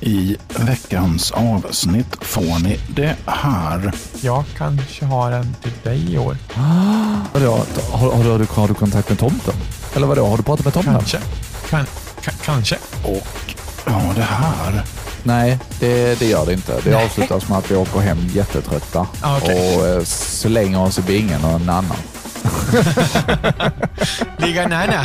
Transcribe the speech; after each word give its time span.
I 0.00 0.36
veckans 0.56 1.30
avsnitt 1.30 2.16
får 2.20 2.62
ni 2.62 2.80
det 2.88 3.16
här. 3.26 3.92
Jag 4.20 4.44
kanske 4.58 5.04
har 5.04 5.32
en 5.32 5.56
till 5.62 5.72
dig 5.82 6.12
i 6.14 6.18
år. 6.18 6.36
Vadå, 7.32 7.50
har, 7.90 8.12
har, 8.12 8.22
du, 8.24 8.30
har, 8.30 8.38
du, 8.38 8.46
har 8.50 8.68
du 8.68 8.74
kontakt 8.74 9.08
med 9.08 9.18
tomten? 9.18 9.54
Eller 9.94 10.06
vadå, 10.06 10.26
har 10.26 10.36
du 10.36 10.42
pratat 10.42 10.64
med 10.64 10.74
tomten? 10.74 10.94
Kanske. 10.94 11.18
Kan, 11.70 11.86
ka, 12.22 12.30
kanske. 12.44 12.76
Och 13.04 13.54
ja, 13.86 14.00
det 14.16 14.22
här. 14.22 14.82
Nej, 15.22 15.58
det, 15.80 16.18
det 16.18 16.26
gör 16.26 16.46
det 16.46 16.52
inte. 16.52 16.80
Det 16.84 16.94
avslutas 17.04 17.48
med 17.48 17.58
att 17.58 17.70
vi 17.70 17.76
åker 17.76 18.00
hem 18.00 18.18
jättetrötta 18.34 19.06
Ah, 19.20 19.36
okej. 19.36 19.76
och 19.76 19.86
eh, 19.86 20.02
slänger 20.04 20.80
oss 20.82 20.98
i 20.98 21.02
bingen 21.02 21.44
och 21.44 21.50
en 21.60 21.68
annan. 21.70 21.96
Ligga 24.38 24.68
nära. 24.68 25.04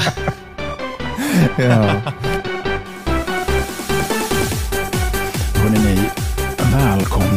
Ja. 1.57 1.91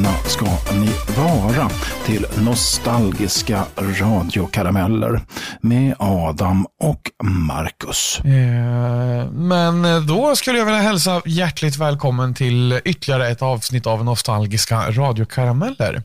Välkomna 0.06 0.28
ska 0.28 0.74
ni 0.74 0.90
vara 1.16 1.70
till 2.04 2.26
nostalgiska 2.44 3.64
radiokarameller 3.76 5.20
med 5.60 5.94
Adam 5.98 6.66
och 6.80 7.00
Marcus. 7.24 8.20
Eh, 8.24 9.30
Men 9.30 10.06
då 10.06 10.36
skulle 10.36 10.58
jag 10.58 10.64
vilja 10.66 10.80
hälsa 10.80 11.22
hjärtligt 11.26 11.76
välkommen 11.76 12.34
till 12.34 12.80
ytterligare 12.84 13.28
ett 13.28 13.42
avsnitt 13.42 13.86
av 13.86 14.04
Nostalgiska 14.04 14.90
radiokarameller. 14.90 16.02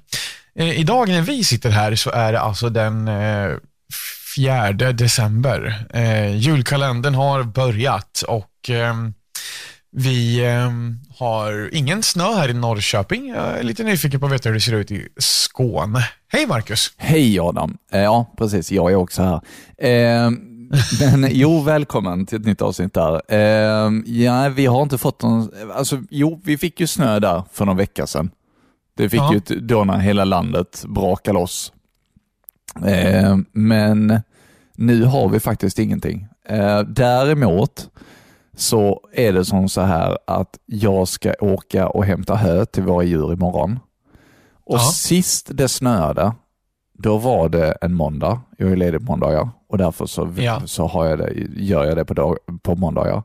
Eh, 0.56 0.80
Idag 0.80 1.09
när 1.09 1.22
vi 1.22 1.44
sitter 1.44 1.70
här 1.70 1.95
så 1.95 2.09
är 2.09 2.31
det 2.34 2.40
alltså 2.40 2.70
den 2.70 3.08
eh, 3.08 3.50
4 4.36 4.72
december. 4.72 5.86
Eh, 5.94 6.36
Julkalendern 6.38 7.16
har 7.16 7.44
börjat 7.44 8.23
och 8.28 8.70
ehm, 8.70 9.14
vi 9.91 10.45
ehm, 10.45 10.98
har 11.18 11.70
ingen 11.73 12.04
snö 12.04 12.23
här 12.23 12.50
i 12.50 12.54
Norrköping. 12.54 13.28
Jag 13.30 13.59
är 13.59 13.64
lite 13.64 13.84
nyfiken 13.84 14.20
på 14.20 14.25
att 14.25 14.31
veta 14.31 14.50
hur 14.50 14.53
det 14.53 14.61
ser 14.61 14.73
ut 14.73 14.92
i 14.92 15.08
Skåne. 15.17 16.00
Hej 16.28 16.47
Marcus! 16.47 16.94
Hej 16.97 17.39
Adam. 17.39 17.78
Eh, 17.92 18.02
Ja, 18.02 18.34
precis. 18.38 18.72
Jag 18.72 18.92
är 18.92 18.95
också 18.95 19.23
här. 19.23 19.42
Eh, 19.88 20.31
men 21.02 21.28
jo, 21.31 21.62
välkommen 21.62 22.25
till 22.25 22.39
ett 22.39 22.45
nytt 22.45 22.62
avsnitt 22.62 22.94
där. 22.94 23.22
Eh, 23.28 23.92
ja, 24.06 24.50
vi 24.50 24.66
har 24.66 24.81
inte 24.84 24.97
fått 24.97 25.22
någon... 25.23 25.50
Alltså, 25.75 26.03
jo, 26.09 26.42
vi 26.44 26.58
fick 26.58 26.80
ju 26.80 26.88
snö 26.88 27.19
där 27.19 27.44
för 27.52 27.66
någon 27.66 27.78
vecka 27.78 28.08
sedan. 28.08 28.31
Det 28.97 29.09
fick 29.09 29.19
Ja. 29.19 29.34
ju 29.50 29.59
då 29.59 29.84
när 29.84 29.97
hela 29.97 30.25
landet 30.25 30.84
brakade 30.88 31.34
loss. 31.39 31.72
Eh, 32.86 33.38
men 33.52 34.22
nu 34.75 35.03
har 35.03 35.30
vi 35.30 35.39
faktiskt 35.39 35.80
ingenting. 35.80 36.28
Eh, 36.50 36.80
däremot 36.80 37.89
så 38.57 39.02
är 39.13 39.33
det 39.33 39.45
som 39.45 39.69
så 39.69 39.81
här 39.81 40.17
att 40.27 40.59
jag 40.66 41.07
ska 41.07 41.33
åka 41.39 41.88
och 41.89 42.05
hämta 42.05 42.35
hö 42.35 42.66
till 42.66 42.83
våra 42.83 43.03
djur 43.03 43.33
imorgon. 43.33 43.80
Och 44.66 44.75
Ja. 44.77 44.80
sist 44.94 45.49
det 45.53 45.67
snöade, 45.67 46.33
då 46.94 47.17
var 47.17 47.49
det 47.49 47.72
en 47.81 47.94
måndag. 47.94 48.41
Jag 48.57 48.72
är 48.72 48.75
ledig 48.75 48.99
på 48.99 49.05
måndagar 49.05 49.49
och 49.69 49.77
därför 49.77 50.05
så, 50.05 50.33
Ja. 50.38 50.61
så 50.66 50.88
har 50.88 51.05
jag 51.05 51.17
det, 51.19 51.33
gör 51.55 51.85
jag 51.85 51.97
det 51.97 52.05
på, 52.05 52.13
dag, 52.13 52.38
på 52.61 52.75
måndagar. 52.75 53.23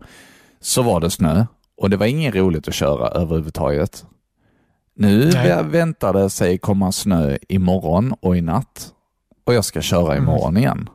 Så 0.60 0.82
var 0.82 1.00
det 1.00 1.10
snö 1.10 1.46
och 1.76 1.90
det 1.90 1.96
var 1.96 2.06
inget 2.06 2.34
roligt 2.34 2.68
att 2.68 2.74
köra 2.74 3.08
överhuvudtaget. 3.08 4.04
Nu 4.96 5.18
Nej. 5.34 5.48
vä- 5.50 5.70
väntar 5.70 6.12
det 6.12 6.30
sig 6.30 6.58
komma 6.58 6.92
snö 6.92 7.36
imorgon 7.48 8.14
och 8.20 8.36
i 8.36 8.40
natt 8.40 8.92
och 9.46 9.54
jag 9.54 9.64
ska 9.64 9.80
köra 9.80 10.12
Mm. 10.16 10.24
imorgon 10.24 10.56
igen. 10.56 10.88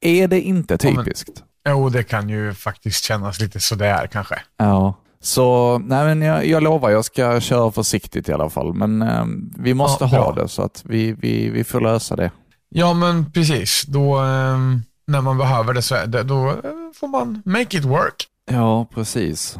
Är 0.00 0.28
det 0.28 0.40
inte 0.40 0.78
typiskt? 0.78 1.44
Jo, 1.68 1.88
det 1.88 2.02
kan 2.02 2.28
ju 2.28 2.54
faktiskt 2.54 3.04
kännas 3.04 3.40
lite 3.40 3.60
sådär 3.60 4.06
kanske. 4.12 4.34
Ja. 4.56 4.94
Så 5.20 5.78
nej 5.78 6.04
men 6.04 6.22
jag, 6.22 6.46
jag 6.46 6.62
lovar, 6.62 6.90
jag 6.90 7.04
ska 7.04 7.40
köra 7.40 7.70
försiktigt 7.72 8.28
i 8.28 8.32
alla 8.32 8.50
fall. 8.50 8.74
Men 8.74 9.02
eh, 9.02 9.24
vi 9.58 9.74
måste 9.74 10.04
Ja, 10.04 10.08
ha 10.24 10.32
det 10.32 10.48
så 10.48 10.62
att 10.62 10.82
vi, 10.84 11.12
vi, 11.12 11.50
vi 11.50 11.64
får 11.64 11.80
lösa 11.80 12.16
det. 12.16 12.30
Ja, 12.68 12.94
men 12.94 13.32
precis. 13.32 13.82
Då, 13.86 14.16
ehm, 14.18 14.82
när 15.06 15.20
man 15.20 15.38
behöver 15.38 15.74
det 15.74 15.82
så 15.82 15.94
det, 16.06 16.22
då 16.22 16.48
eh, 16.48 16.54
får 17.00 17.08
man 17.08 17.42
make 17.44 17.78
it 17.78 17.84
work. 17.84 18.24
Ja, 18.50 18.86
precis. 18.94 19.56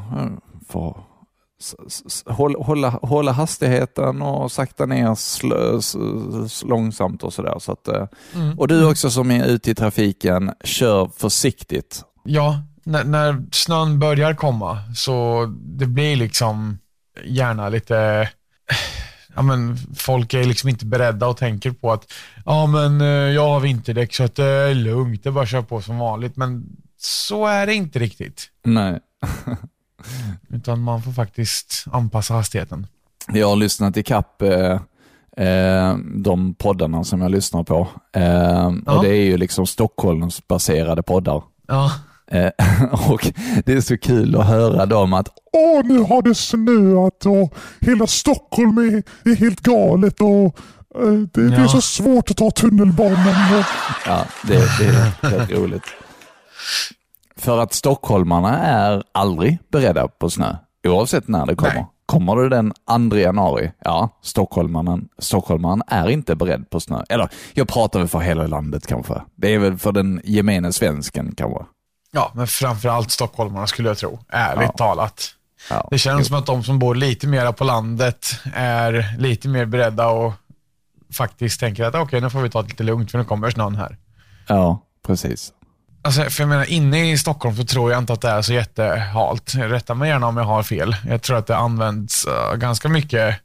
Får 0.68 0.91
s- 0.91 1.07
hålla, 2.26 2.88
hålla, 2.88 3.32
hastigheten 3.32 4.22
och 4.22 4.52
sakta 4.52 4.86
ner 4.86 5.14
slö, 5.14 5.80
långsamt 6.64 7.22
och 7.22 7.32
sådär. 7.32 7.58
Så 7.58 7.72
att, 7.72 7.88
eh, 7.88 8.06
Mm. 8.34 8.58
och 8.58 8.69
du 8.69 8.91
också 8.91 9.10
som 9.10 9.30
är 9.30 9.46
ute 9.46 9.70
i 9.70 9.74
trafiken, 9.74 10.50
kör 10.64 11.10
försiktigt. 11.16 12.02
Ja, 12.24 12.62
när, 12.84 13.04
när 13.04 13.44
snön 13.52 13.98
börjar 13.98 14.34
komma 14.34 14.78
så 14.97 15.47
det 15.60 15.86
blir 15.86 16.16
liksom 16.16 16.78
gärna 17.24 17.68
lite 17.68 18.28
Ja, 19.36 19.42
men 19.42 19.76
folk 19.97 20.34
är 20.34 20.44
liksom 20.44 20.68
inte 20.68 20.86
beredda 20.86 21.26
och 21.28 21.36
tänker 21.36 21.70
på 21.70 21.92
att 21.92 22.12
ja, 22.44 22.66
men 22.66 23.00
eh, 23.00 23.06
jag 23.06 23.48
har 23.48 23.60
vinterdäck 23.60 24.14
så 24.14 24.24
att 24.24 24.34
det 24.34 24.44
är 24.44 24.74
lugnt, 24.74 25.22
det 25.22 25.28
är 25.28 25.32
bara 25.32 25.44
att 25.44 25.50
köra 25.50 25.62
på 25.62 25.82
som 25.82 25.98
vanligt. 25.98 26.36
Men 26.36 26.66
så 26.98 27.47
är 27.47 27.66
det 27.66 27.74
inte 27.74 27.98
riktigt. 27.98 28.47
Nej. 28.64 28.98
Utan 30.50 30.81
man 30.82 31.03
får 31.03 31.12
faktiskt 31.12 31.84
anpassa 31.92 32.34
hastigheten. 32.34 32.86
Jag 33.32 33.48
har 33.48 33.56
lyssnat 33.56 33.97
i 33.97 34.03
kapp 34.03 34.42
eh, 34.42 34.81
eh, 35.47 35.97
de 36.14 36.54
poddarna 36.54 37.04
som 37.04 37.20
jag 37.20 37.31
lyssnar 37.31 37.62
på. 37.64 37.88
Eh, 38.12 38.22
Ja. 38.86 38.97
Och 38.97 39.04
Det 39.04 39.10
är 39.10 39.25
ju 39.25 39.36
liksom 39.36 39.66
Stockholmsbaserade 39.66 41.03
poddar. 41.03 41.42
Ja, 41.69 41.92
Eh, 42.31 42.50
och 43.10 43.32
Det 43.64 43.72
är 43.72 43.81
så 43.81 43.98
kul 43.98 44.36
att 44.36 44.47
höra 44.47 44.86
dem 44.86 45.12
att 45.12 45.28
Åh, 45.53 45.81
nu 45.84 45.98
har 45.98 46.22
det 46.22 46.34
snöat 46.34 47.26
och 47.26 47.54
hela 47.80 48.06
Stockholm 48.06 48.78
är, 48.78 49.03
är 49.30 49.34
helt 49.36 49.60
galet 49.60 50.20
och 50.20 50.59
eh, 51.03 51.10
det, 51.32 51.48
det 51.48 51.56
är 51.56 51.60
Ja. 51.60 51.69
så 51.69 51.80
svårt 51.80 52.30
att 52.30 52.36
ta 52.36 52.50
tunnelbanan. 52.50 53.59
Och, 53.59 53.65
Ja, 54.06 54.25
det, 54.47 54.54
det 54.78 54.84
är 54.86 55.30
rätt 55.38 55.50
roligt. 55.50 55.82
För 57.38 57.59
att 57.59 57.72
stockholmarna 57.72 58.59
är 58.59 59.03
aldrig 59.12 59.59
beredda 59.72 60.09
på 60.09 60.31
snö, 60.31 60.56
oavsett 60.88 61.28
när 61.28 61.47
det 61.47 61.54
kommer. 61.54 61.75
Nej. 61.75 61.87
Kommer 62.06 62.37
det 62.37 62.49
den 62.49 62.72
2 63.10 63.16
januari, 63.16 63.72
ja, 63.84 64.09
stockholmaren, 64.22 65.09
stockholmaren 65.19 65.82
är 65.87 66.09
inte 66.10 66.34
beredd 66.37 66.71
på 66.71 66.81
snö. 66.81 67.03
Eller, 67.09 67.28
jag 67.53 67.69
pratar 67.69 67.98
väl 67.98 68.09
för 68.09 68.19
hela 68.19 68.47
landet 68.47 68.87
kanske. 68.87 69.15
Det 69.37 69.54
är 69.54 69.59
väl 69.59 69.78
för 69.78 69.93
den 69.93 70.21
gemene 70.25 70.72
svensken 70.72 71.34
kanske. 71.37 71.65
ja 72.12 72.31
men 72.34 72.47
framförallt 72.47 73.10
stockholmarna 73.10 73.66
skulle 73.66 73.88
jag 73.88 73.98
tro. 73.98 74.19
Ärligt 74.28 74.62
Ja. 74.69 74.72
talat. 74.77 75.25
Ja. 75.71 75.88
Det 75.91 75.98
känns 75.98 76.27
som 76.27 76.37
att 76.37 76.47
de 76.47 76.62
som 76.62 76.78
bor 76.78 76.94
lite 76.94 77.27
mer 77.27 77.53
på 77.53 77.65
landet 77.65 78.27
är 78.54 79.16
lite 79.19 79.48
mer 79.48 79.65
beredda 79.65 80.09
och 80.09 80.32
faktiskt 81.12 81.60
tänker 81.60 81.84
att 81.84 81.94
okej, 81.94 82.21
nu 82.21 82.31
får 82.31 82.41
vi 82.41 82.50
ta 82.50 82.62
det 82.62 82.69
lite 82.69 82.82
lugnt 82.82 83.10
för 83.10 83.19
nu 83.19 83.25
kommer 83.25 83.50
snön 83.50 83.77
här. 83.77 83.97
Ja, 84.48 84.82
precis. 85.06 85.53
Alltså, 86.03 86.22
för 86.25 86.42
jag 86.42 86.48
menar, 86.48 86.64
inne 86.64 87.10
i 87.12 87.19
Stockholm 87.19 87.56
så 87.56 87.64
tror 87.64 87.91
jag 87.92 87.98
inte 87.98 88.12
att 88.12 88.20
det 88.20 88.31
är 88.31 88.42
så 88.42 88.53
jättehalt. 88.53 89.54
Rätta 89.54 89.94
mig 89.94 90.09
gärna 90.09 90.26
om 90.26 90.36
jag 90.36 90.44
har 90.44 90.62
fel. 90.62 90.97
Jag 91.06 91.22
tror 91.22 91.36
att 91.36 91.47
det 91.47 91.56
används 91.56 92.25
eh, 92.26 92.54
ganska 92.56 92.88
mycket 92.88 93.41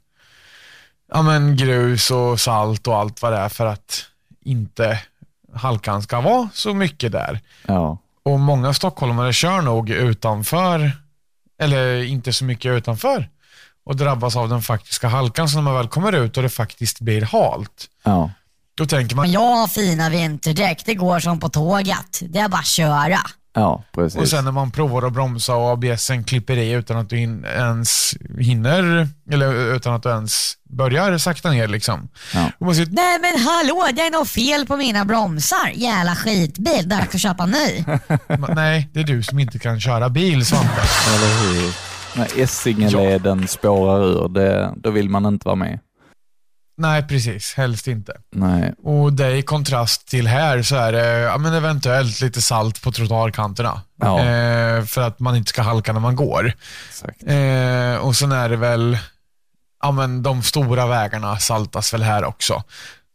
ja, 1.12 1.22
men 1.22 1.56
grus 1.56 2.10
och 2.10 2.40
salt 2.40 2.86
och 2.86 2.96
allt 2.96 3.22
vad 3.22 3.32
det 3.32 3.38
är 3.38 3.48
för 3.48 3.66
att 3.66 4.04
inte 4.44 5.00
halkan 5.54 6.02
ska 6.02 6.20
vara 6.20 6.48
så 6.52 6.74
mycket 6.74 7.12
där. 7.12 7.40
Ja, 7.66 7.98
Och 8.22 8.40
många 8.40 8.74
stockholmare 8.74 9.32
kör 9.32 9.60
nog 9.60 9.90
utanför, 9.90 10.92
eller 11.58 12.02
inte 12.04 12.32
så 12.32 12.44
mycket 12.44 12.72
utanför, 12.72 13.28
och 13.84 13.96
drabbas 13.96 14.36
av 14.36 14.48
den 14.48 14.62
faktiska 14.62 15.08
halkan. 15.08 15.48
Så 15.48 15.56
när 15.56 15.62
man 15.62 15.74
väl 15.74 15.88
kommer 15.88 16.12
ut 16.12 16.36
och 16.36 16.42
det 16.42 16.48
faktiskt 16.48 17.00
blir 17.00 17.22
halt, 17.22 17.86
ja. 18.02 18.30
Då 18.76 18.86
tänker 18.86 19.16
man, 19.16 19.22
Men 19.22 19.32
jag 19.32 19.40
har 19.56 19.66
fina 19.68 20.08
vinterdäck, 20.10 20.82
det 20.86 20.94
går 20.94 21.20
som 21.20 21.40
på 21.40 21.48
tåget. 21.48 22.20
Det 22.28 22.38
är 22.38 22.48
bara 22.48 22.58
att 22.58 22.66
köra. 22.66 23.18
Ja, 23.56 23.84
precis. 23.94 24.20
och 24.20 24.28
sen 24.28 24.44
när 24.44 24.52
man 24.52 24.70
provar 24.70 25.02
att 25.06 25.12
bromsa 25.12 25.54
och 25.54 25.70
ABSen 25.72 26.24
klipper 26.24 26.56
i 26.56 26.70
utan 26.70 26.96
att 26.96 27.08
du 27.10 27.16
hin- 27.16 27.46
ens 27.46 28.14
hinner, 28.38 29.08
eller 29.30 29.74
utan 29.76 29.94
att 29.94 30.02
du 30.02 30.08
ens 30.08 30.52
börjar 30.70 31.18
sakta 31.18 31.50
ner 31.50 31.68
liksom. 31.68 32.08
Ja. 32.34 32.50
Och 32.58 32.66
man 32.66 32.74
säger, 32.74 32.88
Nej 32.90 33.18
men 33.20 33.40
hallå, 33.40 33.88
det 33.94 34.02
är 34.02 34.10
något 34.10 34.28
fel 34.28 34.66
på 34.66 34.76
mina 34.76 35.04
bromsar. 35.04 35.72
Jävla 35.74 36.14
skitbil, 36.16 36.88
dags 36.88 37.14
att 37.14 37.20
köpa 37.20 37.46
ny. 37.46 37.84
nej, 38.54 38.88
det 38.92 39.00
är 39.00 39.04
du 39.04 39.22
som 39.22 39.38
inte 39.38 39.58
kan 39.58 39.80
köra 39.80 40.08
bil 40.08 40.46
Svante. 40.46 40.82
Eller 41.14 41.52
hur? 41.62 41.74
När 42.18 42.42
Essingeleden 42.42 43.48
spårar 43.48 44.04
ur, 44.04 44.28
det, 44.28 44.72
då 44.76 44.90
vill 44.90 45.08
man 45.08 45.26
inte 45.26 45.44
vara 45.48 45.56
med. 45.56 45.78
Nej, 46.76 47.02
precis. 47.08 47.54
Helst 47.54 47.88
inte. 47.88 48.16
Nej, 48.32 48.74
Och 48.82 49.12
det 49.12 49.36
i 49.36 49.42
kontrast 49.42 50.08
till 50.08 50.26
här 50.26 50.62
så 50.62 50.76
är 50.76 50.92
det 50.92 51.18
ja, 51.18 51.38
men 51.38 51.54
eventuellt 51.54 52.20
lite 52.20 52.42
salt 52.42 52.82
på 52.82 52.92
trottoarkanterna. 52.92 53.82
Ja. 54.00 54.18
Eh, 54.20 54.84
för 54.84 55.00
att 55.00 55.20
man 55.20 55.36
inte 55.36 55.48
ska 55.48 55.62
halka 55.62 55.92
när 55.92 56.00
man 56.00 56.16
går. 56.16 56.52
Eh, 57.26 57.96
och 57.96 58.16
sen 58.16 58.32
är 58.32 58.48
det 58.48 58.56
väl, 58.56 58.98
ja 59.82 59.90
men 59.90 60.22
de 60.22 60.42
stora 60.42 60.86
vägarna 60.86 61.38
saltas 61.38 61.94
väl 61.94 62.02
här 62.02 62.24
också. 62.24 62.62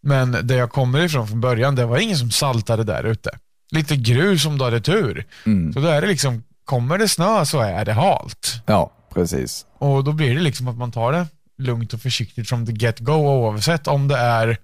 Men 0.03 0.37
där 0.43 0.57
jag 0.57 0.71
kommer 0.71 0.99
ifrån 0.99 1.27
från 1.27 1.41
början, 1.41 1.75
det 1.75 1.85
var 1.85 1.97
ingen 1.97 2.17
som 2.17 2.31
saltade 2.31 2.83
där 2.83 3.03
ute. 3.03 3.29
Lite 3.71 3.95
grus 3.95 4.45
om 4.45 4.57
du 4.57 4.63
hade 4.63 4.81
tur. 4.81 5.25
Mm. 5.45 5.73
Så 5.73 5.79
då 5.79 5.87
är 5.87 6.01
det 6.01 6.07
liksom, 6.07 6.43
kommer 6.65 6.97
det 6.97 7.07
snö 7.07 7.45
så 7.45 7.59
är 7.59 7.85
det 7.85 7.93
halt. 7.93 8.61
Ja, 8.65 8.91
precis. 9.13 9.65
Och 9.77 10.03
då 10.03 10.11
blir 10.11 10.35
det 10.35 10.41
liksom 10.41 10.67
att 10.67 10.77
man 10.77 10.91
tar 10.91 11.11
det 11.11 11.27
lugnt 11.59 11.93
och 11.93 12.01
försiktigt 12.01 12.49
from 12.49 12.65
the 12.65 12.71
get-go 12.71 13.13
oavsett 13.13 13.87
om 13.87 14.07
det 14.07 14.17
är 14.17 14.57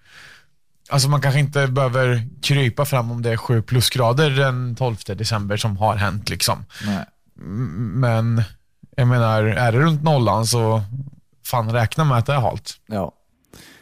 Alltså 0.89 1.09
man 1.09 1.21
kanske 1.21 1.39
inte 1.39 1.67
behöver 1.67 2.27
krypa 2.41 2.85
fram 2.85 3.11
om 3.11 3.21
det 3.21 3.31
är 3.31 3.37
7 3.37 3.61
plusgrader 3.61 4.29
den 4.29 4.75
12 4.75 4.95
december 5.07 5.57
som 5.57 5.77
har 5.77 5.95
hänt 5.95 6.29
liksom. 6.29 6.65
Nej. 6.85 7.05
Men 7.77 8.43
jag 8.95 9.07
menar, 9.07 9.43
är 9.43 9.71
det 9.71 9.79
runt 9.79 10.03
nollan 10.03 10.45
så 10.45 10.81
fan 11.45 11.71
räkna 11.71 12.03
med 12.03 12.17
att 12.17 12.25
det 12.25 12.33
är 12.33 12.39
halt. 12.39 12.73
Ja. 12.87 13.11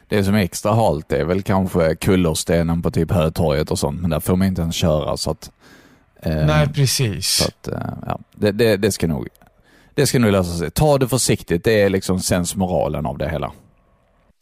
Det 0.08 0.24
som 0.24 0.36
är 0.36 0.40
extra 0.40 0.74
halt 0.74 1.12
är 1.12 1.24
väl 1.24 1.42
kanske 1.42 1.96
kullerstenen 1.96 2.82
på 2.82 2.92
typ 2.92 3.12
Hötorget 3.12 3.72
och 3.72 3.80
sånt, 3.80 4.02
men 4.02 4.10
där 4.10 4.20
får 4.20 4.36
man 4.36 4.48
inte 4.48 4.62
ens 4.62 4.76
köra 4.76 5.18
så 5.18 5.32
att... 5.32 5.52
eh, 6.22 6.46
Nej, 6.46 6.68
precis. 6.74 7.28
Så 7.28 7.48
att, 7.48 7.68
eh, 7.68 7.94
ja, 8.06 8.20
det, 8.36 8.52
det, 8.52 8.78
det 8.78 8.92
ska 8.92 9.08
nog 9.08 9.28
det 9.96 10.08
ska 10.08 10.20
nog 10.20 10.32
lösa 10.32 10.58
sig. 10.58 10.72
Ta 10.72 10.98
det 10.98 11.08
försiktigt, 11.08 11.64
det 11.64 11.82
är 11.82 11.90
liksom 11.90 12.20
sensmoralen 12.20 13.06
av 13.06 13.18
det 13.18 13.30
hela. 13.30 13.52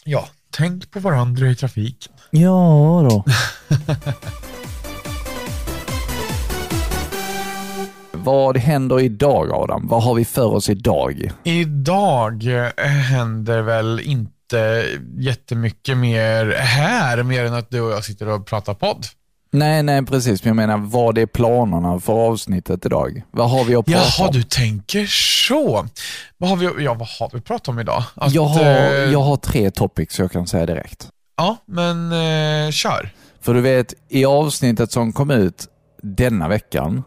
Ja, 0.03 0.27
tänk 0.51 0.91
på 0.91 0.99
varandra 0.99 1.47
i 1.47 1.55
trafiken. 1.55 2.13
Ja 2.31 3.07
då. 3.09 3.23
Vad 8.23 8.57
händer 8.57 8.99
idag 8.99 9.51
Adam? 9.51 9.87
Vad 9.87 10.03
har 10.03 10.15
vi 10.15 10.25
för 10.25 10.45
oss 10.45 10.69
idag? 10.69 11.31
Idag 11.43 12.43
eh, 12.77 12.85
händer 12.87 13.61
väl 13.61 13.99
inte 13.99 14.85
jättemycket 15.17 15.97
mer 15.97 16.51
här, 16.51 17.23
mer 17.23 17.45
än 17.45 17.53
att 17.53 17.69
du 17.69 17.81
och 17.81 17.91
jag 17.91 18.03
sitter 18.05 18.27
och 18.27 18.45
pratar 18.45 18.73
podd. 18.73 19.05
Nej, 19.53 19.83
nej 19.83 20.05
precis, 20.05 20.43
men 20.43 20.49
jag 20.49 20.55
menar 20.55 20.77
vad 20.77 21.17
är 21.17 21.25
planerna 21.25 21.99
för 21.99 22.13
avsnittet 22.13 22.85
idag? 22.85 23.21
Vad 23.31 23.49
har 23.49 23.63
vi 23.63 23.75
att 23.75 23.85
prata 23.85 23.99
Jaha, 24.17 24.27
om? 24.27 24.33
du 24.33 24.43
tänker 24.43 25.05
så. 25.47 25.87
Vad 26.37 26.49
har 26.49 26.57
vi, 26.57 26.83
ja, 26.83 26.93
vad 26.93 27.07
har 27.19 27.29
vi 27.33 27.41
pratat 27.41 27.67
om 27.67 27.79
idag? 27.79 28.03
Att, 28.15 28.33
Jag 28.33 28.43
har, 28.45 28.61
eh, 28.65 29.11
jag 29.11 29.21
har 29.21 29.37
tre 29.37 29.71
topics 29.71 30.19
jag 30.19 30.31
kan 30.31 30.47
säga 30.47 30.65
direkt. 30.65 31.09
Ja, 31.37 31.57
men 31.65 32.11
eh, 32.11 32.71
kör. 32.71 33.13
För 33.41 33.53
du 33.53 33.61
vet, 33.61 33.93
i 34.09 34.25
avsnittet 34.25 34.91
som 34.91 35.13
kom 35.13 35.31
ut 35.31 35.67
denna 36.01 36.47
veckan 36.47 37.03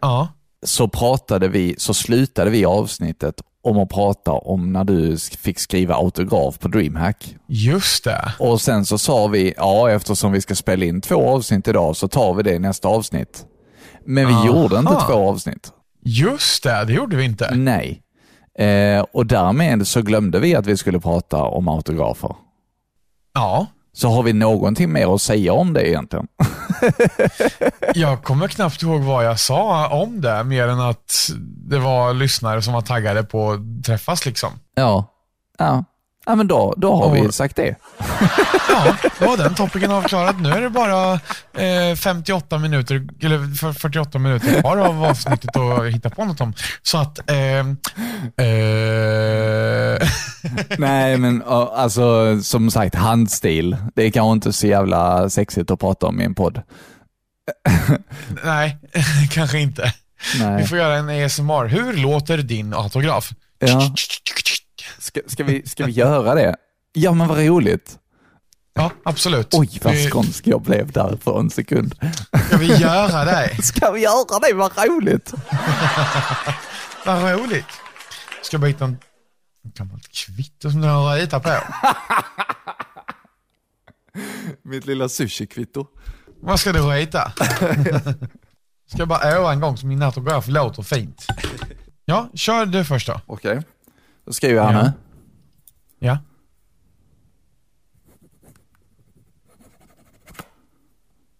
Ja. 0.00 0.28
så 0.66 0.88
pratade 0.88 1.48
vi, 1.48 1.74
så 1.78 1.94
slutade 1.94 2.50
vi 2.50 2.64
avsnittet 2.64 3.34
om 3.62 3.78
att 3.78 3.88
prata 3.88 4.32
om 4.32 4.72
när 4.72 4.84
du 4.84 5.16
fick 5.18 5.58
skriva 5.58 5.94
autograf 5.94 6.58
på 6.58 6.68
DreamHack. 6.68 7.36
Just 7.46 8.04
det. 8.04 8.32
Och 8.38 8.60
sen 8.60 8.84
så 8.84 8.98
sa 8.98 9.26
vi, 9.26 9.54
ja 9.56 9.90
eftersom 9.90 10.32
vi 10.32 10.40
ska 10.40 10.54
spela 10.54 10.84
in 10.84 11.00
två 11.00 11.28
avsnitt 11.28 11.68
idag 11.68 11.96
så 11.96 12.08
tar 12.08 12.34
vi 12.34 12.42
det 12.42 12.52
i 12.54 12.58
nästa 12.58 12.88
avsnitt. 12.88 13.46
Men 14.04 14.26
vi 14.26 14.32
Aha. 14.34 14.46
gjorde 14.46 14.78
inte 14.78 14.94
två 15.06 15.28
avsnitt. 15.28 15.72
Just 16.04 16.62
det, 16.62 16.84
det 16.84 16.92
gjorde 16.92 17.16
vi 17.16 17.24
inte. 17.24 17.54
Nej. 17.54 18.02
Eh, 18.58 19.04
och 19.12 19.26
därmed 19.26 19.86
så 19.86 20.02
glömde 20.02 20.40
vi 20.40 20.54
att 20.54 20.66
vi 20.66 20.76
skulle 20.76 21.00
prata 21.00 21.42
om 21.42 21.68
autografer. 21.68 22.36
Ja. 23.34 23.66
Så 23.98 24.08
har 24.08 24.22
vi 24.22 24.32
någonting 24.32 24.92
mer 24.92 25.14
att 25.14 25.22
säga 25.22 25.52
om 25.52 25.72
det 25.72 25.88
egentligen? 25.88 26.26
Jag 27.94 28.22
kommer 28.22 28.48
knappt 28.48 28.82
ihåg 28.82 29.00
vad 29.00 29.24
jag 29.24 29.40
sa 29.40 29.88
om 29.88 30.20
det, 30.20 30.44
mer 30.44 30.68
än 30.68 30.80
att 30.80 31.30
det 31.70 31.78
var 31.78 32.14
lyssnare 32.14 32.62
som 32.62 32.72
var 32.72 32.80
taggade 32.80 33.22
på 33.22 33.50
att 33.50 33.84
träffas 33.84 34.26
liksom. 34.26 34.50
Ja. 34.74 35.14
Ja, 35.58 35.84
ja 36.28 36.34
men 36.34 36.48
då, 36.48 36.74
då 36.76 36.94
har 36.96 37.14
vi 37.14 37.32
sagt 37.32 37.56
det. 37.56 37.74
Ja, 38.70 38.96
då 39.20 39.26
var 39.26 39.36
den 39.36 39.54
topicen 39.54 39.90
avklarad. 39.92 40.40
Nu 40.40 40.50
är 40.50 40.60
det 40.60 40.70
bara 40.70 41.12
eh, 41.64 41.96
58 41.96 42.58
minuter, 42.58 43.06
eller 43.22 43.54
för- 43.54 43.72
48 43.72 44.18
minuter 44.18 44.60
kvar 44.60 44.76
av 44.76 45.04
avsnittet 45.04 45.56
att 45.56 45.84
hitta 45.94 46.10
på 46.10 46.24
något 46.24 46.40
om. 46.40 46.52
Så 46.82 46.98
att, 46.98 47.30
eh, 47.30 47.58
eh, 48.46 50.08
Nej, 50.78 51.16
men 51.16 51.42
alltså 51.46 52.38
som 52.42 52.70
sagt, 52.70 52.94
handstil. 52.94 53.76
Det 53.94 54.02
är 54.02 54.10
kanske 54.10 54.32
inte 54.32 54.52
så 54.52 54.66
jävla 54.66 55.30
sexigt 55.30 55.70
att 55.70 55.80
prata 55.80 56.06
om 56.06 56.20
i 56.20 56.24
en 56.24 56.34
podd. 56.34 56.62
nej, 58.44 58.78
kanske 59.30 59.58
inte. 59.58 59.92
Vi 60.38 60.44
Nej. 60.44 60.66
får 60.66 60.78
göra 60.78 60.96
en 60.96 61.24
ASMR. 61.24 61.66
Hur 61.66 61.92
låter 61.92 62.38
din 62.38 62.74
autograf? 62.74 63.30
Ja. 63.58 63.94
Ska, 64.98 65.20
ska, 65.26 65.44
vi, 65.44 65.66
ska 65.66 65.86
vi 65.86 65.92
göra 65.92 66.34
det? 66.34 66.56
Ja, 66.92 67.12
men 67.12 67.28
vad 67.28 67.38
roligt. 67.38 67.98
Ja, 68.74 68.90
absolut. 69.04 69.54
Oj, 69.54 69.80
vad 69.82 69.92
Vi- 69.92 70.10
skånsk 70.10 70.46
jag 70.46 70.62
blev 70.62 70.92
där 70.92 71.18
för 71.22 71.40
en 71.40 71.50
sekund. 71.50 71.94
Ska 72.46 72.56
vi 72.56 72.66
göra 72.76 73.24
det? 73.24 73.62
Ska 73.62 73.90
vi 73.90 74.00
göra 74.00 74.38
det? 74.48 74.54
Vad 74.54 74.78
roligt. 74.88 75.32
Vad 77.06 77.40
roligt. 77.40 77.64
Ska 78.42 78.58
bara 78.58 78.66
hitta 78.66 78.84
en 78.84 78.96
gammalt 79.62 80.08
kvitto 80.08 80.70
som 80.70 80.80
du 80.80 80.88
har 80.88 81.16
ritat 81.16 81.42
på? 81.42 81.50
Mitt 84.64 84.86
lilla 84.86 85.08
sushi-kvitto. 85.08 85.86
Vad 86.40 86.60
ska 86.60 86.72
du 86.72 86.80
rita? 86.80 87.32
Ska 88.86 88.98
jag 88.98 89.08
bara 89.08 89.20
öva 89.20 89.52
en 89.52 89.60
gång 89.60 89.76
så 89.76 89.86
min 89.86 90.02
autograf 90.02 90.48
låter 90.48 90.82
fint? 90.82 91.26
Ja, 92.04 92.28
kör 92.34 92.66
du 92.66 92.84
först 92.84 93.06
då. 93.06 93.20
Okej. 93.26 93.62
Då 94.28 94.32
skriver 94.32 94.54
jag 94.62 94.72
Ja. 94.74 94.82
nu. 94.82 94.92
Ja. 95.98 96.18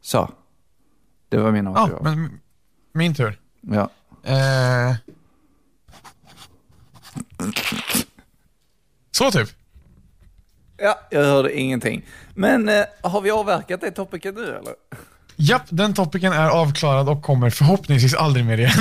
Så. 0.00 0.31
Det 1.29 1.37
var 1.38 1.52
min 1.52 1.64
Ja, 1.64 1.79
autograf. 1.79 2.02
men 2.02 2.40
min 2.93 3.14
tur. 3.14 3.40
Ja. 3.61 3.90
Eh. 4.25 4.96
Så 9.11 9.31
typ. 9.31 9.49
ja, 10.76 10.99
jag 11.11 11.25
hörde 11.25 11.58
ingenting. 11.58 12.06
Men 12.35 12.69
eh, 12.69 12.85
har 13.02 13.20
vi 13.20 13.31
avverkat 13.31 13.81
det 13.81 13.90
topicet 13.90 14.35
nu 14.35 14.44
eller? 14.49 14.75
Japp, 15.37 15.62
den 15.69 15.94
topicen 15.94 16.32
är 16.32 16.49
avklarad 16.49 17.08
och 17.08 17.23
kommer 17.23 17.50
förhoppningsvis 17.50 18.14
aldrig 18.14 18.44
mer 18.44 18.58
igen. 18.58 18.73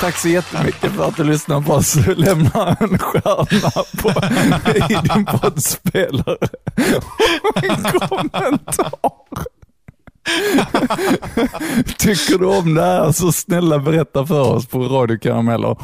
Tack 0.00 0.16
så 0.18 0.28
jättemycket 0.28 0.92
för 0.92 1.08
att 1.08 1.16
du 1.16 1.24
lyssnar 1.24 1.60
på 1.60 1.72
oss. 1.72 1.96
Lämna 2.16 2.76
en 2.80 2.98
stjärna 2.98 3.70
på, 4.02 4.10
i 4.76 5.08
din 5.14 5.24
poddspelare 5.26 6.36
och 7.42 7.64
en 7.64 7.82
kommentar. 7.82 8.92
Tycker 11.98 12.38
du 12.38 12.46
om 12.46 12.74
det 12.74 12.82
här 12.82 13.12
så 13.12 13.32
snälla 13.32 13.78
berätta 13.78 14.26
för 14.26 14.40
oss 14.40 14.66
på 14.66 14.78
Radio 14.78 15.18
Karameller 15.18 15.76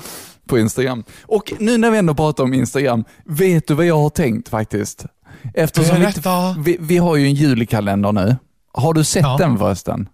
på 0.48 0.58
Instagram. 0.58 1.04
Och 1.22 1.52
nu 1.58 1.78
när 1.78 1.90
vi 1.90 1.98
ändå 1.98 2.14
pratar 2.14 2.44
om 2.44 2.54
Instagram, 2.54 3.04
vet 3.24 3.66
du 3.66 3.74
vad 3.74 3.86
jag 3.86 3.98
har 3.98 4.10
tänkt 4.10 4.48
faktiskt? 4.48 5.06
Eftersom 5.54 5.96
vi, 5.96 6.12
vi, 6.58 6.76
vi 6.80 6.96
har 6.98 7.16
ju 7.16 7.26
en 7.26 7.34
julikalender 7.34 8.12
nu. 8.12 8.36
Har 8.72 8.94
du 8.94 9.04
sett 9.04 9.22
Ja. 9.22 9.36
den 9.38 9.58
förresten? 9.58 10.08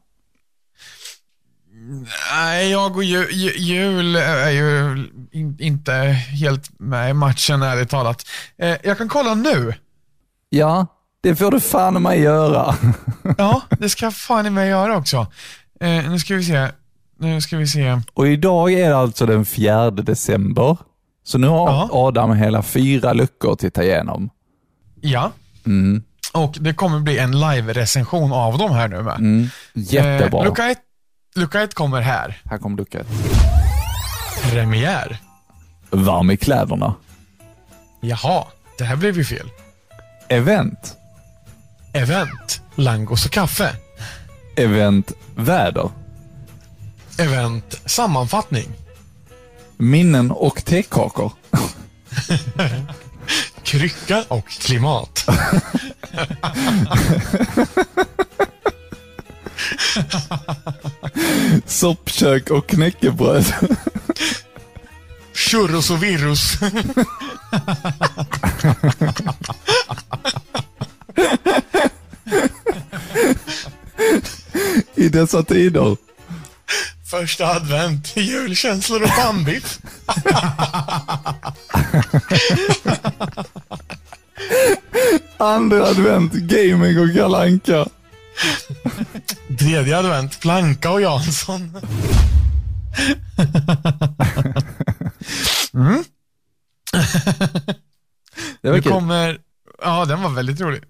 Nej, 2.33 2.71
jag 2.71 2.97
och 2.97 3.05
ju, 3.05 3.27
ju, 3.31 3.53
jul 3.57 4.17
är 4.17 4.51
ju 4.51 4.97
in, 5.33 5.57
inte 5.61 5.93
helt 6.41 6.81
med 6.81 7.11
i 7.11 7.13
matchen 7.13 7.63
ärligt 7.63 7.91
talat. 7.91 8.27
Eh, 8.59 8.77
jag 8.85 8.99
kan 8.99 9.09
kolla 9.09 9.35
nu. 9.35 9.75
Ja, 10.49 10.87
det 11.23 11.37
får 11.37 11.51
du 11.51 11.61
fan 11.61 11.97
i 11.97 12.01
mig 12.01 12.21
göra. 12.21 12.75
Ja, 13.39 13.63
det 13.79 13.89
ska 13.89 14.11
fan 14.11 14.47
i 14.47 14.51
mig 14.51 14.69
göra 14.69 14.97
också. 14.97 15.27
Eh, 15.81 16.11
nu 16.11 16.19
ska 16.19 16.35
vi 16.35 16.45
se. 16.45 16.69
Nu 17.21 17.41
ska 17.41 17.57
vi 17.57 17.67
se. 17.67 18.01
Och 18.15 18.29
idag 18.29 18.73
är 18.73 18.89
det 18.89 18.97
alltså 18.97 19.27
den 19.27 19.45
4 19.45 19.91
december. 19.91 20.77
Så 21.25 21.39
nu 21.39 21.47
har 21.47 21.67
Ja. 21.71 21.89
Adam 21.93 22.33
hela 22.37 22.63
fyra 22.63 23.13
luckor 23.13 23.53
att 23.53 23.59
titta 23.59 23.85
igenom. 23.85 24.31
Ja. 25.01 25.33
Mm. 25.67 26.03
Och 26.33 26.57
det 26.61 26.75
kommer 26.75 27.01
bli 27.01 27.19
en 27.19 27.41
live-recension 27.41 28.33
av 28.33 28.59
dem 28.59 28.73
här 28.73 28.89
nu 28.89 29.03
med. 29.03 29.19
Mm. 29.19 29.49
Jättebra. 29.75 30.41
Eh, 30.41 30.45
lucka, 30.45 30.71
ett, 30.71 30.79
lucka 31.39 31.63
ett 31.63 31.75
kommer 31.75 32.01
här. 32.01 32.41
Här 32.45 32.59
kommer 32.59 32.77
lucka 32.77 33.01
ett. 33.01 33.07
Premiär. 34.51 35.19
Varm 35.91 36.31
i 36.31 36.37
kläderna. 36.37 36.95
Jaha, 38.01 38.45
det 38.79 38.85
här 38.85 38.97
blev 38.97 39.17
ju 39.17 39.25
fel. 39.25 39.51
Event. 40.29 40.97
Event. 41.93 42.63
Langos 42.75 43.27
och 43.27 43.33
kaffe. 43.33 43.77
Event 44.57 45.13
väder. 45.35 45.91
Event. 47.19 47.81
Sammanfattning. 47.87 48.69
Minnen 49.77 50.31
och 50.31 50.65
tekakor. 50.65 51.33
Krycka 53.63 54.25
och 54.29 54.49
klimat. 54.49 55.25
Soppkök 61.67 62.51
och 62.51 62.69
knäckebröd. 62.69 63.45
Churros 65.35 65.91
och 65.91 66.03
virus. 66.03 66.53
I 74.95 75.09
dessa 75.09 75.43
tider. 75.43 75.97
Första 77.11 77.47
advent, 77.47 78.17
julkänslor 78.17 79.03
och 79.03 79.11
bambit. 79.17 79.79
Andra 85.37 85.87
advent, 85.87 86.33
gaming 86.33 86.99
och 86.99 87.15
kalanka. 87.15 87.87
Tredje 89.59 89.99
advent, 89.99 90.41
Planka 90.41 90.91
och 90.91 91.01
Jansson. 91.03 91.77
Det 98.63 98.69
var 98.69 98.77
Nu 98.77 98.83
kul. 98.83 98.93
kommer... 98.93 99.39
Ja, 99.83 100.05
den 100.05 100.23
var 100.23 100.31
väldigt 100.31 100.61
rolig. 100.61 100.83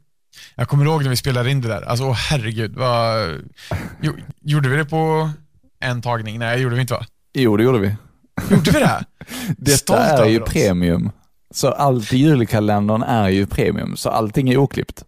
Jag 0.54 0.68
kommer 0.68 0.84
ihåg 0.84 1.02
när 1.02 1.10
vi 1.10 1.16
spelade 1.16 1.50
in 1.50 1.60
det 1.60 1.68
där. 1.68 1.82
Alltså, 1.82 2.04
åh, 2.04 2.12
herregud. 2.14 2.74
Vad... 2.76 3.30
Jo, 4.02 4.12
gjorde 4.42 4.68
vi 4.68 4.76
det 4.76 4.84
på 4.84 5.30
en 5.80 6.02
tagning? 6.02 6.38
Nej, 6.38 6.60
gjorde 6.60 6.74
vi 6.74 6.80
inte 6.80 6.94
va? 6.94 7.06
Jo, 7.34 7.56
det 7.56 7.62
gjorde 7.62 7.78
vi. 7.78 7.94
Gjorde 8.50 8.70
vi 8.70 8.78
det? 8.80 9.04
Detta 9.56 9.76
Stolt 9.78 10.00
är 10.00 10.24
ju 10.24 10.40
oss. 10.42 10.50
premium. 10.52 11.10
Så 11.54 11.68
allt 11.70 12.12
i 12.12 12.16
julkalendern 12.18 13.02
är 13.02 13.28
ju 13.28 13.46
premium, 13.46 13.96
så 13.96 14.10
allting 14.10 14.48
är 14.50 14.56
oklippt. 14.56 15.04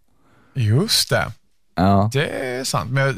Just 0.55 1.11
det. 1.11 1.33
Ja, 1.81 2.11
Det 2.13 2.27
är 2.29 2.65
sant. 2.65 2.91
Men, 2.91 3.07
jag- 3.07 3.15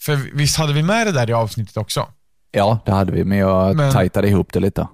för 0.00 0.16
visst 0.34 0.56
hade 0.56 0.72
vi 0.72 0.82
med 0.82 1.06
det 1.06 1.12
där 1.12 1.30
i 1.30 1.32
avsnittet 1.32 1.76
också? 1.76 2.06
ja 2.50 2.78
det 2.86 2.92
hade 2.92 3.12
vi, 3.12 3.24
men 3.24 3.38
jag 3.38 3.76
Men- 3.76 3.92
tajtade 3.92 4.28
ihop 4.28 4.52
det 4.52 4.60
lite. 4.60 4.88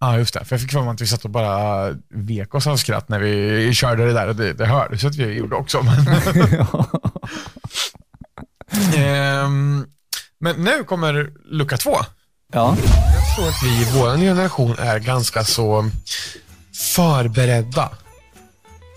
Ja, 0.00 0.18
just 0.18 0.34
det. 0.34 0.44
För 0.44 0.54
jag 0.56 0.60
fick 0.60 0.72
för 0.72 0.80
mig 0.82 0.90
att 0.90 1.00
vi 1.00 1.06
satt 1.06 1.24
och 1.24 1.30
bara 1.30 1.90
vek 2.14 2.54
oss 2.54 2.66
av 2.66 2.76
skratt 2.76 3.08
när 3.08 3.18
vi 3.18 3.70
körde 3.74 4.06
det 4.06 4.12
där. 4.12 4.28
och 4.28 4.36
Det, 4.36 4.52
det 4.52 4.66
hördes 4.66 5.04
att 5.04 5.16
vi 5.16 5.32
gjorde 5.32 5.56
också. 5.56 5.82
Men, 5.82 6.06
Ehm, 8.96 9.86
men 10.40 10.56
nu 10.64 10.84
kommer 10.84 11.30
lucka 11.44 11.76
två. 11.76 11.96
Ja, 12.52 12.76
Jag 13.14 13.36
tror 13.36 13.48
att 13.48 13.62
vi 13.64 13.82
i 13.82 13.86
vår 14.00 14.16
generation 14.16 14.74
är 14.78 14.98
ganska 14.98 15.44
så 15.44 15.90
förberedda. 16.96 17.90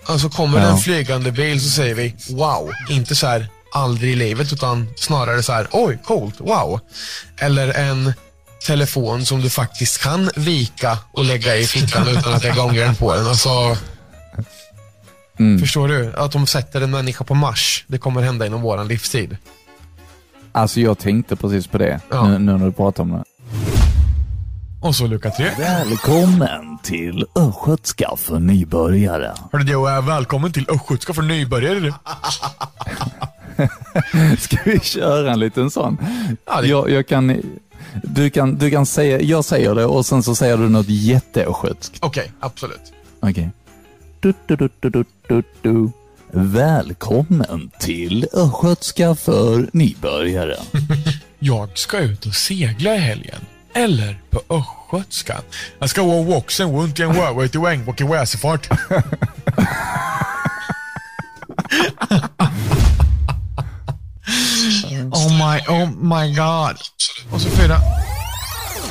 Alltså 0.06 0.28
kommer 0.30 0.58
det 0.58 0.64
Ja. 0.66 0.70
en 0.72 0.78
flygande 0.78 1.32
bil 1.32 1.60
så 1.60 1.68
säger 1.70 1.94
vi 1.94 2.16
wow. 2.30 2.70
Inte 2.90 3.14
så 3.14 3.26
här 3.26 3.48
aldrig 3.74 4.12
i 4.12 4.16
livet 4.16 4.52
utan 4.52 4.88
snarare 4.96 5.42
så 5.42 5.52
här 5.52 5.68
oj 5.72 5.98
coolt, 6.04 6.40
wow. 6.40 6.80
Eller 7.36 7.68
en 7.74 8.12
telefon 8.66 9.26
som 9.26 9.40
du 9.40 9.50
faktiskt 9.50 10.02
kan 10.02 10.30
vika 10.36 10.98
och 11.12 11.24
lägga 11.24 11.56
i 11.56 11.64
fickan 11.64 12.08
utan 12.08 12.34
att 12.34 12.42
lägga 12.42 12.62
ångren 12.62 12.94
på 12.96 13.14
den. 13.14 13.26
Alltså, 13.26 13.76
Mm. 15.38 15.58
Förstår 15.60 15.88
du? 15.88 16.12
Att 16.16 16.32
de 16.32 16.46
sätter 16.46 16.80
en 16.80 16.90
människa 16.90 17.24
på 17.24 17.34
Mars, 17.34 17.84
det 17.86 17.98
kommer 17.98 18.22
hända 18.22 18.46
inom 18.46 18.62
våran 18.62 18.88
livstid. 18.88 19.36
alltså 20.52 20.80
jag 20.80 20.98
tänkte 20.98 21.36
precis 21.36 21.66
på 21.66 21.78
det 21.78 22.00
Ja. 22.10 22.26
nu, 22.28 22.38
nu 22.38 22.52
när 22.58 22.66
du 22.66 22.72
pratar 22.72 23.02
om 23.02 23.10
det. 23.12 23.24
Och 24.82 24.96
så 24.96 25.06
lucka 25.06 25.30
tre. 25.30 25.50
Välkommen 25.58 26.78
till 26.82 27.26
Östgötska 27.36 28.10
för 28.16 28.38
nybörjare. 28.38 29.34
Hörru 29.52 29.64
du, 29.64 29.82
välkommen 30.06 30.52
till 30.52 30.66
Östgötska 30.70 31.14
för 31.14 31.22
nybörjare. 31.22 31.94
Ska 34.38 34.56
vi 34.64 34.80
köra 34.80 35.32
en 35.32 35.40
liten 35.40 35.70
sån? 35.70 35.98
Jag, 36.62 36.90
jag 36.90 37.06
kan, 37.06 37.42
du, 38.02 38.30
kan, 38.30 38.54
du 38.54 38.70
kan 38.70 38.86
säga, 38.86 39.20
jag 39.20 39.44
säger 39.44 39.74
det 39.74 39.84
och 39.84 40.06
sen 40.06 40.22
så 40.22 40.34
säger 40.34 40.56
du 40.56 40.68
något 40.68 40.88
jätteöstgötskt. 40.88 41.96
Okej, 42.00 42.32
absolut. 42.40 42.92
Okej. 43.20 43.50
Du, 44.20 44.34
du, 44.46 44.56
du, 44.56 44.68
du, 44.80 44.90
du, 44.90 45.04
du, 45.28 45.42
du. 45.62 45.90
Välkommen 46.36 47.70
till 47.80 48.26
Östgötska 48.32 49.14
för 49.14 49.68
nybörjare. 49.72 50.56
Jag 51.38 51.78
ska 51.78 51.98
ut 51.98 52.26
och 52.26 52.34
segla 52.34 52.94
i 52.94 52.98
helgen. 52.98 53.40
Eller 53.74 54.18
på 54.30 54.40
östgötska. 54.48 55.40
Jag 55.78 55.90
ska 55.90 56.02
vara 56.02 56.22
vuxen 56.22 56.76
runt 56.76 57.00
i 57.00 57.02
en 57.02 57.14
röva 57.14 57.48
till 57.48 57.60
Ängbock 57.60 58.00
i 58.00 58.04
väsefart. 58.04 58.68
Oh 65.14 65.32
my, 65.32 65.60
oh 65.68 65.90
my 65.90 66.34
god. 66.34 66.76
Och 67.32 67.40
så 67.40 67.48
fyra. 67.48 67.78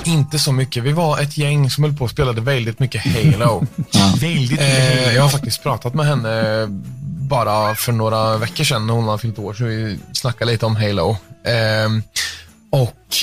Inte 0.05 0.39
så 0.39 0.51
mycket. 0.51 0.83
Vi 0.83 0.91
var 0.91 1.19
ett 1.19 1.37
gäng 1.37 1.69
som 1.69 1.83
höll 1.83 1.93
på 1.93 2.03
och 2.03 2.11
spelade 2.11 2.41
väldigt 2.41 2.79
mycket 2.79 3.01
Halo. 3.05 3.65
väldigt 4.19 4.59
eh, 4.59 5.15
Jag 5.15 5.21
har 5.21 5.29
faktiskt 5.29 5.63
pratat 5.63 5.93
med 5.93 6.05
henne 6.05 6.65
bara 7.29 7.75
för 7.75 7.91
några 7.91 8.37
veckor 8.37 8.63
sedan 8.63 8.87
när 8.87 8.93
hon 8.93 9.07
har 9.07 9.17
fyllt 9.17 9.39
år, 9.39 9.53
så 9.53 9.63
vi 9.63 9.99
snackade 10.13 10.51
lite 10.51 10.65
om 10.65 10.75
Halo. 10.75 11.17
Ehm, 11.45 12.03
och 12.69 13.15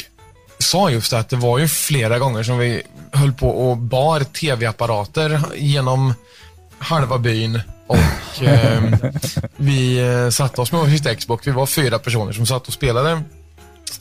sa 0.59 0.91
just 0.91 1.11
det 1.11 1.19
att 1.19 1.29
det 1.29 1.37
var 1.37 1.59
ju 1.59 1.69
flera 1.69 2.19
gånger 2.19 2.43
som 2.43 2.59
vi 2.59 2.83
höll 3.13 3.33
på 3.33 3.49
och 3.49 3.77
bar 3.77 4.21
tv-apparater 4.21 5.41
genom 5.57 6.15
halva 6.79 7.19
byn 7.19 7.61
och 7.91 8.43
ehm, 8.43 8.97
vi 9.57 9.99
eh, 9.99 10.31
satte 10.31 10.61
oss 10.61 10.73
med 10.73 10.81
varsitt 10.81 11.19
Xbox. 11.19 11.47
Vi 11.47 11.51
var 11.51 11.67
fyra 11.67 11.99
personer 11.99 12.33
som 12.33 12.47
satt 12.47 12.67
och 12.67 12.73
spelade 12.73 13.23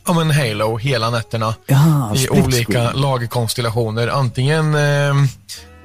ja, 0.06 0.14
men 0.14 0.32
Halo 0.32 0.78
hela 0.78 1.10
nätterna 1.10 1.56
Ja, 1.66 2.16
i 2.16 2.30
olika 2.30 2.92
lagkonstellationer. 2.92 4.08
Antingen, 4.08 4.76
eh, 4.76 5.14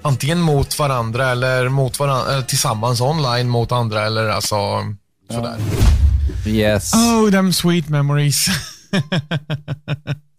antingen 0.03 0.41
mot 0.41 0.79
varandra 0.79 1.31
eller 1.31 1.69
mot 1.69 1.99
varandra, 1.99 2.33
eller 2.33 2.43
tillsammans 2.43 3.01
online 3.01 3.49
mot 3.49 3.73
andra 3.73 4.07
eller 4.07 4.29
alltså 4.29 4.57
sådär. 5.31 5.57
Yes. 6.47 6.95
Oh, 6.95 7.31
them 7.31 7.53
sweet 7.53 7.89
memories. 7.89 8.47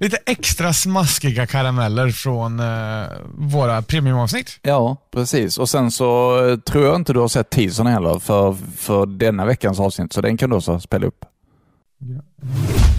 Lite 0.00 0.18
extra 0.26 0.72
smaskiga 0.72 1.46
karameller 1.46 2.10
från 2.10 2.60
eh, 2.60 3.06
våra 3.34 3.82
premiumavsnitt. 3.82 4.58
Ja, 4.62 4.96
precis. 5.12 5.58
Och 5.58 5.68
sen 5.68 5.90
så 5.90 6.40
eh, 6.48 6.56
tror 6.58 6.84
jag 6.84 6.96
inte 6.96 7.12
du 7.12 7.20
har 7.20 7.28
sett 7.28 7.50
teasern 7.50 7.86
heller 7.86 8.18
för, 8.18 8.56
för 8.76 9.06
denna 9.06 9.44
veckans 9.44 9.80
avsnitt, 9.80 10.12
så 10.12 10.20
den 10.20 10.36
kan 10.36 10.50
du 10.50 10.56
också 10.56 10.80
spela 10.80 11.06
upp. 11.06 11.24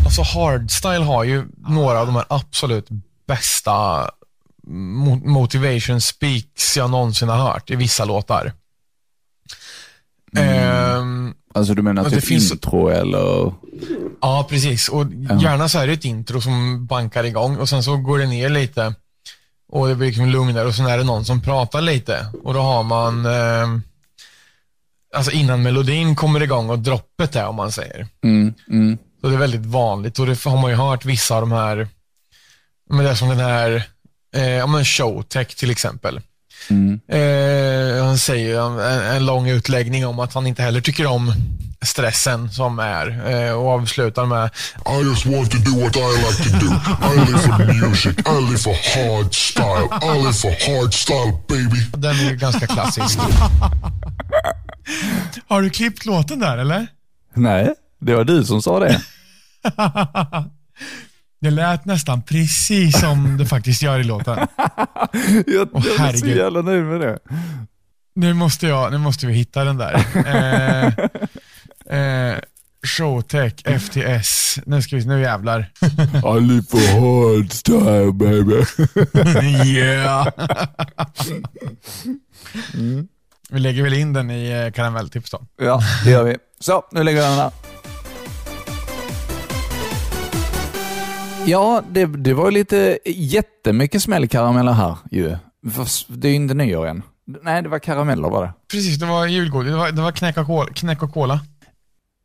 Alltså 0.05 0.22
Hardstyle 0.22 1.03
har 1.03 1.24
ju 1.24 1.46
några 1.67 2.00
av 2.00 2.05
de 2.05 2.15
här 2.15 2.25
absolut 2.29 2.88
bästa 3.27 4.10
mo- 4.67 5.25
motivation 5.27 6.01
speaks 6.01 6.77
jag 6.77 6.89
någonsin 6.89 7.29
har 7.29 7.38
hört 7.38 7.72
i 7.72 7.75
vissa 7.75 8.05
låtar. 8.05 8.53
Ehm, 10.38 11.34
Alltså 11.53 11.74
du 11.74 11.81
menar 11.81 12.10
typ 12.10 12.24
finns- 12.24 12.51
intro 12.51 12.88
eller? 12.89 13.53
Ja, 14.22 14.48
precis. 14.50 14.89
Och 14.89 15.05
gärna 15.41 15.69
så 15.69 15.79
är 15.79 15.88
det 15.88 15.93
ett 15.93 16.05
intro 16.05 16.41
som 16.41 16.86
bankar 16.86 17.24
igång 17.24 17.57
och 17.57 17.69
sen 17.69 17.83
så 17.83 17.98
går 17.98 18.19
det 18.19 18.25
ner 18.25 18.50
lite 18.50 18.93
och 19.72 19.88
det 19.88 19.95
blir 19.95 20.07
liksom 20.07 20.25
lugnare 20.29 20.67
och 20.67 20.75
sen 20.75 20.86
är 20.86 20.98
det 20.98 21.03
någon 21.03 21.25
som 21.25 21.41
pratar 21.41 21.81
lite 21.81 22.27
och 22.43 22.53
då 22.53 22.60
har 22.60 22.83
man 22.83 23.25
eh, 23.25 23.79
Alltså 25.15 25.31
innan 25.31 25.63
melodin 25.63 26.15
kommer 26.15 26.43
igång 26.43 26.69
och 26.69 26.79
droppet 26.79 27.36
är 27.36 27.48
om 27.48 27.55
man 27.55 27.72
säger. 27.72 28.07
Mm, 28.24 28.53
mm. 28.69 28.98
Så 29.22 29.27
det 29.27 29.36
är 29.36 29.39
väldigt 29.39 29.65
vanligt 29.65 30.19
och 30.19 30.25
det 30.25 30.43
har 30.43 30.62
man 30.62 30.72
ju 30.72 30.77
hört 30.77 31.05
vissa 31.05 31.36
av 31.36 31.41
de 31.41 31.51
här, 31.51 31.88
men 32.89 33.05
det 33.05 33.12
är 33.12 33.15
som 33.15 33.29
den 33.29 33.39
här, 33.39 33.83
eh, 34.36 34.50
ja 34.50 34.67
men 34.67 34.86
Showtech 34.86 35.55
till 35.55 35.72
exempel. 35.72 36.22
Mm. 36.70 37.00
Eh, 37.08 38.05
han 38.05 38.17
säger 38.17 38.60
en, 38.60 38.79
en 39.15 39.25
lång 39.25 39.50
utläggning 39.50 40.08
om 40.08 40.20
att 40.20 40.34
han 40.34 40.48
inte 40.48 40.62
heller 40.62 40.82
tycker 40.82 41.05
om 41.05 41.34
stressen 41.86 42.51
som 42.51 42.79
är 42.79 43.32
eh, 43.32 43.51
och 43.53 43.67
avslutar 43.67 44.25
med 44.25 44.50
I 45.00 45.03
just 45.03 45.25
want 45.25 45.51
to 45.51 45.58
do 45.58 45.79
what 45.84 45.96
I 45.96 46.00
like 46.00 46.43
to 46.43 46.50
do. 46.65 46.72
I 47.12 47.15
live 47.25 47.39
for 47.39 47.74
music. 47.88 48.15
I 48.17 48.41
live 48.41 48.58
for 48.58 48.75
hard 48.96 49.36
style. 49.36 49.88
I 50.01 50.17
live 50.17 50.34
for 50.34 50.50
hard 50.50 50.93
style, 50.93 51.34
baby. 51.48 51.86
Den 51.98 52.15
är 52.15 52.29
ju 52.29 52.36
ganska 52.36 52.67
klassisk. 52.67 53.20
Har 55.48 55.62
du 55.62 55.70
klippt 55.70 56.05
låten 56.05 56.39
där 56.39 56.58
eller? 56.58 56.88
Nej, 57.34 57.74
det 58.01 58.15
var 58.15 58.24
du 58.24 58.46
som 58.46 58.62
sa 58.62 58.79
det. 58.79 59.01
Det 61.43 61.51
lät 61.51 61.85
nästan 61.85 62.21
precis 62.21 63.00
som 63.00 63.38
det 63.38 63.45
faktiskt 63.45 63.81
gör 63.81 64.00
i 64.00 64.03
låten. 64.03 64.38
Jag, 65.47 65.69
jag 65.73 66.09
är 66.09 66.17
så 66.17 66.27
jävla 66.27 66.62
nöjd 66.62 66.83
med 66.83 67.01
det. 67.01 67.19
Nu 68.15 68.33
måste, 68.33 68.67
jag, 68.67 68.91
nu 68.91 68.97
måste 68.97 69.27
vi 69.27 69.33
hitta 69.33 69.63
den 69.63 69.77
där. 69.77 70.05
Eh, 70.15 71.97
eh, 72.00 72.38
Showtech, 72.88 73.53
FTS. 73.79 74.59
Nu 74.65 74.81
ska 74.81 74.95
vi, 74.95 75.05
nu 75.05 75.21
jävlar. 75.21 75.59
I 76.38 76.41
live 76.41 76.63
for 76.69 77.00
hard 77.00 77.51
style 77.51 78.12
baby. 78.12 78.63
yeah. 79.69 80.27
Vi 83.50 83.59
lägger 83.59 83.83
väl 83.83 83.93
in 83.93 84.13
den 84.13 84.31
i 84.31 84.50
eh, 84.50 84.71
karamelltips 84.71 85.31
då. 85.31 85.41
Ja, 85.57 85.81
det 86.03 86.12
gör 86.12 86.23
vi. 86.23 86.38
Så, 86.59 86.83
nu 86.91 87.03
lägger 87.03 87.21
vi 87.21 87.27
den 87.27 87.38
där. 87.38 87.62
Ja, 91.47 91.83
det, 91.91 92.05
det 92.05 92.33
var 92.33 92.45
ju 92.45 92.51
lite 92.51 93.00
jättemycket 93.05 94.03
smällkarameller 94.03 94.71
här 94.71 94.97
ju. 95.12 95.38
Fast 95.71 96.05
Det 96.09 96.27
är 96.27 96.29
ju 96.29 96.35
inte 96.35 96.53
nyår 96.53 96.88
än. 96.88 97.01
Nej, 97.25 97.62
det 97.62 97.69
var 97.69 97.79
karameller 97.79 98.29
var 98.29 98.43
det. 98.43 98.53
Precis, 98.71 99.00
det 99.00 99.05
var 99.05 99.25
julgodis. 99.27 99.71
Det 99.71 99.77
var, 99.77 99.91
det 99.91 100.01
var 100.01 100.12
knäck, 100.12 100.38
och 100.38 100.45
cola, 100.45 100.67
knäck 100.73 101.03
och 101.03 101.13
cola. 101.13 101.39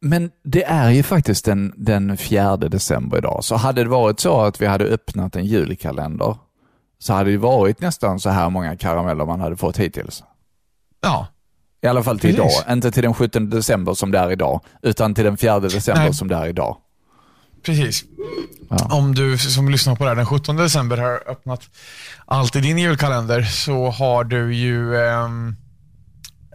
Men 0.00 0.30
det 0.44 0.64
är 0.64 0.90
ju 0.90 1.02
faktiskt 1.02 1.44
den, 1.44 1.72
den 1.76 2.16
4 2.16 2.56
december 2.56 3.18
idag, 3.18 3.44
så 3.44 3.56
hade 3.56 3.82
det 3.82 3.88
varit 3.88 4.20
så 4.20 4.40
att 4.40 4.60
vi 4.60 4.66
hade 4.66 4.84
öppnat 4.84 5.37
en 5.37 5.44
julkalender 5.44 6.37
så 6.98 7.12
hade 7.12 7.30
det 7.30 7.37
varit 7.38 7.80
nästan 7.80 8.20
så 8.20 8.30
här 8.30 8.50
många 8.50 8.76
karameller 8.76 9.26
man 9.26 9.40
hade 9.40 9.56
fått 9.56 9.76
hittills. 9.76 10.22
Ja, 11.00 11.26
I 11.82 11.87
alla 11.87 12.02
fall 12.02 12.18
till 12.18 12.37
Precis. 12.37 12.62
idag. 12.64 12.72
Inte 12.76 12.90
till 12.90 13.02
den 13.02 13.14
17 13.14 13.50
december 13.50 13.94
som 13.94 14.10
det 14.10 14.18
är 14.18 14.32
idag, 14.32 14.60
utan 14.82 15.14
till 15.14 15.25
den 15.25 15.37
4 15.37 15.60
december 15.60 16.02
Nej. 16.02 16.14
som 16.14 16.28
det 16.28 16.34
är 16.34 16.46
idag. 16.46 16.76
Precis. 17.62 18.04
Ja. 18.70 18.88
Om 18.90 19.14
du 19.14 19.38
som 19.38 19.68
lyssnar 19.68 19.96
på 19.96 20.04
det 20.04 20.10
här 20.10 20.16
den 20.16 20.26
17 20.26 20.56
december 20.56 20.96
har 20.96 21.30
öppnat 21.30 21.70
allt 22.26 22.56
i 22.56 22.60
din 22.60 22.78
julkalender 22.78 23.42
så 23.42 23.90
har 23.90 24.24
du 24.24 24.54
ju 24.54 24.96
ehm, 24.96 25.56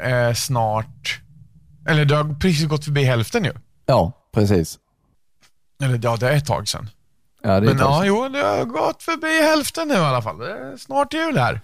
eh, 0.04 0.34
snart, 0.34 1.22
eller 1.90 2.06
du 2.06 2.16
har 2.16 2.40
precis 2.40 2.68
gått 2.68 2.86
förbi 2.86 3.04
hälften 3.04 3.46
ju. 3.46 3.54
Ja, 3.86 4.12
precis. 4.34 4.80
Eller 5.84 6.00
ja, 6.04 6.18
det 6.18 6.30
är 6.30 6.38
ett 6.38 6.46
tag 6.46 6.68
sedan. 6.68 6.90
Ja, 7.44 7.50
det 7.50 7.56
är 7.56 7.62
Men 7.62 7.78
ja, 7.78 8.06
jo, 8.06 8.30
du 8.30 8.44
har 8.44 8.66
gått 8.66 9.04
förbi 9.04 9.42
hälften 9.42 9.88
nu 9.88 9.94
i 9.94 9.98
alla 9.98 10.22
fall. 10.22 10.38
Det 10.38 10.52
är 10.52 10.78
snart 10.78 11.14
jul 11.14 11.38
här. 11.38 11.62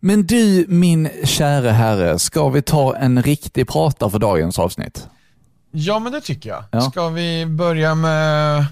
Men 0.00 0.26
du, 0.26 0.66
min 0.68 1.10
käre 1.24 1.68
herre, 1.68 2.18
ska 2.18 2.48
vi 2.48 2.62
ta 2.62 2.96
en 2.96 3.22
riktig 3.22 3.68
prata 3.68 4.10
för 4.10 4.18
dagens 4.18 4.58
avsnitt? 4.58 5.08
Ja, 5.70 5.98
men 5.98 6.12
det 6.12 6.20
tycker 6.20 6.50
jag. 6.50 6.64
Ja. 6.70 6.80
Ska 6.80 7.08
vi 7.08 7.46
börja 7.46 7.94
med 7.94 8.64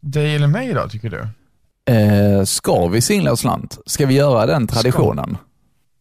dig 0.00 0.34
eller 0.34 0.46
mig 0.46 0.74
då, 0.74 0.88
tycker 0.88 1.10
du? 1.10 1.28
Eh, 1.92 2.44
ska 2.44 2.88
vi 2.88 3.00
singla 3.00 3.36
slant? 3.36 3.78
Ska 3.86 4.06
vi 4.06 4.14
göra 4.14 4.46
den 4.46 4.66
traditionen? 4.66 5.38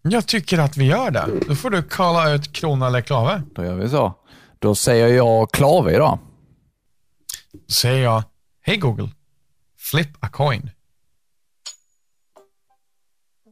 Jag 0.01 0.27
tycker 0.27 0.57
att 0.57 0.77
vi 0.77 0.85
gör 0.85 1.11
det. 1.11 1.27
Då 1.47 1.55
får 1.55 1.69
du 1.69 1.83
kalla 1.83 2.31
ut 2.33 2.53
krona 2.53 2.87
eller 2.87 3.01
klave. 3.01 3.41
Då 3.55 3.63
gör 3.65 3.75
vi 3.75 3.89
så. 3.89 4.13
Då 4.59 4.75
säger 4.75 5.07
jag 5.07 5.51
klave 5.51 5.93
idag. 5.95 6.19
Då 7.53 7.73
säger 7.73 8.03
jag, 8.03 8.23
hej 8.61 8.77
Google, 8.77 9.09
flip 9.79 10.23
a 10.23 10.29
coin. 10.29 10.69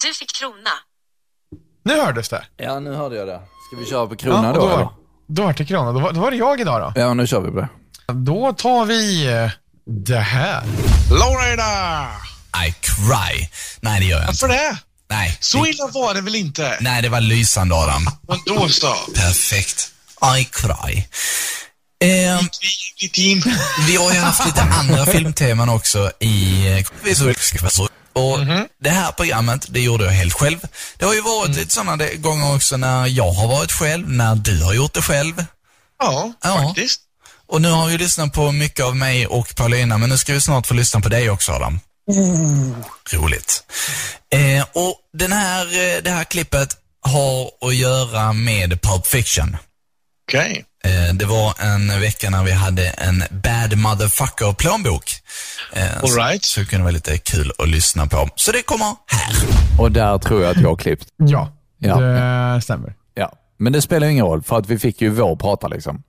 Du 0.04 0.14
fick 0.14 0.36
krona. 0.40 0.70
Nu 1.84 2.02
hördes 2.02 2.30
det. 2.30 2.44
Ja, 2.58 2.80
nu 2.80 2.94
hörde 2.94 3.16
jag 3.16 3.28
det. 3.28 3.42
Ska 3.68 3.80
vi 3.80 3.86
köra 3.86 4.08
på 4.08 4.16
krona 4.16 4.50
och 4.54 4.70
då, 4.70 4.78
då, 4.78 4.94
då 5.28 5.44
var 5.44 5.54
det 5.54 5.66
krona. 5.66 5.92
Då 5.92 6.00
var, 6.00 6.14
då 6.14 6.20
var 6.20 6.32
det 6.32 6.38
jag 6.38 6.62
idag 6.62 6.82
då. 6.96 7.02
Ja, 7.02 7.14
nu 7.14 7.28
kör 7.28 7.42
vi 7.42 7.52
på 7.52 7.60
det. 7.60 7.70
Då 8.14 8.54
tar 8.54 8.86
vi 8.86 9.26
eh, 9.28 9.50
det 10.06 10.20
här. 10.20 10.64
Lowrider! 11.12 12.08
I 12.68 12.74
cry. 12.82 13.48
Nej, 13.82 14.00
det 14.00 14.06
gör 14.06 14.20
jag 14.22 14.30
inte. 14.30 14.46
Varför 14.46 14.48
det? 14.58 14.78
Nej, 15.10 15.38
Så 15.40 15.64
det, 15.64 15.70
illa 15.70 15.88
var 15.88 16.14
det 16.14 16.22
väl 16.22 16.36
inte? 16.36 16.78
nej, 16.82 17.02
det 17.02 17.10
var 17.10 17.22
lysande 17.22 17.76
Adam. 17.76 18.06
Men 18.28 18.40
då 18.46 18.70
så. 18.70 18.96
Perfekt. 19.16 19.92
I 20.40 20.44
cry. 20.44 20.98
Eh, 22.04 22.42
Vi 23.02 23.42
vi 23.88 23.96
har 23.96 24.14
ju 24.14 24.20
haft 24.20 24.46
lite 24.46 24.62
andra 24.62 25.06
filmteman 25.12 25.70
också 25.70 26.12
i 26.20 26.68
eh, 26.72 26.86
och 28.16 28.40
det 28.84 28.90
här 28.90 29.12
programmet, 29.12 29.66
det 29.70 29.80
gjorde 29.82 30.06
jag 30.06 30.12
helt 30.12 30.34
själv. 30.34 30.60
Det 30.98 31.06
har 31.06 31.14
ju 31.14 31.22
varit 31.22 31.56
lite 31.56 31.74
sådana 31.74 32.06
gånger 32.14 32.56
också 32.56 32.78
när 32.78 33.08
jag 33.08 33.32
har 33.32 33.48
varit 33.48 33.72
själv, 33.72 34.10
när 34.10 34.36
du 34.36 34.64
har 34.64 34.74
gjort 34.74 34.94
det 34.94 35.02
själv. 35.02 35.46
Ja, 36.00 36.34
Ja. 36.44 36.58
faktiskt. 36.68 37.02
Och 37.48 37.62
nu 37.62 37.70
har 37.72 37.88
vi 37.88 37.98
lyssnat 37.98 38.34
på 38.34 38.52
mycket 38.52 38.86
av 38.86 38.96
mig 38.96 39.28
och 39.28 39.56
Paulina, 39.56 39.98
men 39.98 40.10
nu 40.10 40.18
ska 40.18 40.34
vi 40.34 40.42
snart 40.42 40.68
få 40.68 40.74
lyssna 40.74 41.00
på 41.02 41.10
dig 41.10 41.30
också 41.30 41.52
Adam. 41.52 41.80
Roligt. 43.12 43.64
Eh, 44.34 44.66
och 44.74 44.96
den 45.14 45.32
här, 45.32 45.66
eh, 45.66 46.02
det 46.04 46.10
här 46.10 46.24
klippet 46.24 46.78
har 47.02 47.52
att 47.68 47.76
göra 47.76 48.34
med 48.34 48.82
Pulp 48.82 49.08
Fiction. 49.08 49.58
Okej. 50.28 50.66
Eh, 50.86 51.16
det 51.16 51.26
var 51.26 51.54
en 51.66 52.02
vecka 52.02 52.30
när 52.30 52.44
vi 52.44 52.52
hade 52.52 52.88
en 52.90 53.24
bad 53.32 53.78
motherfucker 53.78 54.54
plånbok. 54.54 55.12
Eh, 55.74 55.98
All 56.04 56.10
right. 56.10 56.44
Så, 56.46 56.54
så 56.54 56.60
det 56.60 56.66
kunde 56.66 56.84
vara 56.84 56.92
lite 56.94 57.18
kul 57.18 57.52
att 57.58 57.70
lyssna 57.70 58.08
på. 58.08 58.30
Så 58.36 58.52
det 58.52 58.62
kommer 58.62 58.86
här. 59.08 59.36
Och 59.80 59.92
där 59.92 60.18
tror 60.18 60.42
jag 60.42 60.52
att 60.52 60.62
jag 60.62 60.70
har 60.70 60.76
klippt. 60.76 61.08
Ja, 61.18 61.50
Ja. 61.78 62.00
det 62.00 62.62
stämmer. 62.62 62.94
Ja. 63.14 63.32
Men 63.58 63.74
det 63.74 63.82
spelar 63.82 64.08
ingen 64.08 64.26
roll, 64.26 64.44
för 64.44 64.58
att 64.58 64.68
vi 64.70 64.80
fick 64.80 65.02
ju 65.02 65.10
vår 65.10 65.36
prata 65.36 65.68
liksom. 65.68 66.04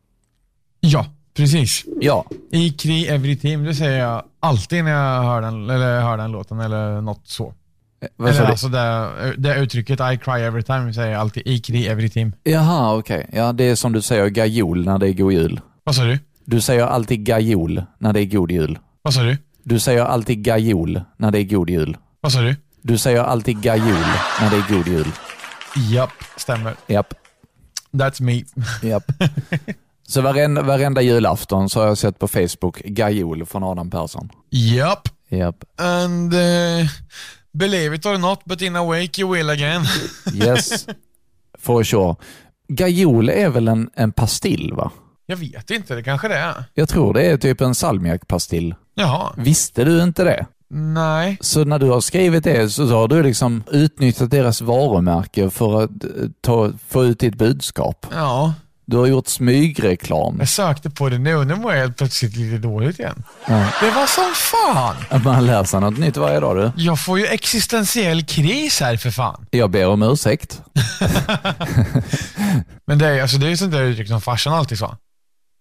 Ja, 0.80 1.06
precis. 1.36 1.84
Ja. 2.00 2.24
I 2.52 2.70
Kri 2.70 3.08
Every 3.08 3.36
Team, 3.36 3.64
det 3.64 3.74
säger 3.74 3.98
jag 3.98 4.22
alltid 4.40 4.84
när 4.84 4.90
jag 4.90 5.22
hör 5.22 5.40
den, 5.42 5.70
eller 5.70 6.00
hör 6.00 6.16
den 6.16 6.32
låten 6.32 6.60
eller 6.60 7.00
något 7.00 7.28
så. 7.28 7.54
Eh, 8.02 8.08
Vad 8.16 8.30
Eller 8.30 8.44
alltså 8.44 8.68
det, 8.68 9.34
det 9.38 9.54
uttrycket 9.56 10.00
I 10.00 10.18
cry 10.18 10.40
every 10.42 10.62
time 10.62 10.92
säger 10.94 11.12
jag 11.12 11.20
alltid 11.20 11.42
i 11.46 11.58
Kri 11.58 11.88
Every 11.88 12.08
Team. 12.08 12.32
Jaha, 12.44 12.96
okej. 12.96 13.30
Ja, 13.32 13.52
det 13.52 13.64
är 13.64 13.74
som 13.74 13.92
du 13.92 14.02
säger 14.02 14.26
gajol 14.26 14.84
när 14.84 14.98
det 14.98 15.08
är 15.08 15.12
god 15.12 15.32
jul. 15.32 15.60
Vad 15.84 15.94
sa 15.94 16.04
du? 16.04 16.18
Du 16.44 16.60
säger 16.60 16.84
alltid 16.86 17.24
gajol 17.26 17.82
när 17.98 18.12
det 18.12 18.20
är 18.20 18.24
god 18.24 18.50
jul. 18.50 18.78
Vad 19.02 19.14
sa 19.14 19.22
du? 19.22 19.36
Du 19.64 19.78
säger 19.78 20.04
alltid 20.04 20.38
gajol 20.44 21.00
när 21.16 21.30
det 21.30 21.38
är 21.38 21.44
god 21.44 21.70
jul. 21.70 21.96
Vad 22.20 22.32
sa 22.32 22.40
du? 22.40 22.56
Du 22.82 22.98
säger 22.98 23.22
alltid 23.22 23.60
gajol 23.62 24.04
när 24.40 24.50
det 24.50 24.56
är 24.56 24.74
god 24.76 24.88
jul. 24.88 25.06
Japp, 25.90 26.10
stämmer. 26.36 26.74
Japp, 26.86 27.14
That's 27.92 28.22
me. 28.22 28.42
japp. 28.88 29.04
Så 30.08 30.20
varenda, 30.20 30.62
varenda 30.62 31.02
julafton 31.02 31.68
så 31.68 31.80
har 31.80 31.86
jag 31.86 31.98
sett 31.98 32.18
på 32.18 32.28
Facebook 32.28 32.78
gajol 32.84 33.46
från 33.46 33.62
Adam 33.64 33.90
Persson. 33.90 34.28
Japp. 34.50 35.08
Japp. 35.28 35.64
And 35.80 36.34
uh, 36.34 36.86
believe 37.58 37.94
it 37.94 38.06
or 38.06 38.18
not, 38.18 38.40
but 38.44 38.62
in 38.62 38.76
a 38.76 38.84
wake 38.84 39.22
you 39.22 39.34
will 39.34 39.50
again. 39.50 39.84
Yes, 40.34 40.86
for 41.58 41.84
sure. 41.84 42.16
Gajol 42.68 43.28
är 43.28 43.48
väl 43.48 43.68
en, 43.68 43.90
en 43.94 44.12
pastill 44.12 44.72
va? 44.72 44.90
jag 45.26 45.36
vet 45.36 45.70
inte, 45.70 45.94
det 45.94 46.02
kanske 46.02 46.28
det 46.28 46.34
är. 46.34 46.64
Jag 46.74 46.88
tror 46.88 47.14
det 47.14 47.22
är 47.22 47.36
typ 47.36 47.60
en 47.60 47.74
salmiakpastill. 47.74 48.74
Jaha. 48.94 49.32
Visste 49.36 49.84
du 49.84 50.02
inte 50.02 50.24
det? 50.24 50.46
Nej. 50.68 51.38
Så 51.40 51.64
när 51.64 51.78
du 51.78 51.90
har 51.90 52.00
skrivit 52.00 52.44
det 52.44 52.70
så 52.70 52.86
har 52.86 53.08
du 53.08 53.22
liksom 53.22 53.62
utnyttjat 53.70 54.30
deras 54.30 54.60
varumärke 54.60 55.50
för 55.50 55.82
att 55.84 56.04
eh, 56.04 56.10
ta, 56.40 56.72
få 56.88 57.04
ut 57.04 57.18
ditt 57.18 57.34
budskap. 57.34 58.06
Ja. 58.14 58.54
Du 58.88 58.96
har 58.96 59.06
gjort 59.06 59.28
smygreklam. 59.28 60.36
Jag 60.38 60.48
sökte 60.48 60.90
på 60.90 61.08
det 61.08 61.18
nu 61.18 61.44
nu 61.44 61.54
mår 61.54 61.72
jag 61.72 61.80
helt 61.80 61.96
plötsligt 61.96 62.36
lite 62.36 62.58
dåligt 62.58 62.98
igen. 62.98 63.22
Ja. 63.46 63.66
Det 63.80 63.90
var 63.90 64.06
som 64.06 64.32
fan! 64.34 65.22
Man 65.24 65.46
lär 65.46 65.64
sig 65.64 65.80
något 65.80 65.98
nytt 65.98 66.16
varje 66.16 66.40
dag 66.40 66.56
du. 66.56 66.72
Jag 66.82 67.00
får 67.00 67.18
ju 67.18 67.26
existentiell 67.26 68.24
kris 68.24 68.80
här 68.80 68.96
för 68.96 69.10
fan. 69.10 69.46
Jag 69.50 69.70
ber 69.70 69.88
om 69.88 70.02
ursäkt. 70.02 70.62
Men 72.86 72.98
det 72.98 73.06
är, 73.06 73.22
alltså, 73.22 73.36
det 73.36 73.46
är 73.46 73.50
ju 73.50 73.56
sånt 73.56 73.72
där 73.72 73.82
uttryck 73.82 74.08
som 74.08 74.20
farsan 74.20 74.54
alltid 74.54 74.78
sa. 74.78 74.96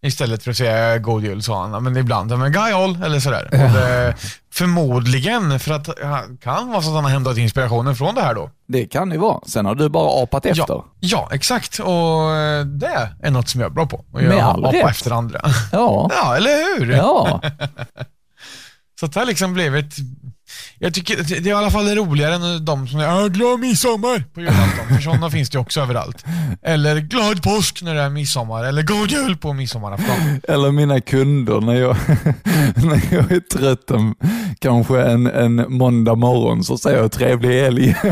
Istället 0.05 0.43
för 0.43 0.51
att 0.51 0.57
säga 0.57 0.97
god 0.97 1.23
jul 1.23 1.41
sa 1.43 1.67
han, 1.67 1.83
men 1.83 1.97
ibland, 1.97 2.37
men 2.37 2.51
gajol 2.51 3.03
eller 3.03 3.19
sådär. 3.19 3.45
Och 3.51 3.57
det, 3.57 4.15
förmodligen, 4.53 5.59
för 5.59 5.71
att 5.71 5.89
han 6.03 6.37
kan 6.37 6.69
vara 6.71 6.81
så 6.81 6.89
att 6.89 6.95
han 6.95 7.03
har 7.03 7.11
hämtat 7.11 7.37
inspirationen 7.37 7.95
från 7.95 8.15
det 8.15 8.21
här 8.21 8.35
då. 8.35 8.49
Det 8.67 8.85
kan 8.85 9.09
det 9.09 9.17
vara. 9.17 9.39
Sen 9.47 9.65
har 9.65 9.75
du 9.75 9.89
bara 9.89 10.23
apat 10.23 10.45
efter. 10.45 10.65
Ja, 10.67 10.85
ja, 10.99 11.29
exakt. 11.31 11.79
Och 11.79 12.31
eh, 12.35 12.65
det 12.65 13.09
är 13.23 13.31
något 13.31 13.49
som 13.49 13.61
jag 13.61 13.69
är 13.69 13.73
bra 13.73 13.85
på. 13.85 14.05
Jag 14.11 14.39
all 14.39 14.65
apa 14.65 14.77
rätt. 14.77 14.89
efter 14.89 15.11
andra. 15.11 15.41
Ja. 15.71 16.09
Ja, 16.23 16.35
eller 16.35 16.79
hur? 16.79 16.91
Ja. 16.91 17.41
Så 18.99 19.05
att 19.05 19.13
det 19.13 19.19
har 19.19 19.27
liksom 19.27 19.53
blivit... 19.53 19.95
Jag 20.79 20.93
tycker 20.93 21.15
det 21.17 21.37
är 21.37 21.47
i 21.47 21.51
alla 21.51 21.71
fall 21.71 21.87
roligare 21.95 22.35
än 22.35 22.65
de 22.65 22.87
som 22.87 22.99
säger 22.99 23.13
"Ja, 23.21 23.27
glad 23.27 23.59
midsommar 23.59 24.23
på 24.33 24.39
julafton. 24.41 24.87
För 24.95 25.01
sådana 25.03 25.29
finns 25.29 25.49
det 25.49 25.59
också 25.59 25.81
överallt. 25.81 26.25
Eller 26.63 26.99
glad 26.99 27.43
påsk 27.43 27.81
när 27.81 27.95
det 27.95 28.01
är 28.01 28.09
midsommar. 28.09 28.63
Eller 28.63 28.81
god 28.83 29.11
jul 29.11 29.37
på 29.37 29.53
midsommarafton. 29.53 30.41
Eller 30.47 30.71
mina 30.71 31.01
kunder 31.01 31.61
när 31.61 31.73
jag, 31.75 31.95
när 32.75 33.01
jag 33.15 33.31
är 33.31 33.39
trött 33.57 33.91
en, 33.91 34.15
kanske 34.59 35.01
en, 35.01 35.27
en 35.27 35.65
måndag 35.77 36.15
morgon 36.15 36.63
så 36.63 36.77
säger 36.77 36.97
jag 37.01 37.11
trevlig 37.11 37.61
helg. 37.61 37.95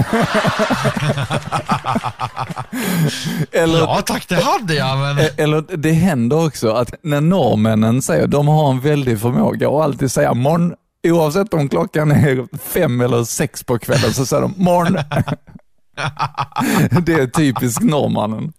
Eller, 3.52 3.80
Ja 3.80 4.02
tack, 4.06 4.28
det 4.28 4.36
hade 4.44 4.74
jag 4.76 4.98
men... 4.98 5.18
E- 5.20 5.30
Eller 5.38 5.78
det 5.78 5.92
händer 5.92 6.46
också 6.46 6.70
att 6.72 6.94
när 7.04 7.22
norrmännen 7.22 8.02
säger, 8.02 8.28
de 8.28 8.48
har 8.48 8.72
en 8.72 8.80
väldig 8.80 9.20
förmåga 9.20 9.68
att 9.68 9.74
alltid 9.84 10.12
säga 10.12 10.34
morgon, 10.34 10.74
oavsett 11.04 11.54
om 11.54 11.70
klockan 11.70 12.12
är 12.12 12.58
fem 12.58 13.02
eller 13.02 13.24
sex 13.24 13.64
på 13.64 13.78
kvällen 13.80 14.14
så 14.14 14.26
säger 14.26 14.42
de 14.42 14.54
morgon. 14.58 14.98
Det 17.06 17.14
är 17.14 17.28
typiskt 17.28 17.84
norrmannen. 17.84 18.54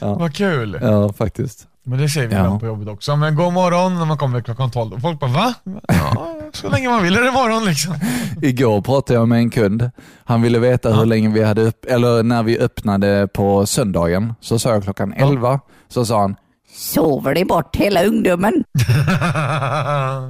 Vad 0.00 0.34
kul. 0.34 0.78
Ja, 0.82 1.12
faktiskt. 1.12 1.66
Men 1.84 1.98
det 1.98 2.08
säger 2.08 2.28
vi 2.28 2.34
Ja. 2.34 2.40
ibland 2.40 2.60
på 2.60 2.66
jobbet 2.66 2.88
också. 2.88 3.16
Men 3.16 3.34
god 3.36 3.52
morgon 3.52 3.94
när 3.98 4.04
man 4.04 4.18
kommer 4.18 4.40
klockan 4.40 4.70
12. 4.70 4.94
Och 4.94 5.00
folk 5.00 5.20
bara 5.20 5.30
va? 5.30 5.54
Ja, 5.88 6.36
så 6.52 6.68
länge 6.68 6.88
man 6.88 7.02
vill 7.02 7.16
är 7.16 7.22
det 7.22 7.30
morgon 7.30 7.64
liksom. 7.64 7.94
Igår 8.42 8.80
pratade 8.80 9.18
jag 9.18 9.28
med 9.28 9.38
en 9.38 9.50
kund. 9.50 9.90
Han 10.24 10.42
ville 10.42 10.58
veta 10.58 10.92
hur 10.92 11.06
länge 11.06 11.28
vi 11.28 11.44
hade 11.44 11.62
upp, 11.62 11.84
eller 11.84 12.22
när 12.22 12.42
vi 12.42 12.58
öppnade 12.58 13.28
på 13.34 13.66
söndagen. 13.66 14.34
Så 14.40 14.58
sa 14.58 14.70
jag 14.70 14.82
klockan 14.82 15.12
11. 15.12 15.60
Så 15.88 16.04
sa 16.06 16.20
han, 16.20 16.36
Sover 16.74 17.34
de 17.34 17.44
bort 17.44 17.76
hela 17.76 18.04
ungdomen? 18.04 18.64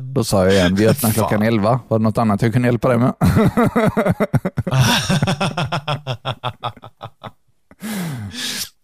då 0.14 0.24
sa 0.24 0.44
jag 0.44 0.54
igen, 0.54 0.74
vi 0.74 0.88
öppnar 0.88 1.10
klockan 1.10 1.42
11. 1.42 1.80
Var 1.88 1.98
det 1.98 2.02
något 2.02 2.18
annat 2.18 2.42
jag 2.42 2.52
kunde 2.52 2.68
hjälpa 2.68 2.88
dig 2.88 2.98
med? 2.98 3.12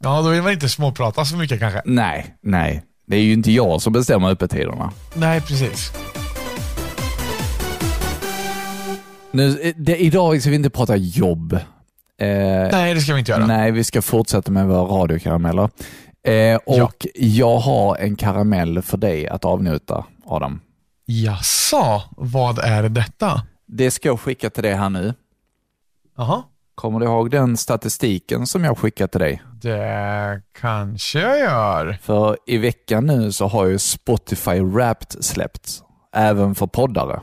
Ja, 0.00 0.22
då 0.22 0.28
vill 0.28 0.42
man 0.42 0.52
inte 0.52 0.68
småprata 0.68 1.24
så 1.24 1.36
mycket 1.36 1.60
kanske. 1.60 1.82
Nej, 1.84 2.34
nej. 2.42 2.82
Det 3.06 3.16
är 3.16 3.20
ju 3.20 3.32
inte 3.32 3.52
jag 3.52 3.82
som 3.82 3.92
bestämmer 3.92 4.30
öppettiderna. 4.30 4.92
Nej, 5.14 5.40
precis. 5.40 5.92
Nu, 9.30 9.72
det, 9.76 9.96
idag 9.96 10.40
ska 10.40 10.50
vi 10.50 10.56
inte 10.56 10.70
prata 10.70 10.96
jobb. 10.96 11.52
Eh, 11.52 12.28
Nej, 12.72 12.94
det 12.94 13.00
ska 13.00 13.12
vi 13.12 13.18
inte 13.18 13.32
göra. 13.32 13.46
Nej, 13.46 13.72
vi 13.72 13.84
ska 13.84 14.02
fortsätta 14.02 14.50
med 14.50 14.66
våra 14.66 15.02
radiokarameller. 15.02 15.68
Eh, 16.24 16.58
och 16.66 17.06
jag 17.14 17.58
har 17.58 17.96
en 17.96 18.16
karamell 18.16 18.82
för 18.82 18.96
dig 18.96 19.28
att 19.28 19.44
avnjuta, 19.44 20.04
Adam. 20.26 20.60
Jaså, 21.06 22.02
vad 22.16 22.58
är 22.58 22.88
detta? 22.88 23.42
Det 23.66 23.90
ska 23.90 24.08
jag 24.08 24.20
skicka 24.20 24.50
till 24.50 24.62
dig 24.62 24.74
här 24.74 24.90
nu. 24.90 25.14
Jaha. 26.16 26.42
Kommer 26.74 27.00
du 27.00 27.06
ihåg 27.06 27.30
den 27.30 27.56
statistiken 27.56 28.46
som 28.46 28.64
jag 28.64 28.78
skickade 28.78 29.08
till 29.08 29.20
dig? 29.20 29.42
Det 29.62 30.42
kanske 30.60 31.20
jag 31.20 31.38
gör. 31.38 31.98
För 32.02 32.36
i 32.46 32.58
veckan 32.58 33.06
nu 33.06 33.32
så 33.32 33.46
har 33.46 33.66
ju 33.66 33.78
Spotify 33.78 34.60
Wrapped 34.60 35.24
släppts, 35.24 35.82
även 36.14 36.54
för 36.54 36.66
poddare. 36.66 37.20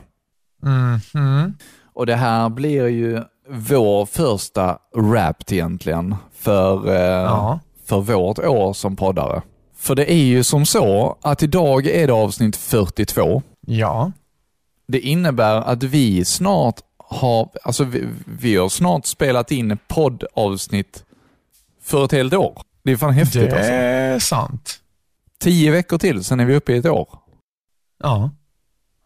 Mhm. 0.62 1.54
Och 1.94 2.06
det 2.06 2.16
här 2.16 2.48
blir 2.48 2.86
ju 2.86 3.22
vår 3.48 4.06
första 4.06 4.78
Wrapped 4.94 5.52
egentligen 5.56 6.14
för, 6.34 6.88
eh, 6.88 6.94
Ja. 7.22 7.60
För 7.86 8.00
vårt 8.00 8.38
år 8.38 8.72
som 8.72 8.96
poddare. 8.96 9.42
För 9.76 9.94
det 9.94 10.12
är 10.12 10.24
ju 10.24 10.44
som 10.44 10.66
så 10.66 11.18
att 11.22 11.42
idag 11.42 11.86
är 11.86 12.06
det 12.06 12.12
avsnitt 12.12 12.56
42. 12.56 13.42
Ja. 13.66 14.12
Det 14.88 15.00
innebär 15.00 15.56
att 15.56 15.82
vi 15.82 16.24
snart 16.24 16.80
har, 16.98 17.48
alltså 17.62 17.84
vi, 17.84 18.08
vi 18.26 18.56
har 18.56 18.68
snart 18.68 19.06
spelat 19.06 19.50
in 19.50 19.78
poddavsnitt 19.88 21.04
för 21.82 22.04
ett 22.04 22.12
helt 22.12 22.34
år. 22.34 22.62
Det 22.82 22.92
är 22.92 22.96
fan 22.96 23.12
häftigt 23.12 23.50
Det 23.50 23.56
alltså. 23.56 23.72
är 23.72 24.18
sant. 24.18 24.80
Tio 25.40 25.70
veckor 25.70 25.98
till, 25.98 26.24
sen 26.24 26.40
är 26.40 26.44
vi 26.44 26.54
uppe 26.56 26.72
i 26.72 26.76
ett 26.76 26.86
år. 26.86 27.08
Ja. 28.02 28.30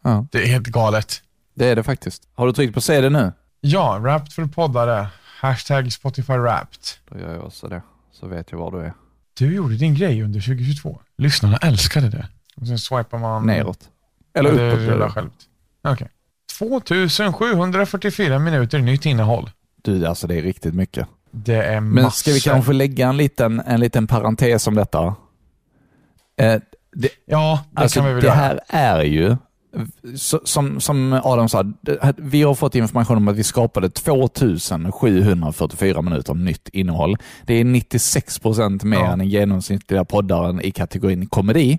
Ja. 0.02 0.26
Det 0.32 0.42
är 0.42 0.46
helt 0.46 0.66
galet. 0.66 1.22
Det 1.54 1.68
är 1.68 1.76
det 1.76 1.82
faktiskt. 1.82 2.28
Har 2.34 2.46
du 2.46 2.52
tryckt 2.52 2.74
på 2.74 2.80
CD 2.80 3.08
nu? 3.10 3.32
Ja, 3.60 3.98
Wrapped 3.98 4.32
för 4.32 4.44
poddare. 4.46 5.06
Hashtag 5.40 5.92
Spotify 5.92 6.32
Wrapped. 6.32 6.80
Då 7.08 7.18
gör 7.18 7.34
jag 7.34 7.44
också 7.44 7.68
det, 7.68 7.82
så 8.20 8.26
vet 8.26 8.52
jag 8.52 8.58
var 8.58 8.70
du 8.72 8.78
är. 8.80 8.92
Du 9.38 9.54
gjorde 9.54 9.74
din 9.76 9.94
grej 9.94 10.22
under 10.22 10.40
2022. 10.40 11.00
Lyssnarna 11.18 11.56
älskade 11.56 12.08
det. 12.08 12.28
Och 12.56 12.66
sen 12.66 12.78
swipar 12.78 13.18
man... 13.18 13.46
Neråt. 13.46 13.78
Eller 14.34 14.52
det 14.52 14.72
uppåt. 14.72 14.98
det. 15.00 15.10
självt. 15.10 15.32
Okej. 15.84 16.08
2744 16.58 18.38
minuter 18.38 18.78
nytt 18.78 19.06
innehåll. 19.06 19.50
Du, 19.82 20.06
alltså 20.06 20.26
det 20.26 20.34
är 20.38 20.42
riktigt 20.42 20.74
mycket. 20.74 21.08
Det 21.30 21.54
är 21.62 21.80
Men 21.80 22.02
massor. 22.04 22.10
ska 22.18 22.30
vi 22.32 22.40
kanske 22.40 22.72
lägga 22.72 23.08
en 23.08 23.16
liten, 23.16 23.60
en 23.60 23.80
liten 23.80 24.06
parentes 24.06 24.66
om 24.66 24.74
detta? 24.74 25.14
Eh, 26.36 26.60
det, 26.92 27.08
Ja, 27.26 27.64
det 27.70 27.80
alltså, 27.80 28.00
kan 28.00 28.06
vi 28.08 28.12
väl 28.14 28.22
det 28.22 28.26
göra. 28.28 28.36
här 28.36 28.60
är 28.68 29.02
ju, 29.02 29.36
som, 30.44 30.80
som 30.80 31.20
Adam 31.24 31.48
sa, 31.48 31.64
vi 32.16 32.42
har 32.42 32.54
fått 32.54 32.74
information 32.74 33.16
om 33.16 33.28
att 33.28 33.36
vi 33.36 33.44
skapade 33.44 33.90
2744 33.90 36.02
minuter 36.02 36.34
nytt 36.34 36.68
innehåll. 36.72 37.16
Det 37.46 37.54
är 37.54 37.64
96 37.64 38.38
procent 38.38 38.84
mer 38.84 38.98
Ja. 38.98 39.12
än 39.12 39.18
den 39.18 39.28
genomsnittliga 39.28 40.04
poddaren 40.04 40.60
i 40.60 40.70
kategorin 40.70 41.26
komedi. 41.26 41.78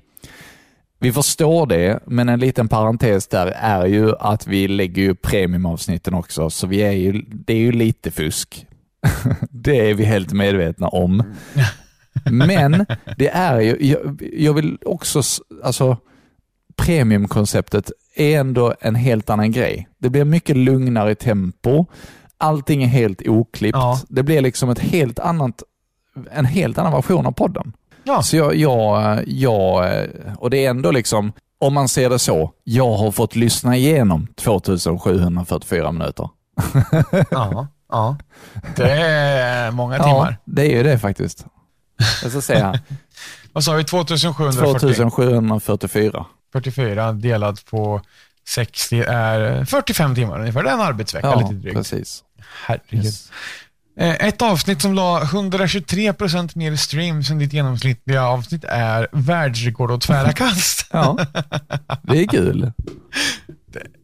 Vi 0.99 1.13
förstår 1.13 1.67
det, 1.67 1.99
men 2.05 2.29
en 2.29 2.39
liten 2.39 2.67
parentes 2.67 3.27
där 3.27 3.47
är 3.47 3.85
ju 3.85 4.15
att 4.19 4.47
vi 4.47 4.67
lägger 4.67 5.01
ju 5.01 5.15
premiumavsnitten 5.15 6.13
också, 6.13 6.49
så 6.49 6.67
vi 6.67 6.81
är 6.81 6.91
ju, 6.91 7.21
det 7.27 7.53
är 7.53 7.57
ju 7.57 7.71
lite 7.71 8.11
fusk. 8.11 8.65
det 9.49 9.89
är 9.89 9.93
vi 9.93 10.03
helt 10.03 10.33
medvetna 10.33 10.87
om. 10.87 11.23
Men 12.31 12.85
det 13.17 13.29
är 13.29 13.59
ju, 13.59 13.77
jag, 13.79 14.21
jag 14.33 14.53
vill 14.53 14.77
också, 14.85 15.21
alltså 15.63 15.97
premiumkonceptet 16.75 17.91
är 18.15 18.39
ändå 18.39 18.73
en 18.81 18.95
helt 18.95 19.29
annan 19.29 19.51
grej. 19.51 19.87
Det 19.97 20.09
blir 20.09 20.25
mycket 20.25 20.57
lugnare 20.57 21.15
tempo. 21.15 21.85
Allting 22.37 22.83
är 22.83 22.87
helt 22.87 23.27
oklippt. 23.27 23.77
Ja. 23.77 23.99
Det 24.09 24.23
blir 24.23 24.41
liksom 24.41 24.69
ett 24.69 24.79
helt 24.79 25.19
annat, 25.19 25.63
en 26.31 26.45
helt 26.45 26.77
annan 26.77 26.91
version 26.91 27.25
av 27.25 27.31
podden. 27.31 27.73
Ja. 28.03 28.21
Så 28.23 28.37
jag, 28.37 28.55
jag, 28.55 29.23
jag, 29.27 30.07
och 30.37 30.49
det 30.49 30.65
är 30.65 30.69
ändå 30.69 30.91
liksom, 30.91 31.33
om 31.59 31.73
man 31.73 31.87
ser 31.87 32.09
det 32.09 32.19
så, 32.19 32.51
jag 32.63 32.97
har 32.97 33.11
fått 33.11 33.35
lyssna 33.35 33.75
igenom 33.75 34.27
2744 34.35 35.91
minuter. 35.91 36.29
Ja, 37.31 37.67
ja. 37.89 38.17
Det 38.75 38.91
är 38.91 39.71
många 39.71 39.95
timmar. 39.97 40.29
Ja, 40.29 40.35
det 40.45 40.61
är 40.73 40.77
ju 40.77 40.83
det 40.83 40.99
faktiskt. 40.99 41.45
Jag 42.23 42.31
ska 42.31 42.41
säga 42.53 42.79
Vad 43.53 43.63
sa 43.63 43.73
vi? 43.73 43.83
2740? 43.83 44.79
2744. 44.93 46.25
44 46.53 47.11
delat 47.11 47.65
på 47.65 48.01
60 48.47 49.01
är 49.07 49.65
45 49.65 50.15
timmar 50.15 50.39
ungefär. 50.39 50.63
Det 50.63 50.69
är 50.69 50.73
en 50.73 50.81
arbetsvecka 50.81 51.27
Ja, 51.27 51.39
lite 51.39 51.53
drygt. 51.53 51.75
precis. 51.77 52.23
Herregud. 52.65 53.05
Yes. 53.05 53.31
Eh, 53.99 54.27
Ett 54.27 54.41
avsnitt 54.41 54.81
som 54.81 54.93
la 54.93 55.21
123% 55.23 56.51
mer 56.57 56.75
streams 56.75 57.29
än 57.29 57.39
ditt 57.39 57.53
genomsnittliga 57.53 58.23
avsnitt 58.23 58.63
är 58.63 59.07
världsrekord 59.11 59.91
och 59.91 60.01
tvära 60.01 60.33
kast. 60.33 60.87
Ja, 60.91 61.17
det 62.03 62.19
är 62.21 62.27
kul. 62.27 62.71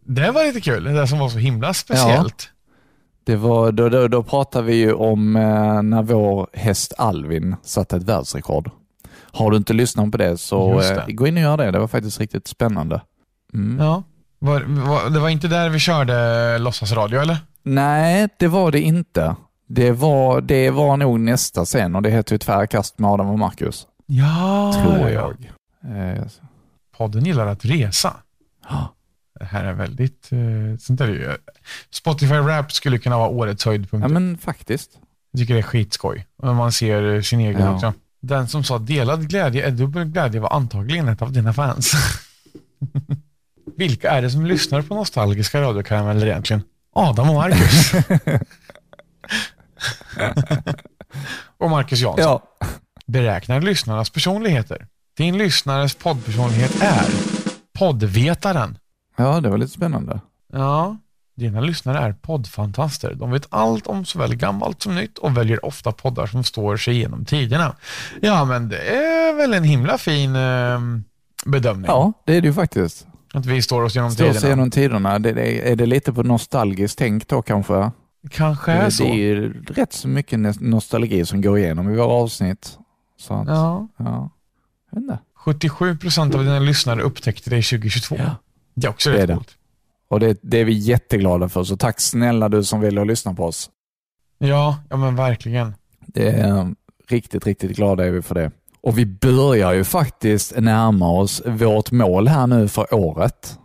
Det 0.10 0.32
var 0.32 0.44
lite 0.46 0.62
kul, 0.62 0.84
det 0.84 1.08
som 1.08 1.20
var 1.20 1.30
så 1.30 1.38
himla 1.38 1.74
speciellt. 1.74 2.50
Det 3.26 3.36
var, 3.36 3.72
då, 3.72 3.90
då, 3.90 4.08
då 4.08 4.24
pratar 4.24 4.62
vi 4.62 4.76
ju 4.76 4.94
om 4.94 5.36
eh, 5.36 5.82
när 5.82 6.02
vår 6.04 6.48
häst 6.54 6.94
Alvin 6.98 7.56
satte 7.64 7.98
ett 7.98 8.04
världsrekord. 8.04 8.72
Har 9.38 9.52
du 9.52 9.58
inte 9.58 9.74
lyssnat 9.74 10.12
på 10.12 10.18
det 10.18 10.38
så 10.38 10.82
eh, 10.82 11.06
det. 11.06 11.14
gå 11.14 11.28
in 11.28 11.38
och 11.38 11.44
gör 11.44 11.58
det. 11.58 11.72
Det 11.72 11.80
var 11.80 11.88
faktiskt 11.88 12.20
riktigt 12.20 12.48
spännande. 12.48 13.02
Mm. 13.54 13.80
Ja. 13.86 14.04
Var, 14.40 14.62
var, 14.62 15.10
det 15.10 15.20
var 15.20 15.30
inte 15.30 15.48
där 15.48 15.70
vi 15.70 15.80
körde 15.80 16.58
låtsasradio 16.58 17.20
eller? 17.20 17.38
Nej, 17.64 18.30
det 18.40 18.48
var 18.48 18.72
det 18.72 18.82
inte. 18.82 19.36
Det 19.68 19.92
var, 19.92 20.42
det 20.42 20.70
var 20.70 20.98
nog 20.98 21.20
nästa 21.20 21.66
sen 21.66 21.96
och 21.96 22.02
det 22.02 22.10
heter 22.10 22.34
ju 22.36 22.40
Tvära 22.40 22.68
kast 22.68 23.00
med 23.00 23.10
Adam 23.12 23.28
och 23.28 23.40
Marcus. 23.40 23.88
Ja, 24.06 24.74
tror 24.84 25.10
ja, 25.10 25.10
jag. 25.84 26.16
Eh, 26.16 26.24
Podden 26.98 27.26
gillar 27.26 27.48
att 27.48 27.66
resa. 27.66 28.14
Ja. 28.70 28.94
Det 29.40 29.46
här 29.46 29.66
är 29.66 29.74
väldigt... 29.74 30.30
Eh, 30.32 30.78
sånt 30.80 31.02
är 31.02 31.08
ju, 31.08 31.38
Spotify 31.92 32.36
Rap 32.36 32.72
skulle 32.72 32.98
kunna 32.98 33.18
vara 33.18 33.30
årets 33.30 33.66
höjdpunkt. 33.66 34.04
ja, 34.04 34.08
men 34.08 34.38
faktiskt. 34.38 34.92
Jag 35.32 35.40
tycker 35.40 35.54
det 35.54 35.60
är 35.60 35.64
skitskoj. 35.64 36.26
Man 36.44 36.72
ser 36.72 37.22
sin 37.22 37.40
egen 37.40 37.62
Ja. 37.62 37.76
också. 37.76 37.94
Den 38.22 38.48
som 38.48 38.64
sa 38.64 38.78
delad 38.78 39.30
glädje 39.30 39.68
är 39.68 39.72
dubbel 39.72 40.06
glädje 40.06 40.40
var 40.40 40.54
antagligen 40.54 41.08
ett 41.08 41.22
av 41.22 41.32
dina 41.32 41.54
fans. 41.54 41.92
Vilka 43.78 44.12
är 44.12 44.22
det 44.22 44.30
som 44.30 44.46
lyssnar 44.46 44.82
på 44.82 44.96
nostalgiska 44.96 45.62
radiokarameller 45.62 46.28
egentligen? 46.28 46.64
Adam 46.94 47.30
och 47.30 47.36
Marcus. 47.36 47.94
och 51.58 51.70
Marcus 51.70 52.00
Jansson. 52.00 52.24
Ja. 52.24 52.44
Beräknar 53.06 53.62
lyssnarnas 53.62 54.10
personligheter. 54.10 54.88
Din 55.18 55.38
lyssnares 55.38 55.96
poddpersonlighet 55.96 56.82
är 56.82 57.06
poddvetaren. 57.74 58.78
ja, 59.16 59.42
det 59.42 59.50
var 59.50 59.58
lite 59.58 59.72
spännande. 59.72 60.22
Ja, 60.54 60.98
dina 61.38 61.62
lyssnare 61.62 62.00
är 62.00 62.14
poddfantaster. 62.14 63.14
De 63.14 63.32
vet 63.32 63.48
allt 63.50 63.88
om 63.88 64.06
såväl 64.06 64.36
gammalt 64.36 64.82
som 64.82 64.96
nytt 64.96 65.18
och 65.18 65.38
väljer 65.38 65.66
ofta 65.66 65.92
poddar 65.92 66.28
som 66.28 66.44
står 66.44 66.78
sig 66.78 66.98
genom 66.98 67.26
tiderna. 67.26 67.76
Ja, 68.22 68.46
men 68.46 68.70
det 68.70 68.78
är 68.80 69.34
väl 69.38 69.54
en 69.54 69.64
himla 69.64 69.98
fin 69.98 70.36
eh, 70.36 70.80
bedömning. 71.46 71.86
Ja, 71.88 72.14
det 72.26 72.34
är 72.36 72.42
det 72.42 72.48
ju 72.48 72.54
faktiskt. 72.54 73.08
Att 73.34 73.46
vi 73.46 73.62
står 73.62 73.82
oss 73.84 73.96
genom 73.96 74.12
Står 74.12 74.26
tiderna. 74.28 74.50
genom 74.50 74.72
tiderna. 74.72 75.20
Det, 75.20 75.32
det, 75.34 75.72
är 75.72 75.76
det 75.76 75.86
lite 75.86 76.14
på 76.14 76.24
nostalgiskt 76.24 76.98
tänk 77.00 77.28
då 77.28 77.42
kanske? 77.42 77.92
Kanske 78.32 78.72
är 78.72 78.86
det, 78.86 78.92
så. 78.92 79.04
det 79.04 79.10
är 79.10 79.16
ju 79.16 79.64
rätt 79.64 79.94
så 79.94 80.08
mycket 80.08 80.40
nos- 80.40 80.62
nostalgi 80.62 81.26
som 81.26 81.42
går 81.42 81.58
igenom 81.60 81.90
i 81.90 81.96
våra 81.96 82.08
avsnitt. 82.14 82.78
Så 83.20 83.34
att, 83.34 83.48
ja. 83.48 83.88
Ja. 83.98 84.30
Jag 84.92 84.96
vet 85.02 85.04
inte. 85.04 85.20
77 85.36 85.98
procent 85.98 86.36
av 86.36 86.44
dina 86.44 86.60
lyssnare 86.60 87.02
upptäckte 87.02 87.50
det 87.50 87.56
2022. 87.62 88.16
Ja. 88.20 88.36
Det 88.74 88.88
är 88.88 88.92
också 88.92 89.10
Det 89.10 89.16
är 89.16 89.20
rätt 89.20 89.28
det. 89.28 89.34
coolt. 89.34 89.57
Och 90.10 90.20
det, 90.20 90.40
det 90.42 90.58
är 90.58 90.66
vi 90.66 90.74
jätteglada 90.74 91.50
för, 91.50 91.64
så 91.64 91.78
tack 91.78 92.00
snälla 92.02 92.50
du 92.50 92.64
som 92.64 92.80
vill 92.80 92.96
lyssna 92.96 93.34
på 93.34 93.46
oss. 93.46 93.70
Ja, 94.38 94.78
ja 94.90 94.98
men 94.98 95.16
verkligen. 95.16 95.76
Det 96.00 96.30
är 96.30 96.76
riktigt, 97.10 97.46
riktigt 97.46 97.72
glada 97.72 98.06
är 98.06 98.12
vi 98.12 98.22
för 98.22 98.36
det. 98.36 98.52
Och 98.82 98.98
vi 98.98 99.06
börjar 99.06 99.74
ju 99.74 99.84
faktiskt 99.84 100.58
närma 100.58 101.10
oss 101.12 101.42
vårt 101.46 101.92
mål 101.92 102.28
här 102.28 102.48
nu 102.48 102.68
för 102.68 102.94
året. 102.94 103.58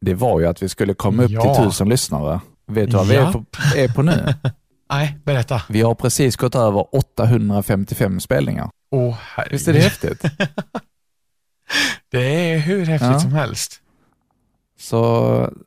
Det 0.00 0.14
var 0.14 0.40
ju 0.40 0.46
att 0.46 0.62
vi 0.62 0.68
skulle 0.68 0.94
komma 0.94 1.22
upp 1.22 1.30
Ja. 1.30 1.54
till 1.54 1.64
tusen 1.64 1.88
lyssnare. 1.88 2.40
Vet 2.66 2.90
du 2.90 2.96
vad 2.96 3.06
vi 3.08 3.14
är 3.14 3.32
på, 3.32 3.44
är 3.76 3.88
på 3.88 4.02
nu? 4.02 4.34
Nej, 4.90 5.18
berätta. 5.24 5.62
Vi 5.68 5.82
har 5.82 5.94
precis 5.94 6.36
gått 6.36 6.54
över 6.54 6.96
855 6.96 8.20
spelningar. 8.20 8.70
Åh, 8.90 9.14
herregud. 9.20 9.52
Visst 9.52 9.68
är 9.68 9.72
det 9.72 9.80
häftigt? 9.80 10.22
Det 12.10 12.52
är 12.52 12.58
hur 12.58 12.86
häftigt 12.86 13.10
Ja. 13.10 13.20
som 13.20 13.32
helst. 13.32 13.80
Så, 14.82 15.00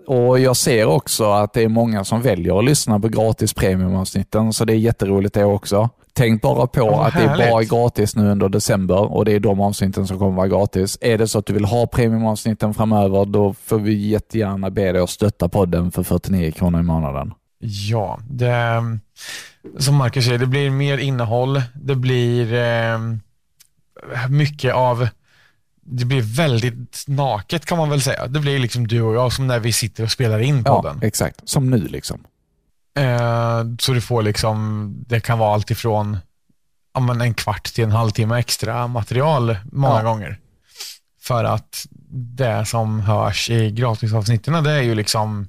och 0.07 0.39
jag 0.39 0.57
ser 0.57 0.85
också 0.85 1.31
att 1.31 1.53
det 1.53 1.63
är 1.63 1.67
många 1.67 2.03
som 2.03 2.21
väljer 2.21 2.59
att 2.59 2.65
lyssna 2.65 2.99
på 2.99 3.07
gratis 3.07 3.53
premiumavsnitten, 3.53 4.53
så 4.53 4.65
det 4.65 4.73
är 4.73 4.77
jätteroligt 4.77 5.33
det 5.33 5.43
också. 5.43 5.89
Tänk 6.13 6.41
bara 6.41 6.67
på 6.67 6.85
vad 6.85 7.07
att 7.07 7.13
det 7.13 7.19
är 7.19 7.27
bara 7.27 7.37
härligt. 7.37 7.69
gratis 7.69 8.15
nu 8.15 8.31
under 8.31 8.49
december 8.49 9.13
och 9.13 9.25
det 9.25 9.31
är 9.31 9.39
de 9.39 9.61
avsnitten 9.61 10.07
som 10.07 10.19
kommer 10.19 10.31
vara 10.31 10.47
gratis. 10.47 10.97
Är 11.01 11.17
det 11.17 11.27
så 11.27 11.39
att 11.39 11.45
du 11.45 11.53
vill 11.53 11.65
ha 11.65 11.87
premiumavsnitten 11.87 12.73
framöver, 12.73 13.25
då 13.25 13.53
får 13.53 13.79
vi 13.79 14.07
jättegärna 14.07 14.69
be 14.69 14.91
dig 14.91 15.01
att 15.01 15.09
stötta 15.09 15.49
podden 15.49 15.91
för 15.91 16.03
49 16.03 16.51
kronor 16.51 16.79
i 16.79 16.83
månaden. 16.83 17.33
Ja, 17.89 18.19
det, 18.29 18.83
som 19.77 19.95
Marcus 19.95 20.25
säger, 20.25 20.39
det 20.39 20.45
blir 20.45 20.69
mer 20.69 20.97
innehåll. 20.97 21.61
Det 21.73 21.95
blir 21.95 22.53
eh, 22.53 22.99
mycket 24.29 24.73
av, 24.73 25.07
det 25.85 26.05
blir 26.05 26.21
väldigt 26.21 27.03
naket 27.07 27.65
kan 27.65 27.77
man 27.77 27.89
väl 27.89 28.01
säga. 28.01 28.27
Det 28.27 28.39
blir 28.39 28.59
liksom 28.59 28.87
du 28.87 29.01
och 29.01 29.15
jag 29.15 29.33
som 29.33 29.47
när 29.47 29.59
vi 29.59 29.73
sitter 29.73 30.03
och 30.03 30.11
spelar 30.11 30.39
in 30.39 30.63
Ja, 30.65 30.75
podden. 30.81 30.99
exakt. 31.03 31.49
Som 31.49 31.69
nu 31.69 31.77
liksom. 31.77 32.23
Eh, 32.97 33.63
så 33.79 33.93
du 33.93 34.01
får 34.01 34.21
liksom, 34.23 34.89
det 35.07 35.19
kan 35.19 35.39
vara 35.39 35.53
allt 35.53 35.71
ifrån 35.71 36.17
ja, 36.93 36.99
men 36.99 37.21
en 37.21 37.33
kvart 37.33 37.63
till 37.63 37.83
en 37.83 37.91
halvtimme 37.91 38.39
extra 38.39 38.87
material 38.87 39.57
många 39.71 39.95
Ja. 39.95 40.01
gånger. 40.03 40.39
För 41.21 41.43
att 41.43 41.85
det 42.35 42.65
som 42.65 42.99
hörs 42.99 43.49
i 43.49 43.71
gratisavsnitten, 43.71 44.63
det 44.63 44.71
är 44.71 44.81
ju 44.81 44.95
liksom 44.95 45.47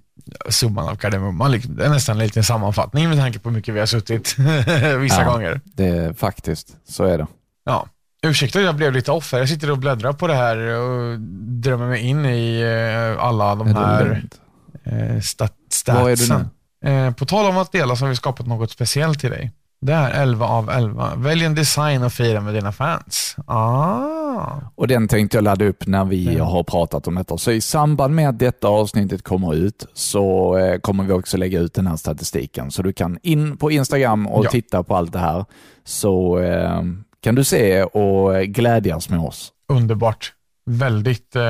summan 0.49 0.89
av 0.89 0.97
kardemumman. 0.97 1.51
Liksom. 1.53 1.77
Det 1.77 1.85
är 1.85 1.91
nästan 1.91 2.17
en 2.21 2.27
liten 2.27 2.45
sammanfattning 2.45 3.09
med 3.09 3.19
tanke 3.19 3.39
på 3.39 3.49
hur 3.49 3.57
mycket 3.57 3.75
vi 3.75 3.79
har 3.79 3.87
suttit 3.87 4.39
vissa 5.01 5.23
Ja. 5.23 5.33
gånger. 5.33 5.61
Det 5.65 5.87
är 5.87 6.13
faktiskt, 6.13 6.77
så 6.89 7.05
är 7.05 7.19
det. 7.19 7.27
Ja. 7.65 7.87
Ursäkta, 8.23 8.61
jag 8.61 8.77
blev 8.77 8.93
lite 8.93 9.13
off 9.13 9.33
här. 9.33 9.39
Jag 9.39 9.49
sitter 9.49 9.71
och 9.71 9.79
bläddrar 9.79 10.13
på 10.13 10.27
det 10.27 10.35
här 10.35 10.57
och 10.59 11.19
drömmer 11.61 11.87
mig 11.87 12.01
in 12.07 12.25
i 12.27 12.61
eh, 13.17 13.25
alla 13.25 13.55
de 13.55 13.69
Är 13.69 13.75
här 13.75 14.23
eh, 14.85 15.21
stat 15.21 15.53
Var 15.87 16.07
är 16.07 16.11
du 16.11 16.17
statsen. 16.17 16.49
Eh, 16.85 17.11
på 17.15 17.27
tal 17.27 17.47
om 17.51 17.59
att 17.59 17.73
dela 17.73 17.97
så 17.97 18.05
har 18.05 18.11
vi 18.11 18.17
skapat 18.17 18.47
något 18.47 18.71
speciellt 18.71 19.21
till 19.21 19.31
dig. 19.31 19.53
Det 19.81 19.93
är 19.93 20.23
11 20.23 20.47
av 20.47 20.71
11. 20.71 21.13
Välj 21.17 21.45
en 21.45 21.55
design 21.55 22.03
och 22.03 22.13
fira 22.13 22.41
med 22.41 22.55
dina 22.55 22.73
fans. 22.73 23.37
Ah. 23.47 24.49
Och 24.75 24.89
den 24.89 25.09
tänkte 25.09 25.37
jag 25.37 25.45
ladda 25.45 25.65
upp 25.65 25.87
när 25.87 26.05
vi 26.05 26.35
Ja. 26.37 26.45
har 26.45 26.63
pratat 26.65 27.07
om 27.09 27.15
detta. 27.15 27.39
Så 27.39 27.51
i 27.51 27.61
samband 27.61 28.15
med 28.15 28.29
att 28.29 28.39
detta 28.39 28.69
avsnittet 28.69 29.23
kommer 29.23 29.55
ut 29.55 29.87
så 29.95 30.57
kommer 30.83 31.05
vi 31.05 31.13
också 31.13 31.37
lägga 31.37 31.61
ut 31.61 31.75
den 31.75 31.87
här 31.87 31.97
statistiken. 31.97 32.71
Så 32.71 32.83
du 32.83 32.93
kan 32.93 33.19
in 33.23 33.57
på 33.57 33.71
Instagram 33.71 34.27
och 34.27 34.45
Ja. 34.45 34.51
titta 34.51 34.83
på 34.83 34.97
allt 34.97 35.13
det 35.13 35.19
här. 35.19 35.45
Så 35.85 36.39
kan 37.27 37.35
du 37.35 37.45
se 37.45 37.83
och 37.83 38.45
glädjas 38.45 39.09
med 39.09 39.19
oss. 39.21 39.53
Underbart. 39.69 40.33
Väldigt 40.67 41.37
eh, 41.37 41.43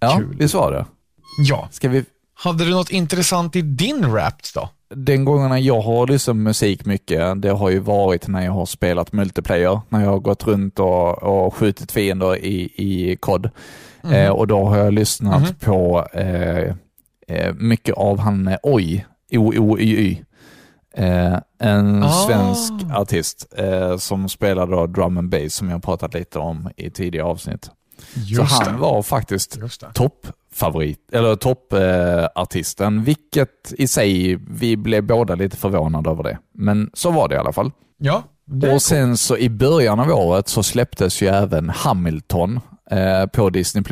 Ja, 0.00 0.16
kul. 0.18 0.36
visst 0.38 0.54
var 0.54 0.72
det? 0.72 0.86
Ja. 1.48 1.68
Ska 1.70 1.88
vi... 1.88 2.04
Hade 2.34 2.64
du 2.64 2.70
något 2.70 2.90
intressant 2.90 3.56
i 3.56 3.62
din 3.62 4.12
rap 4.12 4.34
då? 4.54 4.68
Den 4.94 5.24
gångerna 5.24 5.58
jag 5.58 5.80
har 5.80 6.06
lyssnat 6.06 6.34
på 6.34 6.38
musik 6.38 6.84
mycket, 6.84 7.42
det 7.42 7.50
har 7.50 7.70
ju 7.70 7.78
varit 7.78 8.28
när 8.28 8.44
jag 8.44 8.52
har 8.52 8.66
spelat 8.66 9.12
multiplayer. 9.12 9.80
När 9.88 10.00
jag 10.04 10.10
har 10.10 10.18
gått 10.18 10.46
runt 10.46 10.78
och, 10.78 11.22
och 11.22 11.54
skjutit 11.54 11.92
fiender 11.92 12.36
i, 12.36 12.62
i 12.76 13.16
COD. 13.20 13.50
Mhm. 14.02 14.12
Eh, 14.12 14.30
och 14.30 14.46
då 14.46 14.64
har 14.64 14.76
jag 14.78 14.92
lyssnat 14.92 15.42
Mhm. 15.42 15.54
på 15.54 16.06
eh, 16.12 16.74
eh, 17.28 17.54
mycket 17.54 17.94
av 17.94 18.18
han 18.18 18.56
Oj, 18.62 19.06
O-O-Y-Y. 19.32 20.16
Eh, 20.94 21.38
en 21.58 22.02
Ah. 22.02 22.12
svensk 22.26 22.72
artist 22.94 23.46
eh, 23.56 23.96
som 23.96 24.28
spelar 24.28 24.66
då 24.66 24.86
drum 24.86 25.18
and 25.18 25.28
bass 25.28 25.54
som 25.54 25.70
jag 25.70 25.82
pratat 25.82 26.14
lite 26.14 26.38
om 26.38 26.70
i 26.76 26.90
tidigare 26.90 27.26
avsnitt. 27.26 27.70
Så 28.36 28.42
han 28.42 28.78
var 28.80 29.02
faktiskt 29.02 29.56
Just 29.56 29.80
det. 29.80 29.86
toppfavorit, 29.94 30.98
eller 31.12 31.36
toppartisten, 31.36 33.04
vilket 33.04 33.72
i 33.78 33.88
sig, 33.88 34.36
vi 34.50 34.76
blev 34.76 35.06
båda 35.06 35.34
lite 35.34 35.56
förvånade 35.56 36.10
över 36.10 36.22
det. 36.22 36.38
Men 36.54 36.90
så 36.94 37.10
var 37.10 37.28
det 37.28 37.34
i 37.34 37.38
alla 37.38 37.52
fall. 37.52 37.72
Ja, 37.98 38.22
det 38.46 38.74
Och 38.74 38.82
sen 38.82 39.16
så 39.16 39.36
i 39.36 39.50
början 39.50 40.00
av 40.00 40.10
året 40.10 40.48
så 40.48 40.62
släpptes 40.62 41.22
ju 41.22 41.26
även 41.26 41.68
Hamilton 41.70 42.60
eh, 42.90 43.26
på 43.26 43.50
Disney+. 43.50 43.84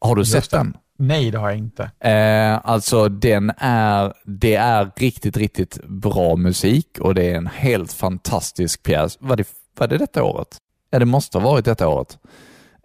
Har 0.00 0.14
du 0.14 0.20
Just 0.20 0.32
sett 0.32 0.50
det. 0.50 0.56
den? 0.56 0.76
Nej, 1.02 1.30
det 1.30 1.38
har 1.38 1.48
jag 1.50 1.58
inte. 1.58 1.90
Eh, 2.00 2.60
alltså 2.64 3.08
den 3.08 3.52
är, 3.58 4.12
det 4.24 4.54
är 4.54 4.90
riktigt, 4.96 5.36
riktigt 5.36 5.78
bra 5.86 6.36
musik 6.36 6.98
och 7.00 7.14
det 7.14 7.30
är 7.30 7.34
en 7.34 7.46
helt 7.46 7.92
fantastisk 7.92 8.82
pjäs. 8.82 9.16
Var 9.20 9.36
det, 9.36 9.44
var 9.78 9.86
det 9.88 9.98
detta 9.98 10.22
året? 10.24 10.48
Ja, 10.90 10.98
det 10.98 11.04
måste 11.04 11.38
ha 11.38 11.50
varit 11.50 11.64
detta 11.64 11.88
året. 11.88 12.18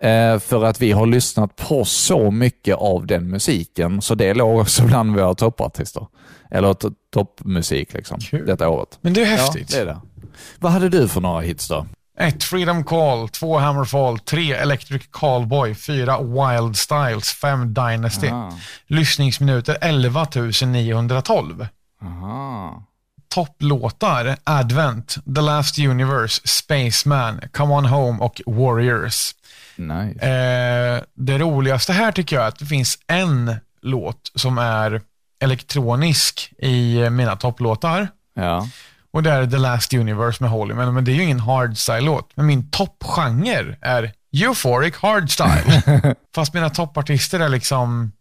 Eh, 0.02 0.40
för 0.40 0.64
att 0.66 0.82
vi 0.82 0.92
har 0.92 1.06
lyssnat 1.06 1.56
på 1.56 1.86
så 1.86 2.32
mycket 2.32 2.76
av 2.76 3.08
den 3.08 3.30
musiken, 3.30 4.02
så 4.02 4.16
det 4.16 4.34
låg 4.34 4.60
också 4.60 4.84
bland 4.84 5.16
våra 5.16 5.34
toppartister. 5.36 6.08
Eller 6.52 6.74
to- 6.74 6.94
toppmusik 7.14 7.94
liksom, 7.94 8.20
Kul. 8.20 8.46
detta 8.46 8.70
året. 8.70 8.98
Men 9.02 9.14
det 9.14 9.22
är 9.22 9.26
häftigt. 9.26 9.72
Ja, 9.74 9.78
det 9.78 9.82
är 9.82 9.86
det. 9.86 10.02
Vad 10.60 10.72
hade 10.72 10.90
du 10.90 11.08
för 11.08 11.22
några 11.22 11.42
hits 11.42 11.68
då? 11.68 11.86
1. 12.18 12.44
Freedom 12.44 12.84
Call, 12.84 13.30
2. 13.30 13.58
Hammerfall, 13.58 14.20
3. 14.20 14.54
Electric 14.54 15.12
Callboy, 15.12 15.76
4. 15.76 16.18
Wild 16.22 16.78
Styles, 16.78 17.34
5. 17.34 17.74
Dynasty. 17.74 18.30
Ah. 18.32 18.52
Lyssningsminuter 18.88 19.78
11 19.82 20.28
912. 20.66 21.68
Aha. 22.02 22.84
Topplåtar 23.28 24.38
Advent, 24.44 25.18
The 25.36 25.42
Last 25.42 25.80
Universe, 25.80 26.42
Spaceman, 26.46 27.42
Come 27.54 27.74
On 27.74 27.86
Home 27.86 28.20
och 28.20 28.42
Warriors. 28.46 29.36
Nice. 29.76 30.26
Eh, 30.26 31.02
det 31.14 31.38
roligaste 31.38 31.94
här 31.94 32.12
tycker 32.12 32.36
jag 32.36 32.44
är 32.44 32.48
att 32.48 32.60
det 32.60 32.66
finns 32.66 33.00
en 33.08 33.56
låt 33.82 34.32
som 34.36 34.58
är 34.58 35.02
elektronisk 35.40 36.54
i 36.58 37.10
mina 37.10 37.36
topplåtar. 37.36 38.08
Ja. 38.34 38.68
Och 39.16 39.24
det 39.24 39.32
är 39.32 39.48
The 39.48 39.58
Last 39.58 39.94
Universe 39.94 40.44
med 40.44 40.52
Holy 40.52 40.74
Man, 40.74 40.94
men 40.94 41.06
det 41.06 41.12
är 41.12 41.16
ju 41.16 41.24
ingen 41.24 41.40
hardstyle-låt. 41.40 42.32
Men 42.36 42.46
min 42.46 42.72
toppgenre 42.72 43.78
är 43.82 44.12
euphoric 44.34 44.96
hardstyle. 44.96 46.16
Fast 46.36 46.54
mina 46.54 46.70
toppartister 46.70 47.40
är 47.40 47.50
liksom 47.50 48.12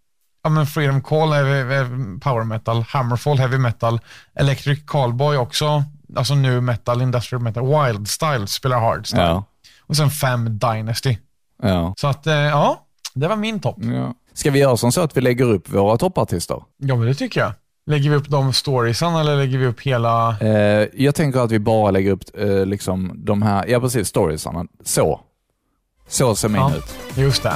ja, 0.42 0.50
men 0.50 0.66
Freedom 0.66 1.02
Call 1.02 1.32
är, 1.32 1.44
är 1.44 2.18
power 2.20 2.44
metal, 2.44 2.84
Hammerfall 2.88 3.38
heavy 3.38 3.58
metal, 3.58 4.00
Electric 4.34 4.86
Callboy 4.86 5.36
också, 5.36 5.84
alltså 6.16 6.34
nu 6.34 6.60
metal, 6.60 7.02
industrial 7.02 7.42
metal, 7.42 7.86
Wild 7.86 8.08
Style 8.08 8.46
spelar 8.46 8.80
hardstyle. 8.80 9.22
Ja. 9.22 9.44
Och 9.80 9.96
sen 9.96 10.10
fem 10.10 10.58
Dynasty. 10.58 11.16
Ja. 11.62 11.94
Så 11.96 12.06
att, 12.06 12.26
eh, 12.26 12.34
ja, 12.34 12.86
det 13.14 13.28
var 13.28 13.36
min 13.36 13.60
topp. 13.60 13.76
ja. 13.78 14.14
Ska 14.34 14.50
vi 14.50 14.58
göra 14.58 14.76
som 14.76 14.92
så 14.92 15.00
att 15.00 15.16
vi 15.16 15.20
lägger 15.20 15.44
upp 15.44 15.68
våra 15.68 15.96
toppartister? 15.96 16.62
Ja, 16.76 16.96
men 16.96 17.06
det 17.06 17.14
tycker 17.14 17.40
jag. 17.40 17.52
Lägger 17.86 18.10
vi 18.10 18.16
upp 18.16 18.28
de 18.28 18.52
storiesen 18.52 19.14
eller 19.16 19.36
lägger 19.36 19.58
vi 19.58 19.66
upp 19.66 19.80
hela... 19.80 20.36
Eh, 20.40 20.88
jag 20.94 21.14
tänker 21.14 21.40
att 21.40 21.50
vi 21.50 21.58
bara 21.58 21.90
lägger 21.90 22.10
upp 22.10 22.22
eh, 22.38 22.66
liksom 22.66 23.12
de 23.14 23.42
här, 23.42 23.64
ja 23.68 23.80
precis, 23.80 24.08
storiesarna. 24.08 24.64
Så. 24.84 25.20
Så 26.08 26.34
ser 26.34 26.48
min 26.48 26.60
Ja. 26.60 26.72
ut. 26.76 26.94
Just 27.18 27.42
det. 27.42 27.52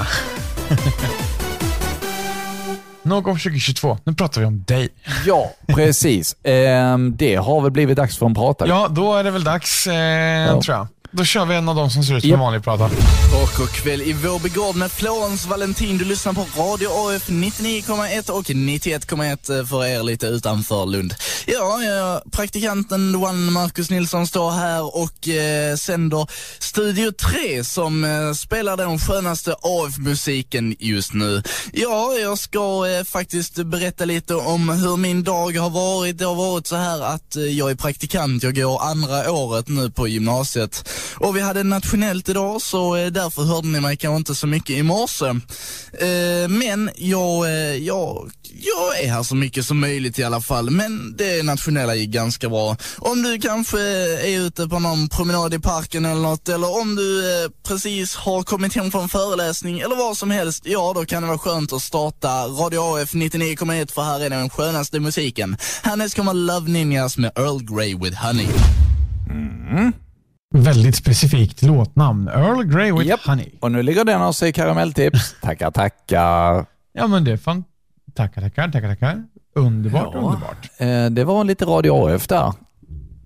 Nog 3.03 3.29
om 3.29 3.38
2022. 3.38 3.99
Nu 4.05 4.14
pratar 4.14 4.41
vi 4.41 4.47
om 4.47 4.64
dig. 4.67 4.88
Ja, 5.27 5.51
precis. 5.67 6.37
Eh, 6.45 6.99
det 6.99 7.35
har 7.35 7.61
väl 7.61 7.71
blivit 7.71 7.97
dags 7.97 8.19
för 8.19 8.27
en 8.27 8.35
pratare. 8.35 8.69
Ja, 8.69 8.88
då 8.91 9.14
är 9.14 9.25
det 9.25 9.31
väl 9.31 9.45
dags, 9.45 9.87
eh, 9.87 10.61
tror 10.61 10.77
jag. 10.77 10.87
Då 11.11 11.25
kör 11.25 11.47
vi 11.47 11.55
en 11.55 11.68
av 11.68 11.75
dem 11.75 11.90
som 11.90 12.03
ser 12.05 12.16
ut 12.16 12.23
som 12.23 12.33
en 12.33 12.38
vanlig 12.38 12.64
prata. 12.64 12.85
Och, 12.85 13.61
och 13.61 13.68
kväll 13.68 14.03
i 14.03 14.12
Vårby 14.12 14.49
Gård 14.49 14.77
med 14.77 14.92
Florence 14.92 15.49
Valentin. 15.49 15.99
Du 15.99 16.05
lyssnar 16.05 16.33
på 16.33 16.47
Radio 16.57 16.88
AF 16.88 17.29
99,1 17.29 18.31
och 18.31 18.44
91,1 18.44 19.66
för 19.66 19.85
er 19.85 20.03
lite 20.03 20.27
utanför 20.27 20.87
Lund. 20.87 21.14
Ja, 21.47 21.83
ja, 21.83 22.23
praktikanten 22.33 23.14
One 23.14 23.51
Marcus 23.51 23.90
Nilsson 23.90 24.27
står 24.27 24.51
här 24.51 24.97
och 24.97 25.29
eh, 25.29 25.77
sänder 25.77 26.27
Studio 26.59 27.12
3 27.12 27.64
som 27.64 28.05
eh, 28.05 28.33
spelar 28.33 28.77
den 28.77 28.99
skönaste 28.99 29.55
AF-musiken 29.62 30.77
just 30.79 31.12
nu. 31.12 31.42
Ja, 31.73 32.12
jag 32.12 32.38
ska 32.38 32.87
eh, 32.88 33.05
faktiskt 33.05 33.55
berätta 33.55 34.05
lite 34.05 34.35
om 34.35 34.68
hur 34.68 34.97
min 34.97 35.25
dag 35.25 35.57
har 35.57 35.71
varit. 35.71 36.18
Det 36.18 36.25
har 36.25 36.35
varit 36.35 36.66
så 36.66 36.77
här 36.77 37.01
att 37.01 37.37
eh, 37.37 37.42
jag 37.42 37.71
är 37.71 37.75
praktikant, 37.75 38.42
jag 38.42 38.55
går 38.55 38.83
andra 38.83 39.33
året 39.33 39.68
nu 39.68 39.90
på 39.90 40.09
gymnasiet. 40.09 40.88
Och 41.14 41.37
vi 41.37 41.40
hade 41.40 41.62
nationellt 41.62 42.29
idag 42.29 42.62
så 42.62 42.97
eh, 42.97 43.07
därför 43.07 43.42
hörde 43.42 43.68
ni 43.68 43.81
mig 43.81 43.97
kanske 43.97 44.16
inte 44.16 44.35
så 44.35 44.47
mycket 44.47 44.71
i 44.71 44.83
morse. 44.83 45.27
Eh, 45.27 46.49
men 46.49 46.90
jag, 46.97 47.47
eh, 47.47 47.77
jag, 47.77 48.31
jag 48.42 49.05
är 49.05 49.09
här 49.09 49.23
så 49.23 49.35
mycket 49.35 49.64
som 49.64 49.81
möjligt 49.81 50.18
i 50.18 50.25
alla 50.25 50.40
fall. 50.40 50.71
Men 50.71 51.16
det 51.16 51.42
nationella 51.42 51.94
gick 51.94 52.11
ganska 52.11 52.49
bra. 52.49 52.77
Om 52.99 53.23
du 53.23 53.38
kanske 53.38 53.81
är 53.81 54.40
ute 54.40 54.68
på 54.68 54.79
någon 54.79 55.09
promenad 55.09 55.55
i 55.55 55.59
parken 55.59 56.05
eller 56.05 56.21
något, 56.21 56.49
eller 56.49 56.81
om 56.81 56.97
du 56.97 57.23
precis 57.68 58.14
har 58.14 58.42
kommit 58.42 58.75
hem 58.75 58.90
från 58.90 59.09
föreläsning 59.09 59.81
eller 59.81 59.97
vad 59.97 60.16
som 60.16 60.31
helst, 60.31 60.62
ja 60.66 60.92
då 60.94 61.05
kan 61.05 61.23
det 61.23 61.29
vara 61.29 61.38
skönt 61.38 61.73
att 61.73 61.83
starta 61.83 62.29
Radio 62.47 63.03
AF 63.03 63.14
99,1 63.14 63.92
för 63.92 64.03
här 64.03 64.21
är 64.21 64.31
den 64.31 64.51
skönaste 64.51 65.01
musiken. 65.01 65.57
Härnäst 65.83 66.16
kommer 66.16 66.35
Love 66.35 66.71
Ninjas 66.71 67.18
med 67.18 67.33
Earl 67.38 67.62
Grey 67.62 67.97
with 67.97 68.16
Honey. 68.16 68.49
Mm. 69.31 69.92
Väldigt 70.55 70.97
specifikt 70.97 71.63
låtnamn. 71.63 72.29
Earl 72.29 72.63
Grey 72.65 72.93
with 72.93 73.07
Japp. 73.07 73.21
Honey. 73.27 73.51
Och 73.61 73.73
nu 73.73 73.83
ligger 73.83 74.05
den 74.05 74.23
oss 74.23 74.43
i 74.43 74.53
karamelltips. 74.53 75.35
tackar, 75.43 75.71
tackar. 75.71 76.67
Ja, 76.93 77.07
men 77.07 77.25
det 77.25 77.33
är 77.33 77.37
fan... 77.37 77.65
Tackar, 78.15 78.43
tackar, 78.43 78.69
tackar, 78.69 78.89
tackar. 78.89 79.25
Underbart, 79.55 80.11
Ja. 80.15 80.19
underbart. 80.21 80.71
Eh, 80.79 81.07
det 81.11 81.25
var 81.25 81.45
lite 81.45 81.65
Radio 81.65 82.15
AF 82.15 82.29
där. 82.29 82.53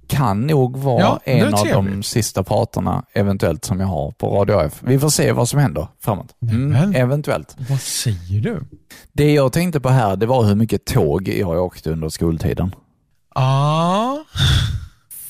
kan 0.06 0.40
nog 0.46 0.76
vara 0.76 1.00
Ja, 1.00 1.20
en 1.24 1.54
av 1.54 1.66
de 1.66 2.02
sista 2.02 2.42
pratarna 2.42 3.04
eventuellt 3.14 3.64
som 3.64 3.80
jag 3.80 3.86
har 3.86 4.10
på 4.10 4.28
Radio 4.40 4.54
AF. 4.54 4.80
Vi 4.82 4.98
får 4.98 5.08
se 5.08 5.32
vad 5.32 5.48
som 5.48 5.60
händer 5.60 5.88
framåt. 6.00 6.34
Mm, 6.42 6.94
eventuellt. 6.96 7.56
Vad 7.70 7.80
säger 7.80 8.40
du? 8.40 8.60
Det 9.12 9.32
jag 9.34 9.52
tänkte 9.52 9.80
på 9.80 9.88
här, 9.88 10.16
det 10.16 10.26
var 10.26 10.44
hur 10.44 10.54
mycket 10.54 10.84
tåg 10.86 11.28
jag 11.28 11.64
åkte 11.64 11.90
under 11.92 12.08
skoltiden. 12.08 12.74
Ja, 13.34 14.24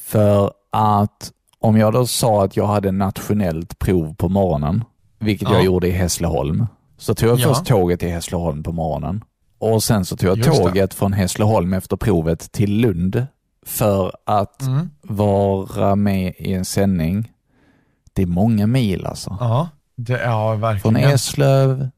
För 0.06 0.52
att 0.72 1.30
om 1.62 1.76
jag 1.76 1.92
då 1.92 2.06
sa 2.06 2.44
att 2.44 2.56
jag 2.56 2.66
hade 2.66 2.92
nationellt 2.92 3.78
prov 3.78 4.14
på 4.14 4.28
morgonen, 4.28 4.84
vilket 5.18 5.48
Ja. 5.48 5.54
jag 5.54 5.64
gjorde 5.64 5.88
i 5.88 5.90
Hässleholm, 5.90 6.66
så 6.98 7.14
tog 7.14 7.28
jag 7.30 7.38
Ja. 7.38 7.48
först 7.48 7.64
tåget 7.66 8.00
till 8.00 8.08
Hässleholm 8.10 8.62
på 8.62 8.72
morgonen 8.72 9.24
och 9.58 9.82
sen 9.82 10.04
så 10.04 10.16
tog 10.16 10.30
jag 10.30 10.38
Just 10.38 10.50
det. 10.50 10.56
tåget 10.56 10.94
från 10.94 11.12
Hässleholm 11.12 11.72
efter 11.72 11.96
provet 11.96 12.52
till 12.52 12.76
Lund 12.80 13.26
för 13.66 14.12
att 14.26 14.62
Mm. 14.62 14.90
vara 15.02 15.96
med 15.96 16.34
i 16.38 16.52
en 16.52 16.64
sändning. 16.64 17.32
Det 18.12 18.22
är 18.22 18.26
många 18.26 18.66
mil 18.66 19.06
alltså. 19.06 19.36
ja, 19.40 19.68
det, 19.96 20.12
ja 20.22 20.50
Från 20.52 20.60
verkligen. 20.60 20.96
Eslöv 20.96 21.88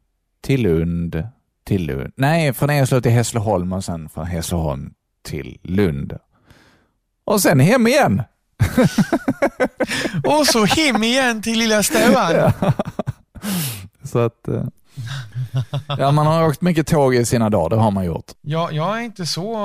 till 0.42 0.62
Lund, 0.62 1.28
till 1.64 1.86
Lund. 1.86 2.12
Nej, 2.16 2.52
från 2.52 2.70
Eslöv 2.70 3.00
till 3.00 3.12
Hässleholm 3.12 3.72
och 3.72 3.84
sen 3.84 4.08
från 4.08 4.26
Hässleholm 4.26 4.92
till 5.22 5.58
Lund. 5.62 6.18
Och 7.24 7.40
sen 7.40 7.60
hem 7.60 7.86
igen. 7.86 8.22
Och 10.24 10.46
så 10.46 10.64
hem 10.64 11.02
igen 11.02 11.42
till 11.42 11.58
lilla 11.58 11.82
stugan. 11.82 12.52
Så 14.04 14.18
att... 14.18 14.48
eh, 14.48 14.62
Ja, 15.98 16.10
man 16.10 16.26
har 16.26 16.48
åkt 16.48 16.60
mycket 16.62 16.86
tåg 16.86 17.14
i 17.14 17.24
sina 17.24 17.50
dagar, 17.50 17.70
det 17.76 17.82
har 17.82 17.90
man 17.90 18.04
gjort. 18.04 18.24
Ja, 18.40 18.68
jag 18.72 18.98
är 18.98 19.02
inte 19.02 19.26
så 19.26 19.56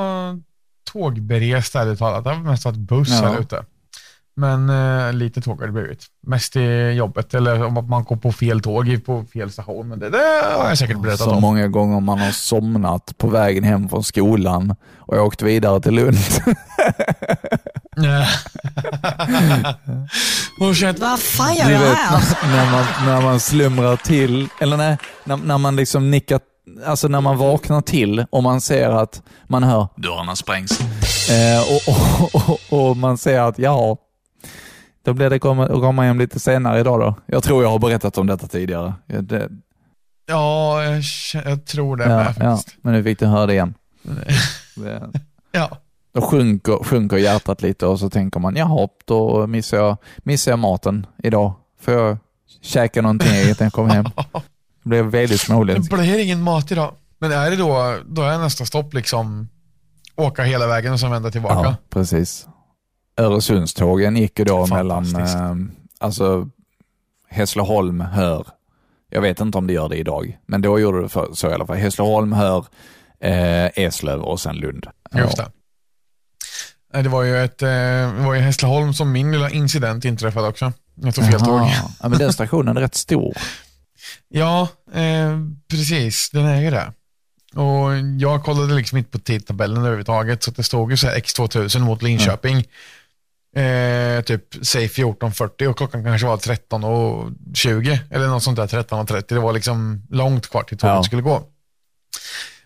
tågberest 0.91 1.75
ärligt 1.75 1.99
talat. 1.99 2.25
Jag 2.25 2.34
har 2.34 2.41
mest 2.43 2.65
varit 2.65 2.78
buss 2.78 3.10
Ja. 3.21 3.28
här 3.28 3.39
ute. 3.39 3.63
Men 4.36 4.69
eh, 4.69 5.13
lite 5.13 5.41
tåg 5.41 5.60
har 5.60 5.65
det 5.67 5.73
blivit. 5.73 6.06
Mest 6.28 6.56
i 6.56 6.89
jobbet 6.91 7.34
eller 7.34 7.63
om 7.63 7.78
att 7.78 7.89
man 7.89 8.04
går 8.04 8.15
på 8.15 8.32
fel 8.32 8.62
tåg 8.62 9.06
på 9.06 9.25
fel 9.34 9.52
station. 9.52 9.88
Men 9.88 9.99
det, 9.99 10.10
det 10.10 10.17
har 10.58 10.69
jag 10.69 10.78
säkert 10.78 10.99
berättat 11.02 11.19
Så 11.19 11.32
om. 11.36 11.41
många 11.41 11.67
gånger 11.67 11.99
man 11.99 12.19
har 12.19 12.32
somnat 12.32 13.17
på 13.17 13.28
vägen 13.28 13.63
hem 13.63 13.89
från 13.89 14.04
skolan 14.04 14.75
och 14.97 15.17
åkt 15.17 15.41
vidare 15.41 15.82
till 15.82 15.93
Lund. 15.93 16.17
och 20.60 20.76
känt, 20.76 21.00
Vad 21.00 21.20
fan 21.20 21.56
gör 21.56 21.70
jag 21.70 21.80
vet, 21.80 21.98
här? 21.98 22.48
när, 22.52 22.72
man, 22.72 22.86
när 23.06 23.22
man 23.22 23.39
slumrar 23.39 23.96
till, 23.96 24.48
eller 24.62 24.78
nej, 24.78 24.98
när, 25.24 25.38
när 25.38 25.58
man 25.58 25.76
liksom 25.76 26.12
nickar, 26.12 26.39
alltså 26.86 27.08
när 27.08 27.22
man 27.22 27.38
vaknar 27.38 27.82
till 27.82 28.26
och 28.30 28.44
man 28.44 28.62
ser 28.62 28.89
att 28.89 29.22
man 29.48 29.63
hör 29.63 29.88
dörrarna 29.96 30.36
sprängs. 30.36 30.80
Eh, 31.30 31.62
och, 31.62 31.94
och, 32.36 32.50
och, 32.72 32.89
och 32.89 32.98
man 32.98 33.18
ser 33.18 33.39
att, 33.42 33.60
ja, 33.60 33.98
då 35.06 35.13
blir 35.13 35.30
det 35.30 35.39
komma, 35.39 35.68
komma 35.68 36.04
hem 36.04 36.20
lite 36.20 36.39
senare 36.39 36.80
idag 36.80 37.00
då. 37.00 37.15
Jag 37.26 37.44
tror 37.44 37.63
jag 37.63 37.70
har 37.70 37.80
berättat 37.80 38.18
om 38.18 38.28
detta 38.28 38.48
tidigare. 38.48 38.94
Ja, 39.06 39.22
Det, 39.22 39.50
ja, 40.28 40.84
jag, 40.84 41.04
jag 41.46 41.65
tror 41.65 41.98
det 41.98 42.04
ja, 42.04 42.10
med 42.18 42.36
ja, 42.39 42.60
men 42.82 42.94
nu 42.94 43.04
fick 43.04 43.20
du 43.20 43.26
höra 43.26 43.46
det 43.46 43.54
igen. 43.54 43.74
Det, 44.76 45.10
Ja. 45.52 45.70
Då 46.13 46.22
sjunker, 46.22 46.84
sjunker 46.84 47.17
hjärtat 47.17 47.62
lite 47.62 47.86
och 47.86 48.00
så 48.00 48.10
tänker 48.10 48.39
man, 48.39 48.56
jaha, 48.56 48.88
då 49.06 49.48
missar 49.48 49.78
jag, 49.78 49.98
missar 50.17 50.52
jag 50.52 50.60
maten 50.60 51.06
idag. 51.24 51.54
Får 51.82 51.93
jag 51.93 52.17
käka 52.62 53.02
någonting 53.02 53.32
eget 53.32 53.60
när 53.60 53.65
jag 53.65 53.74
kommer 53.74 53.89
hem? 53.93 54.06
Det 54.84 54.89
blev 54.89 55.06
väldigt 55.06 55.39
Det 55.39 55.45
småländskt. 55.45 55.93
blir 55.93 56.19
ingen 56.24 56.41
mat 56.41 56.72
idag. 56.72 56.93
Men 57.19 57.32
är 57.32 57.50
det 57.52 57.56
då, 57.58 57.95
då 58.06 58.22
är 58.22 58.38
nästa 58.38 58.65
stopp 58.65 58.93
liksom 58.93 59.50
åka 60.15 60.43
hela 60.43 60.67
vägen 60.67 60.93
och 60.93 61.00
sen 61.00 61.12
vända 61.12 61.32
tillbaka. 61.32 61.56
Ja, 61.69 61.76
precis. 61.89 62.48
Öresundstågen 63.17 64.17
gick 64.17 64.39
ju 64.39 64.45
då 64.45 64.67
mellan 64.67 65.15
eh, 65.15 65.56
alltså 66.00 66.50
Hässleholm, 67.30 68.02
Hör. 68.02 68.48
Jag 69.10 69.22
vet 69.22 69.39
inte 69.39 69.58
om 69.58 69.67
det 69.67 69.74
gör 69.74 69.89
det 69.89 69.98
idag, 69.98 70.39
men 70.45 70.62
då 70.62 70.80
gjorde 70.80 71.02
det 71.02 71.10
för, 71.10 71.30
så 71.34 71.50
i 71.50 71.54
alla 71.54 71.65
fall. 71.67 71.78
Hässleholm, 71.78 72.34
Hör, 72.34 72.65
eh, 73.19 73.65
Eslöv 73.80 74.22
och 74.22 74.39
sen 74.39 74.56
Lund. 74.56 74.88
Just 75.15 75.38
det. 75.38 75.45
Det 76.93 77.10
var 77.10 77.23
ju 77.23 77.43
ett, 77.43 77.62
eh, 77.62 77.67
det 77.69 78.23
var 78.25 78.34
ju 78.34 78.39
Hässleholm 78.41 78.93
som 78.93 79.12
min 79.12 79.32
lilla 79.32 79.49
incident 79.49 80.06
inträffade 80.06 80.47
också. 80.47 80.73
Jag 80.95 81.15
tog 81.15 81.25
fel 81.25 81.39
tåg. 81.39 81.62
Ja, 82.02 82.10
men 82.10 82.19
den 82.19 82.34
stationen 82.34 82.78
är 82.78 82.82
rätt 82.82 82.95
stor. 82.95 83.34
Ja, 84.30 84.67
eh, 84.93 85.38
precis. 85.69 86.30
Den 86.30 86.45
är 86.45 86.62
ju 86.62 86.69
det. 86.71 86.93
Och 87.60 87.89
jag 88.19 88.43
kollade 88.43 88.73
liksom 88.73 88.97
inte 88.97 89.10
på 89.12 89.19
tidtabellen 89.19 89.78
överhuvudtaget, 89.78 90.43
så 90.43 90.52
det 90.52 90.63
stod 90.63 90.91
ju 90.91 90.97
så 90.97 91.08
här 91.08 91.15
X2000 91.15 91.80
mot 91.80 92.02
Linköping. 92.02 92.58
Eh, 93.56 94.21
typ, 94.21 94.43
säg 94.62 94.88
14.40 94.88 95.67
och 95.67 95.78
klockan 95.78 96.04
kanske 96.04 96.28
var 96.28 96.38
13.20 96.38 97.97
eller 98.12 98.28
något 98.28 98.43
sånt 98.43 98.56
där, 98.58 98.67
13.30. 98.67 99.23
Det 99.28 99.39
var 99.39 99.54
liksom 99.54 100.04
långt 100.10 100.47
kvar 100.49 100.63
till 100.63 100.78
tåget 100.78 100.95
Ja. 100.95 101.04
skulle 101.04 101.21
gå. 101.21 101.41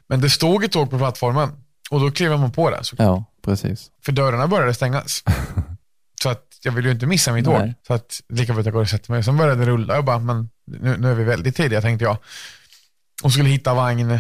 Men 0.08 0.22
det 0.22 0.30
stod 0.30 0.64
ett 0.64 0.72
tåg 0.72 0.90
på 0.90 0.98
plattformen 0.98 1.50
och 1.90 2.00
då 2.00 2.12
klev 2.12 2.40
man 2.40 2.52
på 2.52 2.70
det. 2.70 2.84
Så, 2.84 2.96
Ja, 3.00 3.24
precis. 3.46 3.92
För 4.06 4.12
dörrarna 4.12 4.48
började 4.48 4.74
stängas. 4.74 5.24
så 6.24 6.30
att 6.30 6.44
jag 6.64 6.72
ville 6.72 6.88
ju 6.88 6.94
inte 6.94 7.06
missa 7.06 7.34
mitt 7.34 7.46
tåg. 7.46 7.74
Så 7.88 7.94
att 7.94 8.22
lika 8.30 8.54
bra 8.54 8.60
att 8.60 8.66
jag 8.66 8.74
går 8.74 8.82
och 8.82 8.90
sätter 8.90 9.12
mig. 9.12 9.24
Sen 9.24 9.38
började 9.38 9.66
det 9.66 9.72
rulla 9.72 9.98
och 9.98 10.04
bara, 10.04 10.20
men 10.20 10.50
nu, 10.68 10.98
nu 10.98 11.12
är 11.12 11.16
vi 11.16 11.24
väldigt 11.24 11.56
tidiga 11.56 11.82
tänkte 11.82 12.06
jag. 12.06 12.18
Och 13.24 13.32
skulle 13.34 13.50
hitta 13.50 13.74
vagn 13.74 14.20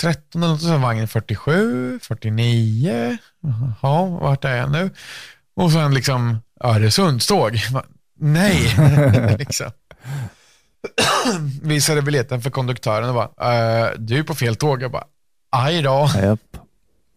13 0.00 0.42
eller 0.42 0.52
något, 0.52 0.62
sen 0.62 0.80
vagn 0.82 1.08
47, 1.08 1.98
49. 2.02 3.18
Jaha, 3.82 4.06
vart 4.06 4.44
är 4.44 4.56
jag 4.56 4.70
nu? 4.70 4.90
Och 5.56 5.72
sen 5.72 5.94
liksom 5.94 6.38
Öresundståg. 6.60 7.58
Nej, 8.18 8.74
liksom. 9.38 9.70
Visade 11.62 12.02
biljetten 12.02 12.42
för 12.42 12.50
konduktören 12.50 13.08
och 13.08 13.14
bara, 13.14 13.84
"Eh, 13.84 13.90
du 13.98 14.18
är 14.18 14.22
på 14.22 14.34
fel 14.34 14.56
tåg. 14.56 14.82
Jag 14.82 14.90
bara, 14.90 15.04
aj 15.50 15.82
då. 15.82 16.10
Japp. 16.22 16.56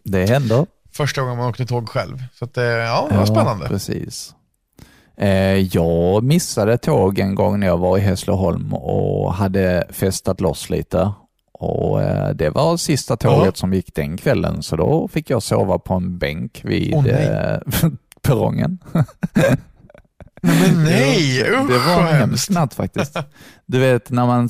Det 0.03 0.25
händer. 0.25 0.65
Första 0.99 1.21
gången 1.21 1.37
man 1.37 1.49
åkte 1.49 1.65
tåg 1.65 1.89
själv. 1.89 2.23
Så 2.33 2.45
att, 2.45 2.57
eh, 2.57 2.63
ja, 2.63 3.07
det 3.11 3.17
var 3.17 3.25
spännande. 3.25 3.67
precis. 3.67 4.35
Eh, 5.17 5.29
jag 5.75 6.23
missade 6.23 6.77
tåg 6.77 7.19
en 7.19 7.35
gång 7.35 7.59
när 7.59 7.67
jag 7.67 7.77
var 7.77 7.97
i 7.97 8.01
Hässleholm 8.01 8.73
och 8.73 9.33
hade 9.33 9.87
festat 9.89 10.41
loss 10.41 10.69
lite. 10.69 11.11
Och 11.53 12.01
eh, 12.01 12.29
Det 12.29 12.49
var 12.49 12.77
sista 12.77 13.17
tåget 13.17 13.45
Ja. 13.45 13.51
som 13.55 13.73
gick 13.73 13.95
den 13.95 14.17
kvällen, 14.17 14.63
så 14.63 14.75
då 14.75 15.07
fick 15.07 15.29
jag 15.29 15.43
sova 15.43 15.79
på 15.79 15.93
en 15.93 16.17
bänk 16.17 16.61
vid 16.63 16.93
eh, 16.93 17.57
perrongen. 18.21 18.77
Nej, 18.93 19.57
men 20.41 20.83
nej, 20.83 21.43
det, 21.43 21.51
usch 21.51 21.69
det 21.71 21.77
var 21.77 21.99
en 22.07 22.15
hemsk 22.15 22.49
natt 22.49 22.73
faktiskt. 22.73 23.17
Du 23.65 23.79
vet 23.79 24.09
när 24.09 24.25
man, 24.25 24.49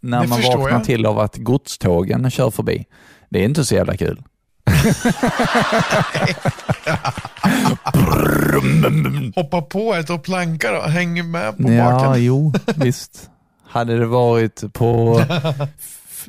när 0.00 0.26
man 0.26 0.40
vaknar 0.42 0.68
jag. 0.70 0.84
till 0.84 1.06
av 1.06 1.18
att 1.18 1.36
godstågen 1.36 2.30
kör 2.30 2.50
förbi. 2.50 2.84
Det 3.30 3.38
är 3.40 3.44
inte 3.44 3.64
så 3.64 3.74
jävla 3.74 3.96
kul. 3.96 4.22
Hoppa 9.34 9.62
på 9.62 9.94
ett 9.94 10.10
och 10.10 10.22
planka 10.22 10.72
då, 10.72 10.80
hänger 10.80 11.22
med 11.22 11.56
på 11.56 11.72
Ja, 11.72 11.90
baken. 11.90 12.24
jo, 12.24 12.52
visst. 12.76 13.30
Hade 13.68 13.98
det 13.98 14.06
varit 14.06 14.72
på 14.72 15.20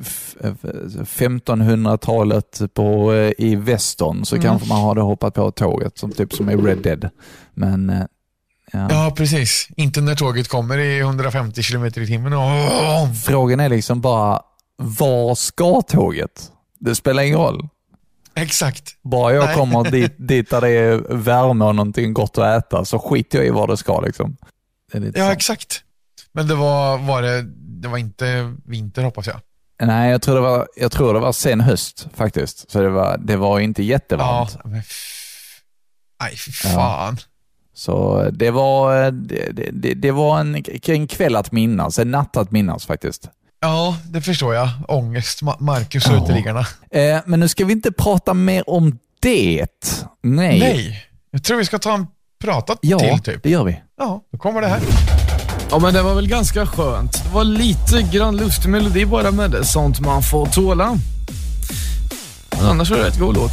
f- 0.00 0.36
f- 0.62 1.08
1500-talet 1.18 2.60
på, 2.74 3.12
eh, 3.12 3.32
i 3.38 3.56
Western 3.56 4.24
så 4.24 4.36
Mm. 4.36 4.48
kanske 4.48 4.68
man 4.68 4.84
hade 4.84 5.00
hoppat 5.00 5.34
på 5.34 5.50
tåget, 5.50 5.98
som, 5.98 6.12
typ 6.12 6.32
som 6.32 6.50
i 6.50 6.56
Red 6.56 6.78
Dead. 6.78 7.08
Men 7.54 7.90
eh, 7.90 8.02
ja. 8.72 8.88
Ja, 8.90 9.14
precis. 9.16 9.68
Inte 9.76 10.00
när 10.00 10.14
tåget 10.14 10.48
kommer 10.48 10.78
i 10.78 10.98
150 11.00 11.62
km 11.62 11.84
i 11.84 11.90
timmen. 11.90 12.32
Åh, 12.32 13.12
frågan 13.26 13.60
är 13.60 13.68
liksom 13.68 14.00
bara, 14.00 14.40
var 14.76 15.34
ska 15.34 15.82
tåget? 15.82 16.50
Det 16.78 16.94
spelar 16.94 17.22
ingen 17.22 17.38
roll. 17.38 17.68
Exakt. 18.34 18.90
Bara 19.02 19.32
jag 19.34 19.44
Nej. 19.44 19.54
kommer 19.56 19.90
dit, 19.90 20.12
dit 20.28 20.50
där 20.50 20.60
det 20.60 20.68
är 20.70 20.96
värme 21.14 21.64
och 21.64 21.74
någonting 21.74 22.14
gott 22.14 22.38
att 22.38 22.64
äta 22.64 22.84
så 22.84 22.98
skiter 22.98 23.38
jag 23.38 23.46
i 23.46 23.50
var 23.50 23.66
det 23.68 23.76
ska. 23.76 24.00
Liksom. 24.00 24.36
Det 24.92 25.12
Ja, 25.18 25.26
så. 25.26 25.30
exakt. 25.32 25.82
Men 26.32 26.48
det 26.48 26.54
var, 26.54 26.98
var 26.98 27.22
det, 27.22 27.42
det 27.82 27.88
var 27.88 27.98
inte 27.98 28.54
vinter 28.64 29.02
hoppas 29.02 29.26
jag. 29.26 29.40
Nej, 29.82 30.10
jag 30.10 30.22
tror, 30.22 30.34
det 30.34 30.40
var, 30.40 30.68
jag 30.76 30.92
tror 30.92 31.14
det 31.14 31.20
var 31.20 31.32
sen 31.32 31.60
höst 31.60 32.06
faktiskt. 32.14 32.70
Så 32.70 32.80
det 32.82 32.88
var, 32.90 33.18
det 33.18 33.36
var 33.36 33.60
inte 33.60 33.82
Ja, 33.82 33.86
jättevarmt. 33.88 34.64
men 34.64 34.78
f- 34.78 35.60
Nej, 36.22 36.36
fy 36.36 36.52
fan. 36.52 37.16
Så 37.74 38.22
det 38.32 38.50
var, 38.50 39.10
det, 39.10 39.70
det, 39.72 39.94
det 39.94 40.10
var 40.10 40.40
en, 40.40 40.64
en 40.86 41.06
kväll 41.06 41.36
att 41.36 41.52
minnas, 41.52 41.98
en 41.98 42.10
natt 42.10 42.36
att 42.36 42.50
minnas 42.50 42.86
faktiskt. 42.86 43.28
Ja, 43.64 43.96
det 44.04 44.20
förstår 44.20 44.54
jag. 44.54 44.68
Ångest, 44.88 45.42
Ma- 45.42 45.56
Marcus 45.60 46.06
och 46.06 46.12
Ja. 46.12 46.24
uteliggarna. 46.24 46.66
Eh, 46.90 47.18
men 47.26 47.40
nu 47.40 47.48
ska 47.48 47.64
vi 47.64 47.72
inte 47.72 47.92
prata 47.92 48.34
mer 48.34 48.70
om 48.70 48.98
det. 49.20 49.66
Nej. 50.22 50.58
Nej, 50.58 51.06
jag 51.30 51.42
tror 51.44 51.56
vi 51.58 51.64
ska 51.64 51.78
ta 51.78 51.94
en 51.94 52.06
prata 52.44 52.76
Ja, 52.80 52.98
till 52.98 53.18
typ. 53.18 53.42
det 53.42 53.50
gör 53.50 53.64
vi. 53.64 53.80
Ja, 53.98 54.20
då 54.32 54.38
kommer 54.38 54.60
det 54.60 54.66
här. 54.68 54.80
Ja 55.70 55.78
men 55.78 55.94
det 55.94 56.02
var 56.02 56.14
väl 56.14 56.28
ganska 56.28 56.66
skönt. 56.66 57.12
Det 57.24 57.30
var 57.34 57.44
lite 57.44 58.02
grann 58.02 58.36
lustig 58.36 58.68
melodi 58.68 59.04
bara 59.06 59.30
med 59.30 59.50
det. 59.50 59.64
Sånt 59.64 60.00
man 60.00 60.22
får 60.22 60.46
tåla. 60.46 60.98
Men 62.56 62.66
annars 62.66 62.90
var 62.90 62.96
det 62.96 63.04
rätt 63.04 63.18
god 63.18 63.34
låt. 63.34 63.52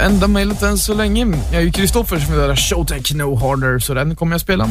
enda 0.00 0.28
mejlet 0.28 0.62
än 0.62 0.78
så 0.78 0.94
länge. 0.94 1.26
Jag 1.52 1.60
är 1.60 1.64
ju 1.64 1.72
Kristoffer 1.72 2.18
som 2.18 2.32
vill 2.32 2.40
höra 2.42 2.56
Showtech 2.56 3.14
No 3.14 3.34
Harder, 3.36 3.78
så 3.78 3.94
den 3.94 4.16
kommer 4.16 4.34
jag 4.34 4.40
spela. 4.40 4.68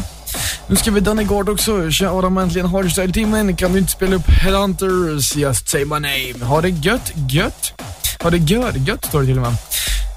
Nu 0.67 0.75
ska 0.75 0.91
vi 0.91 0.99
Danny 0.99 1.23
Gard 1.23 1.49
också. 1.49 1.91
Tja 1.91 2.09
Adam, 2.11 2.37
äntligen 2.37 2.67
Hardstyle-timmen. 2.67 3.55
Kan 3.55 3.73
du 3.73 3.79
inte 3.79 3.91
spela 3.91 4.15
upp 4.15 4.27
Headhunters, 4.27 5.35
Just 5.35 5.69
Say 5.69 5.85
My 5.85 5.95
Name? 5.99 6.45
Ha 6.45 6.61
det 6.61 6.69
gött, 6.69 7.11
gött. 7.29 7.73
Ha 8.23 8.29
det 8.29 8.37
gött, 8.37 8.75
gött 8.87 9.05
står 9.05 9.19
det 9.21 9.25
till 9.27 9.37
och 9.37 9.43
med. 9.43 9.55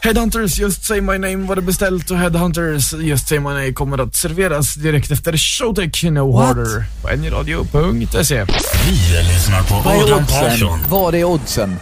Headhunters, 0.03 0.59
Just 0.59 0.85
Say 0.85 1.01
My 1.01 1.19
Name 1.19 1.37
var 1.49 1.57
det 1.57 1.63
beställt 1.63 2.11
och 2.11 2.19
Headhunters, 2.19 2.93
Just 2.93 3.29
Say 3.29 3.39
My 3.39 3.49
Name 3.49 3.73
kommer 3.73 3.99
att 4.03 4.17
serveras 4.17 4.75
direkt 4.75 5.11
efter 5.11 5.37
Showtech 5.37 6.05
No 6.05 6.33
What? 6.33 6.47
Harder 6.47 6.85
på 7.03 7.09
nradio.se. 7.17 8.45
Vi 8.45 9.23
lyssnar 9.33 9.63
på 9.63 9.75
Vad 9.85 9.97
är 9.97 10.03
Adam 10.03 10.23
oddsen? 10.25 10.41
Persson. 10.51 10.79
Vad 10.89 11.15
är 11.15 11.25
oddsen? 11.25 11.77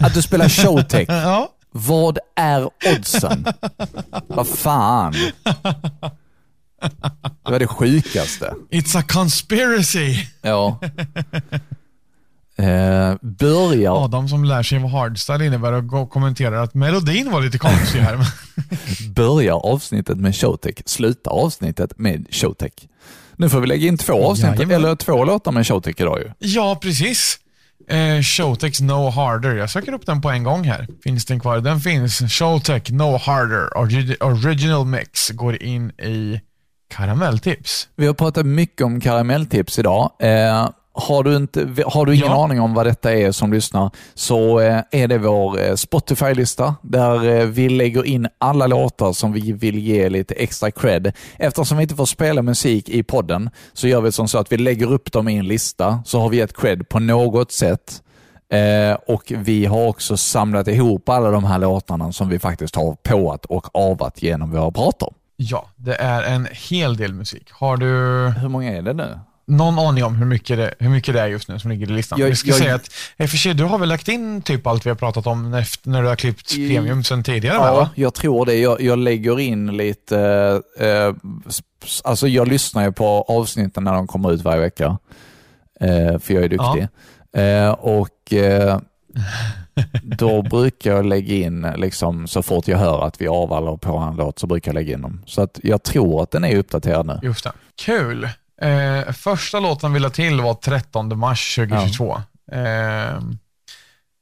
Att 0.00 0.14
du 0.14 0.22
spelar 0.22 0.48
showtech? 0.48 1.06
Ja. 1.08 1.48
Vad 1.76 2.18
är 2.36 2.68
oddsen? 2.96 3.46
Vad 4.28 4.48
fan? 4.48 5.14
Det 7.44 7.50
var 7.52 7.58
det 7.58 7.66
sjukaste. 7.66 8.54
It's 8.70 8.98
a 8.98 9.02
conspiracy. 9.08 10.16
Ja. 10.42 10.80
Eh, 12.56 13.14
börjar, 13.22 14.04
Adam 14.04 14.28
som 14.28 14.44
lär 14.44 14.62
sig 14.62 14.78
vad 14.78 14.90
hardstyle 14.90 15.44
innebär 15.46 15.94
och 15.94 16.10
kommenterar 16.10 16.62
att 16.62 16.74
melodin 16.74 17.30
var 17.30 17.42
lite 17.42 17.58
konstig 17.58 17.98
här. 18.00 18.18
börjar 19.14 19.54
avsnittet 19.54 20.18
med 20.18 20.36
showtech, 20.36 20.74
slutar 20.86 21.30
avsnittet 21.30 21.98
med 21.98 22.26
showtech. 22.30 22.72
Nu 23.36 23.48
får 23.48 23.60
vi 23.60 23.66
lägga 23.66 23.88
in 23.88 23.98
två 23.98 24.26
avsnitt, 24.30 24.46
Jajamän. 24.46 24.70
eller 24.76 24.96
två 24.96 25.24
låtar 25.24 25.52
med 25.52 25.66
showtech 25.66 25.94
idag 25.98 26.18
ju. 26.18 26.30
ja, 26.38 26.78
precis. 26.82 27.38
Eh, 27.88 28.22
Showtech 28.22 28.80
No 28.80 29.10
Harder. 29.10 29.54
Jag 29.56 29.70
söker 29.70 29.92
upp 29.92 30.06
den 30.06 30.20
på 30.20 30.30
en 30.30 30.42
gång 30.44 30.64
här. 30.64 30.86
Finns 31.04 31.24
den 31.24 31.40
kvar? 31.40 31.60
Den 31.60 31.80
finns. 31.80 32.18
Showtech 32.18 32.90
No 32.90 33.16
Harder 33.18 33.68
Origi- 33.76 34.22
Original 34.22 34.86
Mix 34.86 35.30
går 35.30 35.62
in 35.62 35.90
i 35.90 36.40
karamelltips. 36.88 37.88
Vi 37.96 38.06
har 38.06 38.14
pratat 38.14 38.46
mycket 38.46 38.84
om 38.86 39.00
karamelltips 39.00 39.78
idag. 39.78 40.10
Eh, 40.20 40.68
har 40.96 41.22
du, 41.22 41.36
inte, 41.36 41.68
har 41.86 42.06
du 42.06 42.14
ingen 42.14 42.26
Ja. 42.26 42.44
aning 42.44 42.60
om 42.60 42.74
vad 42.74 42.86
detta 42.86 43.12
är 43.14 43.32
som 43.32 43.52
lyssnar 43.52 43.90
så 44.14 44.60
eh, 44.60 44.80
är 44.90 45.08
det 45.08 45.18
vår 45.18 45.60
eh, 45.60 45.74
Spotify-lista 45.74 46.74
där 46.82 47.28
eh, 47.40 47.46
vi 47.46 47.68
lägger 47.68 48.04
in 48.06 48.28
alla 48.38 48.66
låtar 48.66 49.12
som 49.12 49.32
vi 49.32 49.52
vill 49.52 49.78
ge 49.78 50.08
lite 50.08 50.34
extra 50.34 50.70
cred. 50.70 51.12
Eftersom 51.38 51.76
vi 51.78 51.82
inte 51.82 51.94
får 51.94 52.06
spela 52.06 52.42
musik 52.42 52.88
i 52.88 53.02
podden 53.02 53.50
så 53.72 53.88
gör 53.88 54.00
vi 54.00 54.12
som 54.12 54.28
så 54.28 54.38
att 54.38 54.52
vi 54.52 54.56
lägger 54.56 54.92
upp 54.92 55.12
dem 55.12 55.28
i 55.28 55.36
en 55.38 55.46
lista 55.48 56.02
så 56.06 56.20
har 56.20 56.28
vi 56.28 56.40
ett 56.40 56.56
cred 56.56 56.88
på 56.88 56.98
något 57.00 57.52
sätt. 57.52 58.00
Och 59.06 59.32
Vi 59.36 59.64
har 59.66 59.86
också 59.88 60.16
samlat 60.16 60.68
ihop 60.68 61.08
alla 61.08 61.30
de 61.30 61.44
här 61.44 61.58
låtarna 61.58 62.12
som 62.12 62.28
vi 62.28 62.38
faktiskt 62.38 62.76
har 62.76 62.94
påat 63.02 63.44
och 63.44 63.76
avat 63.76 64.22
genom 64.22 64.50
våra 64.50 64.70
pratar. 64.70 65.08
Ja, 65.36 65.68
det 65.76 65.94
är 65.94 66.22
en 66.22 66.48
hel 66.52 66.96
del 66.96 67.12
musik. 67.14 67.48
Har 67.52 67.76
du 67.76 67.86
Hur 68.40 68.48
många 68.48 68.72
är 68.78 68.82
det 68.82 68.92
nu? 68.92 69.18
någon 69.46 69.78
aning 69.78 70.04
om 70.04 70.14
hur 70.16 70.26
mycket 70.26 70.56
det, 70.56 70.74
hur 70.78 70.88
mycket 70.88 71.14
det 71.14 71.20
är 71.20 71.26
just 71.26 71.48
nu 71.48 71.58
som 71.58 71.70
ligger 71.70 71.86
i 71.90 71.92
listan? 71.92 72.18
Jag- 72.20 72.26
vi 72.28 72.36
ska 72.36 72.48
jag- 72.48 72.58
säga 72.58 72.74
att, 72.74 72.90
i 73.16 73.24
och 73.24 73.30
för 73.30 73.36
sig, 73.36 73.54
du 73.54 73.64
har 73.64 73.78
väl 73.78 73.88
lagt 73.88 74.08
in 74.08 74.42
typ 74.42 74.66
allt 74.66 74.86
vi 74.86 74.90
har 74.90 74.96
pratat 74.96 75.26
om 75.26 75.54
efter, 75.54 75.90
när 75.90 76.02
du 76.02 76.08
har 76.08 76.16
klippt 76.16 76.52
I- 76.54 76.68
premium 76.68 77.04
sen 77.04 77.22
tidigare? 77.22 77.56
Ja, 77.56 77.74
va? 77.74 77.90
jag 77.94 78.14
tror 78.14 78.46
det. 78.46 78.54
Jag, 78.54 78.80
jag 78.80 78.98
lägger 78.98 79.40
in 79.40 79.76
lite, 79.76 80.18
eh, 80.80 81.14
alltså 82.04 82.28
jag 82.28 82.48
lyssnar 82.48 82.84
ju 82.84 82.92
på 82.92 83.06
avsnitten 83.28 83.84
när 83.84 83.92
de 83.94 84.06
kommer 84.06 84.32
ut 84.32 84.42
varje 84.42 84.60
vecka. 84.60 84.98
Eh, 85.80 86.18
för 86.18 86.34
jag 86.34 86.44
är 86.44 86.48
duktig. 86.48 86.88
Eh, 87.36 87.70
och 87.70 88.32
eh, 88.32 88.78
då 90.02 90.42
brukar 90.42 90.90
jag 90.90 91.06
lägga 91.06 91.34
in, 91.34 91.66
liksom, 91.76 92.28
så 92.28 92.42
fort 92.42 92.68
jag 92.68 92.78
hör 92.78 93.06
att 93.06 93.20
vi 93.20 93.28
avvallar 93.28 93.76
på 93.76 93.96
en 93.96 94.16
låt 94.16 94.38
så 94.38 94.46
brukar 94.46 94.70
jag 94.70 94.74
lägga 94.74 94.94
in 94.94 95.02
dem. 95.02 95.22
Så 95.26 95.42
att 95.42 95.60
jag 95.62 95.82
tror 95.82 96.22
att 96.22 96.30
den 96.30 96.44
är 96.44 96.56
uppdaterad 96.56 97.06
nu. 97.06 97.18
Just 97.22 97.44
det. 97.44 97.52
Kul. 97.76 98.24
Eh, 98.62 99.12
första 99.12 99.60
låten 99.60 99.92
vi 99.92 100.00
la 100.00 100.10
till 100.10 100.40
var 100.40 100.54
13 100.54 101.18
mars 101.18 101.54
2022. 101.56 102.16
Eh, 102.52 103.20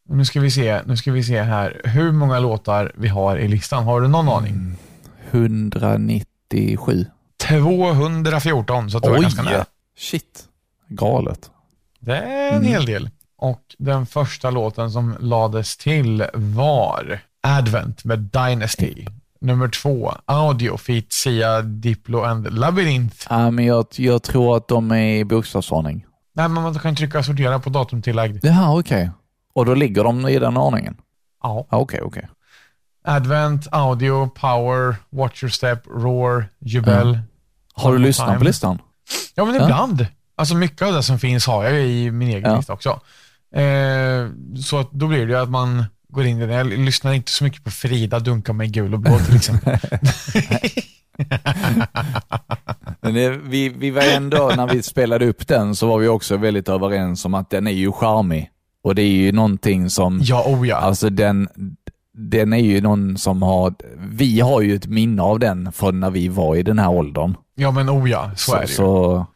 nu, 0.08 0.24
ska 0.24 0.40
vi 0.40 0.50
se, 0.50 0.80
nu 0.86 0.96
ska 0.96 1.12
vi 1.12 1.24
se 1.24 1.42
här 1.42 1.80
hur 1.84 2.12
många 2.12 2.38
låtar 2.38 2.92
vi 2.94 3.08
har 3.08 3.36
i 3.36 3.48
listan. 3.48 3.84
Har 3.84 4.00
du 4.00 4.08
någon 4.08 4.28
aning? 4.28 4.76
197. 5.30 7.06
214, 7.48 8.90
så 8.90 8.96
att 8.96 9.02
det 9.02 9.10
var 9.10 9.18
ganska 9.18 9.42
nära. 9.42 9.64
Shit. 9.98 10.44
Galet. 10.88 11.50
Det 12.00 12.16
är 12.16 12.48
en 12.48 12.54
Mm. 12.54 12.68
hel 12.68 12.86
del. 12.86 13.10
Och 13.42 13.60
den 13.78 14.06
första 14.06 14.50
låten 14.50 14.90
som 14.90 15.16
lades 15.20 15.76
till 15.76 16.24
var 16.34 17.20
Advent 17.40 18.04
med 18.04 18.18
Dynasty. 18.18 19.06
Nummer 19.40 19.68
två, 19.68 20.14
Audio 20.24 20.76
feat 20.76 21.04
Sia, 21.12 21.62
Diplo 21.62 22.22
and 22.22 22.58
Labyrinth. 22.58 23.26
Ja, 23.30 23.50
men 23.50 23.64
jag, 23.66 23.86
jag 23.96 24.22
tror 24.22 24.56
att 24.56 24.68
de 24.68 24.90
är 24.92 25.14
i 25.16 25.24
bokstavsordning. 25.24 26.06
Nej, 26.34 26.48
men 26.48 26.62
man 26.62 26.74
kan 26.78 26.96
trycka 26.96 27.22
sortera 27.22 27.58
på 27.58 27.70
datumtillägg. 27.70 28.40
Jaha, 28.42 28.78
okej. 28.78 29.10
Och 29.54 29.66
då 29.66 29.74
ligger 29.74 30.04
de 30.04 30.28
i 30.28 30.38
den 30.38 30.56
ordningen? 30.56 30.96
Ja. 31.42 31.66
Ja, 31.70 31.76
Okej, 31.76 32.00
okej. 32.02 32.28
Advent, 33.04 33.66
Audio, 33.72 34.28
Power, 34.28 34.96
Watch 35.10 35.42
Your 35.42 35.50
Step, 35.50 35.86
Roar, 35.86 36.48
Jubel. 36.60 37.18
Har 37.74 37.92
du 37.92 37.98
lyssnat 37.98 38.38
på 38.38 38.44
listan? 38.44 38.78
Ja, 39.34 39.44
men 39.44 39.54
Ja. 39.54 39.62
ibland. 39.64 40.06
Alltså 40.36 40.54
mycket 40.54 40.82
av 40.82 40.92
det 40.92 41.02
som 41.02 41.18
finns 41.18 41.46
har 41.46 41.64
jag 41.64 41.86
i 41.86 42.10
min 42.10 42.28
egen 42.28 42.50
Ja. 42.50 42.56
lista 42.56 42.72
också. 42.72 43.00
Eh, 43.52 44.28
så 44.62 44.78
att 44.78 44.92
då 44.92 45.06
blir 45.06 45.26
det 45.26 45.32
ju 45.32 45.38
att 45.38 45.50
man 45.50 45.84
går 46.08 46.26
in 46.26 46.40
i 46.40 46.46
det. 46.46 46.54
Jag 46.54 46.66
lyssnar 46.66 47.12
inte 47.12 47.32
så 47.32 47.44
mycket 47.44 47.64
på 47.64 47.70
Frida 47.70 48.20
dunka 48.20 48.52
mig 48.52 48.68
gul 48.68 48.94
och 48.94 49.00
blå 49.00 49.18
till 49.18 49.36
exempel. 49.36 49.78
Men 53.00 53.50
vi, 53.50 53.68
vi 53.68 53.90
var 53.90 54.02
ändå, 54.02 54.52
när 54.56 54.66
vi 54.66 54.82
spelade 54.82 55.26
upp 55.26 55.48
den, 55.48 55.76
så 55.76 55.86
var 55.86 55.98
vi 55.98 56.08
också 56.08 56.36
väldigt 56.36 56.68
överens 56.68 57.24
om 57.24 57.34
att 57.34 57.50
den 57.50 57.66
är 57.66 57.70
ju 57.70 57.92
charmig. 57.92 58.50
Och 58.84 58.94
det 58.94 59.02
är 59.02 59.10
ju 59.10 59.32
någonting 59.32 59.90
som, 59.90 60.20
ja, 60.22 60.44
oh 60.46 60.68
ja. 60.68 60.76
alltså 60.76 61.10
den, 61.10 61.48
den 62.14 62.52
är 62.52 62.58
ju 62.58 62.80
någon 62.80 63.18
som 63.18 63.42
har, 63.42 63.74
vi 64.10 64.40
har 64.40 64.60
ju 64.60 64.74
ett 64.74 64.86
minne 64.86 65.22
av 65.22 65.38
den 65.38 65.72
från 65.72 66.00
när 66.00 66.10
vi 66.10 66.28
var 66.28 66.56
i 66.56 66.62
den 66.62 66.78
här 66.78 66.90
åldern. 66.90 67.36
Ja, 67.54 67.70
men 67.70 67.90
oh 67.90 68.10
ja, 68.10 68.30
så, 68.36 68.54
är 68.54 68.60
det 68.60 68.66
ju. 68.66 68.74
så 68.74 69.26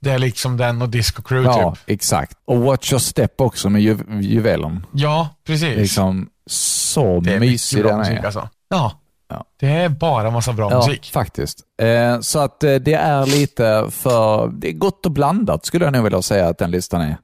Det 0.00 0.10
är 0.10 0.18
liksom 0.18 0.56
den 0.56 0.82
och 0.82 0.88
Disco 0.88 1.22
Crew 1.22 1.50
Ja, 1.60 1.74
typ. 1.74 1.84
exakt. 1.86 2.38
Och 2.44 2.60
Watch 2.60 2.92
Your 2.92 3.00
Step 3.00 3.40
också 3.40 3.68
med 3.70 3.82
ju, 3.82 3.98
juvelen. 4.20 4.86
Ja, 4.92 5.28
precis. 5.46 5.76
Liksom, 5.76 6.28
så 6.46 7.20
det 7.20 7.34
är 7.34 7.40
mysig 7.40 7.84
den 7.84 7.98
musik 7.98 8.18
är. 8.18 8.24
alltså. 8.24 8.48
Ja. 8.68 8.92
Ja. 9.28 9.44
Det 9.60 9.66
är 9.68 9.88
bara 9.88 10.30
massa 10.30 10.52
bra 10.52 10.70
Ja, 10.70 10.76
musik. 10.86 11.10
faktiskt. 11.12 11.58
Eh, 11.82 12.20
så 12.20 12.38
att 12.38 12.64
eh, 12.64 12.74
det 12.74 12.94
är 12.94 13.26
lite 13.26 13.86
för, 13.90 14.48
det 14.48 14.68
är 14.68 14.72
gott 14.72 15.06
och 15.06 15.12
blandat 15.12 15.66
skulle 15.66 15.84
jag 15.84 15.92
nog 15.92 16.04
vilja 16.04 16.22
säga 16.22 16.48
att 16.48 16.58
den 16.58 16.70
listan 16.70 17.00
är. 17.00 17.08
Eh, 17.10 17.16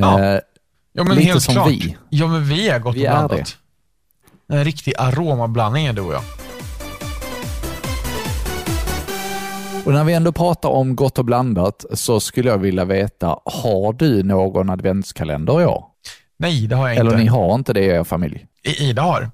Ja. 0.00 0.40
Ja, 0.96 1.04
men 1.04 1.16
lite 1.16 1.28
helt 1.28 1.42
som 1.42 1.54
klart. 1.54 1.68
vi. 1.70 1.96
Ja, 2.10 2.26
men 2.26 2.44
vi 2.48 2.68
är 2.68 2.78
gott 2.78 2.94
Vi 2.96 3.06
och 3.06 3.10
är 3.12 3.16
blandat. 3.28 3.56
En 4.48 4.64
riktig 4.64 4.94
aromablandning 4.98 5.86
är 5.86 5.92
du 5.92 6.00
och 6.02 6.14
jag. 6.14 6.22
Och 9.84 9.92
när 9.92 10.04
vi 10.04 10.12
ändå 10.12 10.32
pratar 10.32 10.68
om 10.68 10.96
gott 10.96 11.18
och 11.18 11.24
blandat 11.24 11.84
så 11.94 12.20
skulle 12.20 12.50
jag 12.50 12.58
vilja 12.58 12.84
veta, 12.84 13.26
har 13.44 13.92
du 13.92 14.22
någon 14.22 14.70
adventskalender 14.70 15.60
i 15.60 15.64
år? 15.66 15.84
Nej, 16.38 16.66
det 16.66 16.76
har 16.76 16.88
jag 16.88 16.96
Eller 16.96 17.10
inte. 17.10 17.22
ni 17.22 17.26
har 17.28 17.54
inte 17.54 17.72
det 17.72 17.80
i 17.80 17.86
er 17.88 18.04
familj? 18.04 18.46
I- 18.62 18.88
Ida 18.88 19.02
har. 19.02 19.30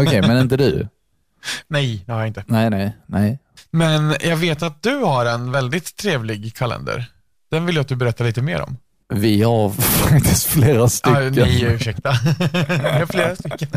Okej, 0.00 0.20
men 0.22 0.38
inte 0.40 0.56
du? 0.56 0.88
Nej, 1.68 2.02
det 2.06 2.12
har 2.12 2.18
jag 2.18 2.28
inte. 2.28 2.44
Nej, 2.46 2.70
nej, 2.70 2.96
nej. 3.06 3.38
Men 3.70 4.16
jag 4.20 4.36
vet 4.36 4.62
att 4.62 4.82
du 4.82 4.96
har 4.96 5.26
en 5.26 5.52
väldigt 5.52 5.96
trevlig 5.96 6.54
kalender. 6.56 7.06
Den 7.50 7.66
vill 7.66 7.74
jag 7.76 7.80
att 7.82 7.88
du 7.88 7.96
berättar 7.96 8.24
lite 8.24 8.42
mer 8.42 8.60
om. 8.62 8.76
Vi 9.14 9.42
har 9.42 9.70
faktiskt 10.08 10.46
flera 10.46 10.82
Ah, 10.82 10.88
stycken. 10.88 11.32
nej, 11.34 11.62
ursäkta. 11.64 12.08
Jag 12.82 12.92
har 12.98 13.06
flera 13.06 13.36
stycken. 13.36 13.68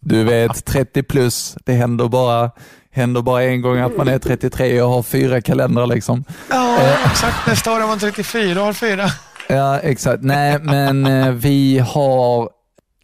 Du 0.00 0.24
vet, 0.24 0.64
30 0.64 1.02
plus, 1.02 1.56
det 1.64 1.72
händer 1.72 2.08
bara, 2.08 2.50
händer 2.92 3.22
bara 3.22 3.42
en 3.44 3.62
gång 3.62 3.78
att 3.78 3.96
man 3.96 4.08
är 4.08 4.18
33 4.18 4.82
och 4.82 4.90
har 4.90 5.02
fyra 5.02 5.40
kalendrar 5.40 5.86
liksom. 5.86 6.24
Ja, 6.50 6.78
exakt. 7.10 7.46
Nästa 7.46 7.72
år 7.72 7.80
är 7.82 7.86
man 7.86 7.98
34 7.98 8.60
och 8.60 8.66
har 8.66 8.72
fyra. 8.72 9.04
Ja, 9.48 9.78
exakt. 9.78 10.22
Nej, 10.22 10.58
men 10.58 11.06
eh, 11.06 11.30
vi 11.30 11.78
har 11.78 12.50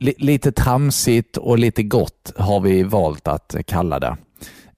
li 0.01 0.15
lite 0.19 0.53
tramsigt 0.53 1.37
och 1.37 1.59
lite 1.59 1.83
gott 1.83 2.33
har 2.39 2.61
vi 2.61 2.83
valt 2.83 3.29
att 3.29 3.57
kalla 3.67 3.99
det. 4.01 4.17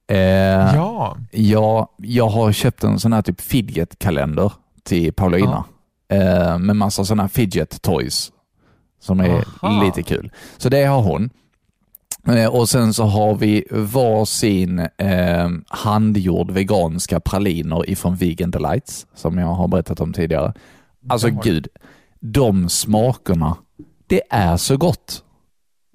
Eh, 0.08 0.74
Ja. 0.74 1.16
jag, 1.30 1.88
jag 1.96 2.28
har 2.28 2.52
köpt 2.52 2.84
en 2.84 3.00
sån 3.00 3.12
här 3.12 3.22
typ 3.22 3.40
fidget-kalender 3.40 4.52
till 4.82 5.12
Paulina 5.12 5.64
eh, 6.12 6.58
med 6.58 6.76
massa 6.76 7.04
sådana 7.04 7.28
fidget 7.28 7.82
toys 7.82 8.32
som 9.02 9.20
är 9.20 9.44
Aha. 9.62 9.82
lite 9.84 10.02
kul. 10.02 10.30
Så 10.56 10.68
det 10.68 10.84
har 10.84 11.00
hon. 11.02 11.30
Eh, 12.29 12.47
och 12.47 12.68
sen 12.68 12.95
så 12.95 13.05
har 13.05 13.35
vi 13.35 13.64
varsin 13.71 14.79
eh, 14.79 15.49
handgjord 15.68 16.51
veganska 16.51 17.21
praliner 17.21 17.91
ifrån 17.91 18.16
Vegan 18.16 18.51
Delights 18.51 19.07
som 19.14 19.39
jag 19.39 19.47
har 19.47 19.68
berättat 19.68 20.01
om 20.01 20.12
tidigare. 20.12 20.55
Alltså 21.09 21.29
Ja. 21.29 21.41
gud, 21.45 21.68
de 22.21 22.68
smakerna, 22.68 23.57
det 24.07 24.23
är 24.31 24.57
så 24.57 24.77
gott. 24.77 25.25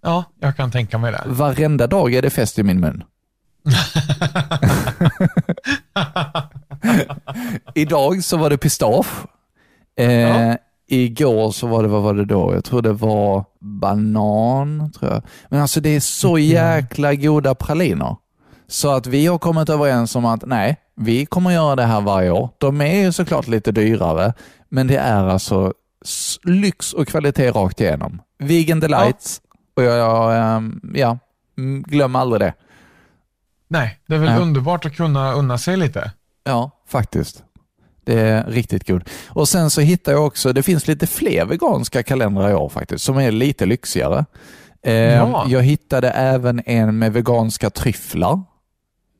Ja, 0.04 0.24
jag 0.40 0.56
kan 0.58 0.72
tänka 0.72 0.98
mig 0.98 1.12
det. 1.12 1.24
Varenda 1.26 1.88
dag 1.88 2.14
är 2.14 2.22
det 2.22 2.30
fest 2.30 2.60
i 2.60 2.64
min 2.64 2.80
mun. 2.80 3.04
Idag 7.76 8.24
så 8.24 8.38
var 8.38 8.50
det 8.50 8.58
pistage. 8.58 9.08
Eh, 9.98 10.12
Ja. 10.12 10.58
Igår 10.88 11.52
så 11.52 11.68
var 11.68 11.84
det, 11.84 11.90
vad 11.90 12.02
var 12.02 12.14
det 12.14 12.26
då? 12.26 12.54
Jag 12.54 12.64
tror 12.64 12.82
det 12.82 12.94
var 12.94 13.46
banan, 13.60 14.92
tror 14.92 15.12
jag. 15.12 15.24
Men 15.50 15.62
alltså 15.62 15.82
det 15.82 15.90
är 15.90 16.00
så 16.00 16.38
jäkla 16.38 17.16
goda 17.16 17.56
praliner. 17.56 18.16
Så 18.68 18.92
att 18.92 19.08
vi 19.08 19.26
har 19.28 19.38
kommit 19.38 19.70
överens 19.70 20.16
om 20.16 20.26
att 20.26 20.44
nej, 20.46 20.78
vi 20.96 21.26
kommer 21.26 21.52
göra 21.52 21.76
det 21.76 21.84
här 21.84 22.02
varje 22.02 22.32
år. 22.32 22.50
De 22.58 22.82
är 22.82 22.96
ju 23.06 23.12
såklart 23.12 23.48
lite 23.48 23.72
dyrare, 23.72 24.34
men 24.70 24.88
det 24.88 24.98
är 24.98 25.24
alltså 25.24 25.74
lyx 26.44 26.94
och 26.94 27.08
kvalitet 27.08 27.52
rakt 27.52 27.82
igenom. 27.82 28.22
Vegan 28.40 28.80
delights 28.80 29.42
och 29.76 29.84
jag, 29.84 30.38
ehm, 30.38 30.82
ja, 30.96 31.18
glöm 31.86 32.16
aldrig 32.16 32.42
det. 32.42 32.54
Nej, 33.68 34.00
det 34.08 34.16
är 34.16 34.20
väl 34.20 34.30
Ja. 34.30 34.38
underbart 34.38 34.86
att 34.86 34.96
kunna 34.96 35.34
unna 35.34 35.58
sig 35.58 35.78
lite. 35.78 36.12
Ja, 36.44 36.72
faktiskt. 36.88 37.44
Det 38.06 38.20
är 38.20 38.43
riktigt 38.47 38.88
god. 38.88 39.03
Och 39.28 39.47
sen 39.49 39.70
så 39.70 39.82
hittar 39.82 40.12
jag 40.12 40.26
också, 40.26 40.53
det 40.53 40.64
finns 40.64 40.88
lite 40.88 41.08
fler 41.08 41.45
veganska 41.45 42.03
kalendrar 42.03 42.49
i 42.49 42.53
år 42.53 42.70
faktiskt, 42.70 43.03
som 43.06 43.18
är 43.18 43.32
lite 43.32 43.66
lyxigare. 43.66 44.26
Eh, 44.84 44.93
Ja. 44.93 45.45
Jag 45.49 45.64
hittade 45.64 46.10
även 46.12 46.62
en 46.66 46.97
med 46.99 47.14
veganska 47.14 47.70
tryfflar 47.70 48.41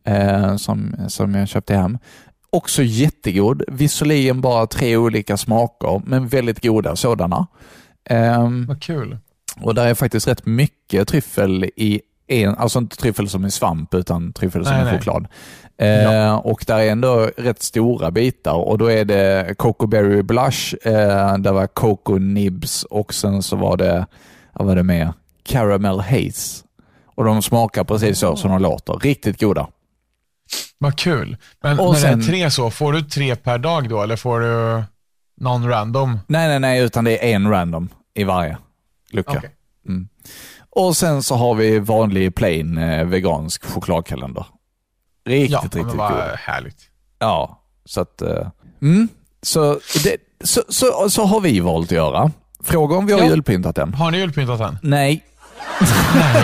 eh, 0.08 0.56
som, 0.56 0.96
som 1.08 1.36
jag 1.36 1.48
köpte 1.48 1.76
hem. 1.76 1.98
Också 2.50 2.84
jättegod. 2.84 3.64
Visserligen 3.68 4.42
bara 4.42 4.68
tre 4.68 4.98
olika 4.98 5.38
smaker, 5.38 6.02
men 6.06 6.28
väldigt 6.28 6.64
goda 6.64 6.96
sådana. 6.96 7.48
Ehm, 8.10 8.66
Vad 8.68 8.82
kul. 8.82 9.18
och 9.62 9.76
där 9.76 9.88
är 9.88 9.94
faktiskt 9.94 10.28
rätt 10.28 10.46
mycket 10.46 11.08
tryffel 11.08 11.64
i 11.76 12.02
en, 12.28 12.56
alltså 12.56 12.80
inte 12.80 12.98
tryffel 12.98 13.30
som 13.30 13.44
en 13.44 13.52
svamp 13.52 13.94
utan 13.94 14.34
tryffel 14.34 14.64
som 14.66 14.74
Nej, 14.74 14.82
en 14.82 14.88
nej. 14.88 14.98
choklad. 14.98 15.28
Eh, 15.78 16.36
och 16.36 16.64
där 16.68 16.80
är 16.80 16.92
ändå 16.92 17.30
rätt 17.38 17.62
stora 17.64 18.12
bitar 18.12 18.54
och 18.54 18.78
då 18.78 18.92
är 18.92 19.06
det 19.06 19.56
Coco 19.58 19.88
Berry 19.88 20.22
Blush, 20.22 20.76
eh, 20.88 21.38
där 21.38 21.52
var 21.52 21.68
Coco 21.68 22.18
Nibs 22.18 22.84
och 22.84 23.14
sen 23.14 23.44
så 23.44 23.56
var 23.56 23.78
det, 23.78 24.06
vad 24.54 24.68
var 24.68 24.76
det 24.76 24.84
mer? 24.84 25.14
Caramel 25.44 26.00
Haze. 26.00 26.64
Och 27.16 27.24
de 27.26 27.42
smakar 27.42 27.84
precis 27.84 28.20
så 28.20 28.36
som 28.36 28.52
de 28.52 28.62
låter. 28.62 28.94
Riktigt 28.94 29.40
goda. 29.40 29.68
Vad 30.78 30.98
kul. 30.98 31.38
Men 31.64 31.80
Och 31.80 31.86
när 31.86 31.94
det 31.94 32.00
sen- 32.00 32.20
är 32.22 32.24
tre 32.26 32.52
så, 32.52 32.70
får 32.72 32.94
du 32.94 33.02
tre 33.02 33.36
per 33.36 33.58
dag 33.58 33.90
då 33.90 34.04
eller 34.04 34.16
får 34.16 34.40
du 34.40 34.84
någon 35.42 35.68
random? 35.70 36.20
Nej, 36.28 36.48
nej, 36.48 36.60
nej, 36.60 36.82
utan 36.82 37.04
det 37.04 37.32
är 37.32 37.36
en 37.36 37.50
random 37.52 37.90
i 38.14 38.24
varje 38.24 38.58
lucka. 39.12 39.32
Okej. 39.38 39.50
Mm. 39.88 40.08
Och 40.70 40.98
sen 40.98 41.24
så 41.24 41.36
har 41.36 41.56
vi 41.56 41.80
vanlig 41.80 42.36
plain 42.36 42.78
eh, 42.78 43.06
vegansk 43.06 43.66
chokladkalender. 43.66 44.46
Riktigt, 45.26 45.52
ja, 45.52 45.60
riktigt 45.64 45.82
god. 45.84 45.96
vad 45.96 46.12
härligt. 46.40 46.78
Ja, 47.20 47.62
så 47.86 48.02
att... 48.02 48.22
eh, 48.22 48.48
mm, 48.82 49.08
så, 49.42 49.80
det, 50.04 50.18
så, 50.44 50.62
så, 50.70 51.10
så 51.10 51.26
har 51.26 51.40
vi 51.42 51.60
valt 51.60 51.88
att 51.88 51.92
göra. 51.92 52.32
Fråga 52.64 52.96
om 52.96 53.06
vi 53.06 53.14
har 53.14 53.20
Ja. 53.20 53.26
julpyntat 53.26 53.78
än. 53.78 53.94
Har 53.94 54.12
ni 54.12 54.18
julpyntat 54.18 54.60
än? 54.62 54.78
Nej. 54.82 55.24
Nej. 56.16 56.44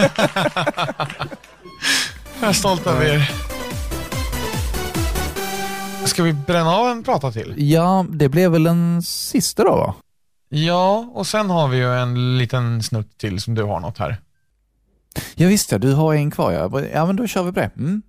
jag 2.40 2.48
är 2.48 2.52
stolt 2.52 2.86
över 2.86 3.04
er. 3.06 3.30
Ska 6.04 6.22
vi 6.22 6.32
bränna 6.32 6.70
av 6.76 6.88
en 6.90 7.02
prata 7.04 7.32
till? 7.32 7.54
Ja, 7.56 8.06
det 8.10 8.28
blev 8.28 8.50
väl 8.52 8.62
den 8.64 9.02
sista 9.02 9.64
då 9.64 9.76
va? 9.76 9.94
Ja, 10.48 11.10
och 11.14 11.26
sen 11.26 11.50
har 11.50 11.68
vi 11.68 11.76
ju 11.76 11.94
en 11.98 12.38
liten 12.38 12.82
snutt 12.82 13.18
till 13.18 13.40
som 13.40 13.54
du 13.54 13.62
har 13.62 13.80
något 13.80 13.98
här. 13.98 14.16
Ja 15.34 15.48
visst 15.48 15.72
ja, 15.72 15.78
du 15.78 15.94
har 15.94 16.14
en 16.14 16.30
kvar 16.30 16.52
ja. 16.52 16.80
Ja 16.94 17.06
men 17.06 17.16
då 17.16 17.26
kör 17.26 17.42
vi 17.42 17.52
på 17.52 17.60
det. 17.60 17.70
Mm. 17.76 18.02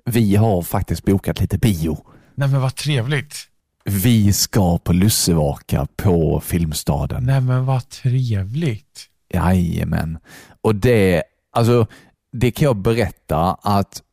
vi 0.05 0.36
har 0.36 0.61
faktiskt 0.61 1.03
bokat 1.03 1.39
lite 1.39 1.57
bio. 1.57 2.05
nej 2.36 2.47
men 2.47 2.61
vad 2.61 2.76
trevligt. 2.76 3.36
Vi 3.84 4.34
ska 4.34 4.78
på 4.78 4.93
lussevaka 4.93 5.88
på 5.95 6.41
Filmstaden. 6.41 7.24
Nej 7.24 7.41
men 7.41 7.65
vad 7.65 7.89
trevligt. 7.89 9.05
Jajamän. 9.34 10.17
Och 10.61 10.76
det, 10.76 11.24
alltså, 11.51 11.88
det 12.32 12.51
kan 12.51 12.65
jag 12.65 12.76
berätta 12.76 13.53
att 13.61 14.03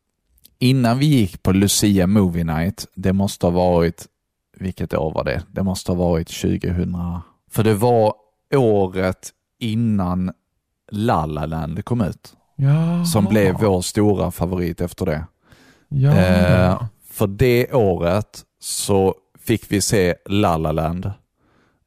innan 0.59 0.99
vi 0.99 1.07
gick 1.07 1.43
på 1.43 1.53
Lucia 1.53 2.07
Movie 2.07 2.45
Night, 2.45 2.87
det 2.95 3.13
måste 3.13 3.47
ha 3.47 3.51
varit, 3.51 4.07
vilket 4.59 4.95
år 4.95 5.13
var 5.13 5.25
det? 5.25 5.43
Det 5.53 5.63
måste 5.63 5.93
ha 5.93 5.97
varit 5.97 6.29
2000, 6.29 6.97
för 7.51 7.65
det 7.65 7.75
var 7.75 8.15
året 8.55 9.33
innan 9.61 10.33
La 10.93 11.27
La 11.27 11.47
Land 11.47 11.85
kom 11.85 12.01
ut, 12.01 12.33
Ja. 12.57 13.05
som 13.05 13.25
blev 13.25 13.55
vår 13.61 13.83
stora 13.83 14.31
favorit 14.31 14.81
efter 14.81 15.07
det. 15.07 15.25
Ja. 15.89 16.15
Eh, 16.17 16.83
för 17.11 17.27
det 17.27 17.73
året 17.73 18.43
så 18.61 19.15
fick 19.47 19.65
vi 19.73 19.81
se 19.81 20.15
La 20.29 20.57
La 20.57 20.73
Land 20.73 21.11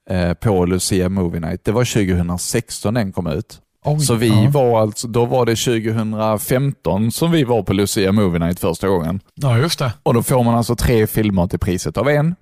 eh, 0.09 0.34
på 0.34 0.65
Lucia 0.65 1.09
Movie 1.09 1.39
Night. 1.41 1.63
Det 1.65 1.72
var 1.72 1.86
2016 1.86 2.93
den 2.93 3.11
kom 3.11 3.28
ut. 3.28 3.61
Oj, 3.86 3.99
så 3.99 4.15
vi 4.15 4.28
ja. 4.43 4.49
var 4.53 4.82
alltså, 4.82 5.07
då 5.07 5.26
var 5.26 5.45
det 5.45 5.55
2015 5.55 7.11
som 7.11 7.32
vi 7.32 7.43
var 7.43 7.63
på 7.63 7.74
Lucia 7.74 8.11
Movie 8.11 8.39
Night 8.39 8.59
första 8.59 8.88
gången. 8.88 9.20
Ja, 9.36 9.57
just 9.57 9.80
det. 9.80 9.93
Och 10.03 10.13
då 10.13 10.24
får 10.24 10.43
man 10.43 10.55
alltså 10.55 10.76
tre 10.76 11.07
filmer 11.07 11.47
till 11.47 11.59
priset 11.59 11.97
av 11.97 12.09
en. 12.09 12.36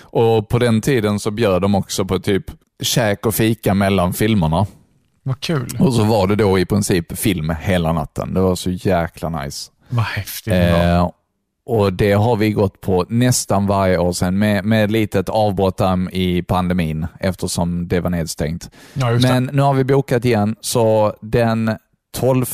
Och 0.00 0.48
på 0.48 0.58
den 0.58 0.80
tiden 0.80 1.18
så 1.20 1.30
bjöd 1.30 1.62
de 1.62 1.74
också 1.74 2.04
på 2.04 2.18
typ 2.18 2.44
käk 2.82 3.26
och 3.26 3.34
fika 3.34 3.74
mellan 3.74 4.12
filmerna. 4.12 4.66
Vad 5.22 5.40
kul. 5.40 5.76
Och 5.80 5.94
så 5.94 6.04
var 6.04 6.26
det 6.26 6.36
då 6.36 6.58
i 6.58 6.66
princip 6.66 7.18
film 7.18 7.54
hela 7.60 7.92
natten. 7.92 8.34
Det 8.34 8.40
var 8.40 8.54
så 8.54 8.70
jäkla 8.70 9.28
nice. 9.28 9.70
Vad 9.88 10.04
häftigt. 10.04 10.52
Eh, 10.52 11.10
och 11.66 11.92
Det 11.92 12.12
har 12.12 12.36
vi 12.36 12.52
gått 12.52 12.80
på 12.80 13.06
nästan 13.08 13.66
varje 13.66 13.98
år 13.98 14.12
sedan 14.12 14.38
med, 14.38 14.64
med 14.64 14.92
litet 14.92 15.28
avbrott 15.28 15.80
i 16.12 16.42
pandemin 16.42 17.06
eftersom 17.20 17.88
det 17.88 18.00
var 18.00 18.10
nedstängt. 18.10 18.70
Ja, 18.94 19.18
Men 19.22 19.50
nu 19.52 19.62
har 19.62 19.74
vi 19.74 19.84
bokat 19.84 20.24
igen, 20.24 20.56
så 20.60 21.14
den 21.20 21.76
12 22.16 22.46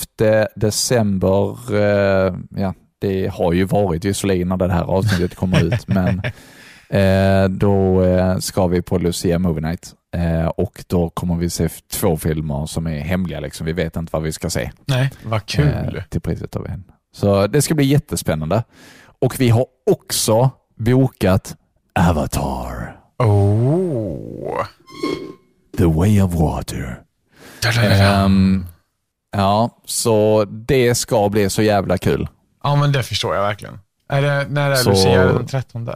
december, 0.57 1.75
eh, 1.75 2.35
ja, 2.57 2.75
det 3.01 3.27
har 3.35 3.53
ju 3.53 3.65
varit 3.65 4.05
visserligen 4.05 4.49
när 4.49 4.57
det 4.57 4.73
här 4.73 4.85
avsnittet 4.85 5.35
kommer 5.35 5.65
ut, 5.65 5.89
men 5.89 6.19
eh, 6.91 7.49
då 7.49 8.03
eh, 8.03 8.39
ska 8.39 8.67
vi 8.67 8.83
på 8.83 8.99
Lucia 8.99 9.39
Movie 9.39 9.69
Night. 9.69 9.95
Eh, 10.15 10.47
och 10.47 10.85
då 10.87 11.11
kommer 11.11 11.37
vi 11.37 11.51
se 11.51 11.69
två 11.93 12.17
filmer 12.17 12.67
som 12.67 12.87
är 12.87 12.99
hemliga. 13.01 13.41
Liksom. 13.41 13.67
Vi 13.67 13.73
vet 13.73 13.97
inte 13.97 14.11
vad 14.13 14.23
vi 14.23 14.33
ska 14.33 14.51
se. 14.51 14.71
Nej, 14.87 15.11
vad 15.25 15.47
kul. 15.47 15.97
Eh, 15.97 16.03
till 16.05 16.21
priset 16.21 16.57
av 16.57 16.67
en. 16.67 16.85
Så 17.15 17.47
det 17.47 17.63
ska 17.63 17.75
bli 17.75 17.85
jättespännande. 17.85 18.65
Och 19.21 19.41
vi 19.41 19.49
har 19.49 19.67
också 19.91 20.51
bokat 20.77 21.57
Avatar. 21.99 23.01
Oh. 23.19 24.65
The 25.79 25.85
Way 25.85 26.23
of 26.23 26.35
Water. 26.35 27.01
Ehm, 27.83 28.67
ja, 29.37 29.71
så 29.85 30.45
det 30.45 30.95
ska 30.95 31.29
bli 31.29 31.51
så 31.51 31.63
jävla 31.63 31.99
kul. 31.99 32.29
Ja, 32.63 32.77
men 32.77 32.93
det 32.93 33.03
förstår 33.03 33.35
jag 33.35 33.43
verkligen. 33.43 33.79
Är 34.09 34.23
det, 34.23 34.47
när 34.49 34.71
är 34.71 34.77
Så- 34.77 34.91
Lucia? 34.91 35.25
Den 35.25 35.47
13? 35.47 35.89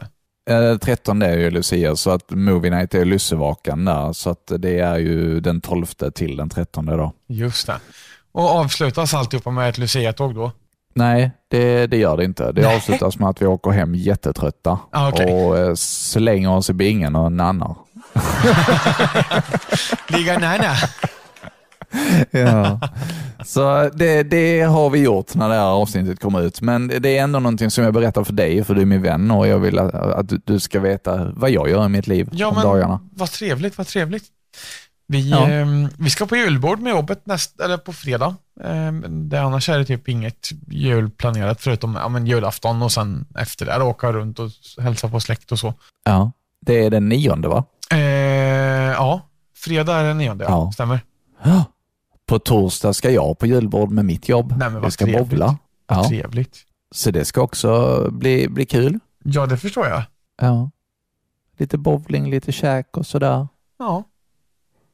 Eh, 0.49 0.77
13 0.77 1.21
är 1.21 1.37
ju 1.37 1.49
Lucia, 1.51 1.95
så 1.95 2.11
att 2.11 2.29
Movie 2.29 2.71
Night 2.71 2.93
är 2.93 3.05
Lussevakan 3.05 3.85
där. 3.85 4.13
Så 4.13 4.29
att 4.29 4.51
det 4.59 4.79
är 4.79 4.97
ju 4.97 5.39
den 5.39 5.61
12 5.61 5.85
till 6.15 6.37
den 6.37 6.49
13 6.49 6.85
då. 6.85 7.13
Just 7.27 7.67
det. 7.67 7.75
Och 8.31 8.49
avslutas 8.49 9.13
alltihopa 9.13 9.51
med 9.51 9.69
ett 9.69 9.77
Lucia-tåg 9.77 10.35
då? 10.35 10.51
Nej, 10.93 11.31
det, 11.47 11.87
det 11.87 11.97
gör 11.97 12.17
det 12.17 12.25
inte. 12.25 12.51
Det 12.51 12.75
avslutas 12.75 13.19
med 13.19 13.29
att 13.29 13.41
vi 13.41 13.45
åker 13.45 13.71
hem 13.71 13.95
jättetrötta 13.95 14.79
Ah, 14.91 15.09
okej. 15.09 15.33
och 15.45 15.57
eh, 15.57 15.73
slänger 15.75 16.49
oss 16.51 16.69
i 16.69 16.73
bingen 16.73 17.15
och 17.15 17.31
nannar. 17.31 17.75
Ligga 20.07 20.39
nära. 20.39 20.71
Ja. 22.31 22.79
Så 23.45 23.89
det, 23.93 24.23
det 24.23 24.61
har 24.61 24.89
vi 24.89 24.99
gjort 24.99 25.35
när 25.35 25.49
det 25.49 25.55
här 25.55 25.61
avsnittet 25.65 26.19
kommer 26.19 26.41
ut. 26.41 26.61
Men 26.61 26.87
det 26.87 27.17
är 27.17 27.23
ändå 27.23 27.39
någonting 27.39 27.71
som 27.71 27.83
jag 27.83 27.93
berättar 27.93 28.23
för 28.23 28.33
dig, 28.33 28.63
för 28.63 28.75
du 28.75 28.81
är 28.81 28.85
min 28.85 29.01
vän 29.01 29.31
och 29.31 29.47
jag 29.47 29.59
vill 29.59 29.79
att, 29.79 29.93
att 29.93 30.31
du- 30.45 30.59
ska 30.59 30.79
veta 30.79 31.31
vad 31.35 31.49
jag 31.51 31.69
gör 31.69 31.85
i 31.85 31.89
mitt 31.89 32.07
liv 32.07 32.29
Ja, 32.31 32.47
om 32.47 32.55
men 32.55 32.63
dagarna. 32.63 32.99
vad 33.11 33.31
trevligt, 33.31 33.77
vad 33.77 33.87
trevligt. 33.87 34.23
Vi, 35.07 35.29
Ja. 35.29 35.47
ehm, 35.49 35.87
vi 35.99 36.09
ska 36.09 36.25
på 36.25 36.35
julbord 36.35 36.79
med 36.79 36.89
jobbet 36.91 37.25
näst, 37.25 37.59
eller 37.59 37.77
på 37.77 37.93
fredag. 37.93 38.35
Ehm, 38.63 39.29
det, 39.29 39.41
annars 39.41 39.69
är 39.69 39.77
det 39.77 39.85
typ 39.85 40.09
inget 40.09 40.49
julplanerat 40.67 41.61
förutom 41.61 41.95
ja, 41.95 42.09
men 42.09 42.27
julafton 42.27 42.81
och 42.81 42.91
sen 42.91 43.25
efter 43.37 43.65
det 43.65 43.83
åka 43.83 44.11
runt 44.11 44.39
och 44.39 44.49
hälsa 44.81 45.09
på 45.09 45.19
släkt 45.19 45.51
och 45.51 45.59
så. 45.59 45.73
Ja. 46.05 46.31
Det 46.65 46.85
är 46.85 46.89
den 46.89 47.09
nionde 47.09 47.47
va? 47.47 47.63
Eh, 47.91 47.99
ja, 48.91 49.21
fredag 49.57 49.95
är 49.95 50.03
den 50.03 50.17
nionde, 50.17 50.43
ja. 50.45 50.49
Ja. 50.49 50.71
Stämmer. 50.71 50.99
På 52.29 52.39
torsdag 52.39 52.93
ska 52.93 53.11
jag 53.11 53.39
på 53.39 53.45
julbord 53.47 53.91
med 53.91 54.05
mitt 54.05 54.29
jobb. 54.29 54.49
Nej, 54.49 54.57
men 54.59 54.73
vad 54.73 54.83
jag 54.83 54.93
ska 54.93 55.05
trevligt. 55.05 55.29
bowla. 55.29 55.57
Ja. 55.87 56.07
trevligt. 56.07 56.57
Så 56.91 57.11
det 57.11 57.25
ska 57.25 57.41
också 57.41 58.07
bli, 58.11 58.47
bli 58.49 58.65
kul. 58.65 58.99
Ja, 59.23 59.45
det 59.45 59.57
förstår 59.57 59.87
jag. 59.87 60.03
Ja. 60.41 60.71
Lite 61.57 61.77
bowling, 61.77 62.29
lite 62.29 62.51
käk 62.51 62.97
och 62.97 63.05
sådär. 63.05 63.47
Ja. 63.79 64.03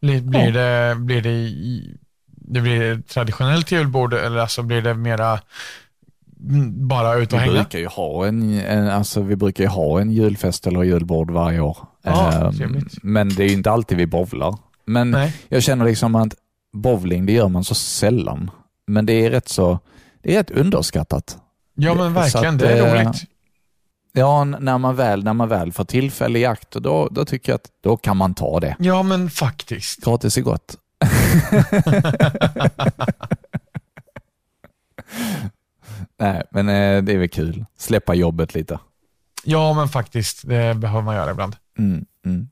Blir, 0.02 0.22
blir, 0.22 0.52
det, 0.52 0.96
blir 0.96 1.22
det 1.22 1.30
i, 1.30 1.98
det 2.28 2.62
blir 2.62 3.02
traditionellt 3.02 3.72
julbord 3.72 4.14
eller 4.14 4.38
alltså 4.38 4.64
blir 4.64 4.82
det 4.82 4.94
mera 4.94 5.40
mm, 6.50 6.88
bara 6.88 7.16
ut 7.16 7.34
och 7.34 7.40
Vi 7.40 7.44
hänga? 7.44 7.54
brukar 7.54 7.80
ju 7.80 7.88
ha 7.88 8.28
en, 8.28 8.60
en, 8.60 8.88
alltså 8.90 9.22
vi 9.22 9.36
brukar 9.36 9.64
ju 9.64 9.70
ha 9.70 10.02
en 10.02 10.12
julfest 10.12 10.68
eller 10.68 10.84
julbord 10.84 11.32
varje 11.32 11.60
år. 11.60 11.78
Ja, 12.02 12.32
Ehm, 12.62 12.88
men 13.02 13.30
det 13.30 13.44
är 13.44 13.48
ju 13.48 13.54
inte 13.54 13.72
alltid 13.72 13.98
vi 13.98 14.08
bowlar. 14.08 14.58
Men 14.86 15.12
Nej. 15.12 15.36
jag 15.48 15.64
känner 15.64 15.86
liksom 15.86 16.16
att 16.16 16.36
bowling, 16.76 17.26
det 17.26 17.34
gör 17.34 17.48
man 17.48 17.64
så 17.64 17.76
sällan. 17.76 18.52
Men 18.88 19.06
det 19.06 19.14
är 19.14 19.30
rätt 19.30 19.50
så, 19.50 19.80
det 20.22 20.34
är 20.34 20.38
rätt 20.38 20.52
underskattat. 20.52 21.38
Ja, 21.76 21.94
men 21.94 22.14
verkligen. 22.14 22.54
att, 22.54 22.60
det 22.60 22.70
är 22.70 22.86
eh, 22.86 23.04
roligt. 23.04 23.22
Ja, 24.14 24.44
när 24.44 24.78
man 24.78 24.96
väl, 24.96 25.24
när 25.24 25.34
man 25.34 25.50
väl 25.50 25.72
får 25.72 25.86
tillfälle 25.86 26.40
i 26.40 26.46
akt, 26.46 26.72
då, 26.72 27.08
då 27.12 27.26
tycker 27.26 27.52
jag 27.52 27.56
att 27.56 27.70
då 27.82 27.98
kan 27.98 28.18
man 28.18 28.34
ta 28.34 28.60
det. 28.60 28.76
Ja, 28.80 29.04
men 29.04 29.30
faktiskt. 29.30 30.04
Gratis 30.04 30.38
är 30.38 30.42
gott. 30.42 30.78
Nej, 36.20 36.44
men 36.52 36.70
eh, 36.70 37.04
det 37.04 37.14
är 37.14 37.18
väl 37.18 37.30
kul. 37.30 37.66
Släppa 37.78 38.14
jobbet 38.14 38.54
lite. 38.54 38.80
Ja, 39.44 39.74
men 39.74 39.88
faktiskt. 39.88 40.48
Det 40.48 40.76
behöver 40.76 41.02
man 41.02 41.16
göra 41.16 41.32
ibland. 41.32 41.56
Mm, 41.78 42.06
mm. 42.26 42.50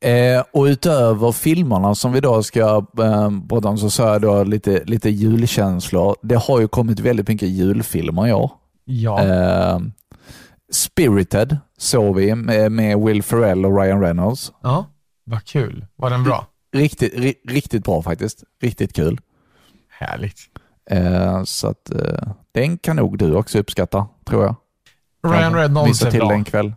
Eh, 0.00 0.44
och 0.52 0.64
utöver 0.64 1.32
filmerna 1.32 1.94
som 1.94 2.12
vi 2.12 2.20
då 2.20 2.42
ska 2.42 2.86
eh, 2.98 3.30
prata 3.48 3.68
om 3.68 3.78
så 3.78 3.90
sa 3.90 4.12
jag 4.12 4.22
då 4.22 4.44
lite, 4.44 4.84
lite 4.84 5.10
julkänslor. 5.10 6.16
Det 6.22 6.36
har 6.36 6.60
ju 6.60 6.68
kommit 6.68 7.00
väldigt 7.00 7.28
mycket 7.28 7.48
julfilmer 7.48 8.28
i 8.28 8.32
år. 8.32 8.50
Ja. 8.84 9.22
Eh, 9.22 9.78
Spirited 10.72 11.58
såg 11.78 12.16
vi 12.16 12.34
med, 12.34 12.72
med 12.72 12.98
Will 12.98 13.22
Ferrell 13.22 13.64
och 13.66 13.80
Ryan 13.80 14.00
Reynolds. 14.00 14.52
Ja, 14.62 14.86
vad 15.24 15.44
kul. 15.44 15.86
Var 15.96 16.10
den 16.10 16.24
bra? 16.24 16.46
Riktigt, 16.72 17.14
ri, 17.18 17.34
riktigt 17.48 17.84
bra 17.84 18.02
faktiskt. 18.02 18.44
Riktigt 18.62 18.92
kul. 18.92 19.20
Härligt. 19.88 20.38
Eh, 20.90 21.44
så 21.44 21.68
att 21.68 21.90
eh, 21.90 22.32
den 22.52 22.78
kan 22.78 22.96
nog 22.96 23.18
du 23.18 23.34
också 23.34 23.58
uppskatta, 23.58 24.06
tror 24.26 24.44
jag. 24.44 24.54
Ryan 25.32 25.54
Reynolds 25.54 25.88
missa 25.88 26.06
är 26.06 26.10
till 26.10 26.20
bra. 26.20 26.32
en 26.32 26.44
kväll. 26.44 26.72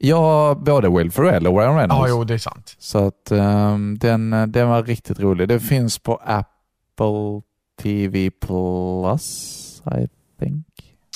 Ja, 0.00 0.54
både 0.64 0.88
Will 0.90 1.10
Ferrell 1.10 1.46
och 1.46 1.58
Ryan 1.58 1.76
Reynolds. 1.76 2.08
Ja, 2.08 2.08
jo, 2.08 2.24
det 2.24 2.34
är 2.34 2.38
sant. 2.38 2.76
Så 2.78 3.06
att 3.06 3.30
ehm, 3.30 3.98
den, 3.98 4.30
den 4.52 4.68
var 4.68 4.82
riktigt 4.82 5.20
rolig. 5.20 5.48
Den 5.48 5.60
finns 5.60 5.98
på 5.98 6.20
Apple 6.24 7.42
TV 7.82 8.30
Plus, 8.30 9.82
I 9.86 10.08
think. 10.44 10.66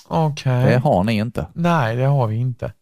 Okej. 0.09 0.65
Det 0.71 0.79
har 0.79 1.05
ni 1.05 1.15
inte, 1.17 1.47
Nej, 1.55 1.97
det 1.97 2.05
har 2.05 2.27
vi 2.27 2.37
inte. 2.37 2.73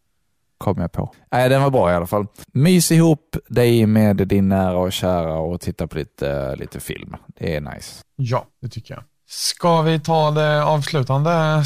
kom 0.59 0.81
jag 0.81 0.93
på. 0.93 1.13
Nej, 1.33 1.49
den 1.49 1.63
var 1.63 1.71
bra 1.71 1.93
i 1.93 1.95
alla 1.95 2.07
fall. 2.07 2.27
Mys 2.53 2.93
ihop 2.93 3.37
dig 3.49 3.87
med 3.87 4.17
din 4.17 4.49
nära 4.49 4.79
och 4.79 4.93
kära 4.93 5.35
och 5.39 5.61
titta 5.61 5.87
på 5.87 5.99
lite, 5.99 6.57
lite 6.57 6.81
film. 6.81 7.17
Det 7.39 7.57
är 7.57 7.61
nice. 7.61 8.03
Ja, 8.17 8.45
det 8.61 8.69
tycker 8.69 8.95
jag. 8.95 9.03
Ska 9.29 9.83
vi 9.83 10.01
ta 10.01 10.31
det 10.31 10.65
avslutande 10.65 11.63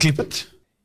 klippet? 0.00 0.34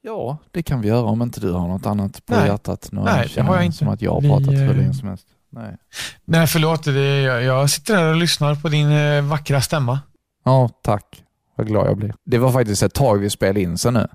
Ja, 0.02 0.38
det 0.52 0.64
kan 0.64 0.82
vi 0.82 0.88
göra 0.88 1.06
om 1.06 1.22
inte 1.22 1.40
du 1.40 1.52
har 1.52 1.68
något 1.68 1.86
annat 1.86 2.26
på 2.26 2.34
Nej. 2.36 2.48
hjärtat. 2.48 2.90
Nu 2.92 3.02
Nej, 3.02 3.32
det 3.36 3.42
har 3.42 3.56
jag 3.56 3.66
inte. 3.66 3.78
Som 3.78 3.88
att 3.88 4.02
jag 4.02 4.12
har 4.12 4.22
Vi, 4.22 4.30
pratat 4.30 4.54
hur 4.54 4.70
eh, 4.70 4.78
länge 4.78 4.94
som 4.94 5.08
helst. 5.08 5.26
Nej. 5.52 5.78
Nej, 6.26 6.48
förlåt. 6.48 6.84
Det 6.84 7.00
är, 7.02 7.22
jag, 7.22 7.44
jag 7.44 7.70
sitter 7.70 7.96
här 7.96 8.06
och 8.10 8.16
lyssnar 8.16 8.56
på 8.56 8.70
din 8.70 8.92
eh, 8.92 9.22
vackra 9.22 9.62
stämma. 9.62 10.00
Ja, 10.46 10.70
tack. 10.84 11.24
Vad 11.56 11.68
glad 11.68 11.88
jag 11.88 11.98
blir. 11.98 12.14
Det 12.26 12.38
var 12.38 12.52
faktiskt 12.52 12.84
ett 12.84 12.94
tag 12.94 13.18
vi 13.18 13.30
spelade 13.30 13.62
in 13.62 13.78
sen 13.78 13.94
nu. 13.94 14.08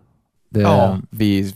Det, 0.51 0.61
Ja. 0.61 0.99
vi, 1.11 1.55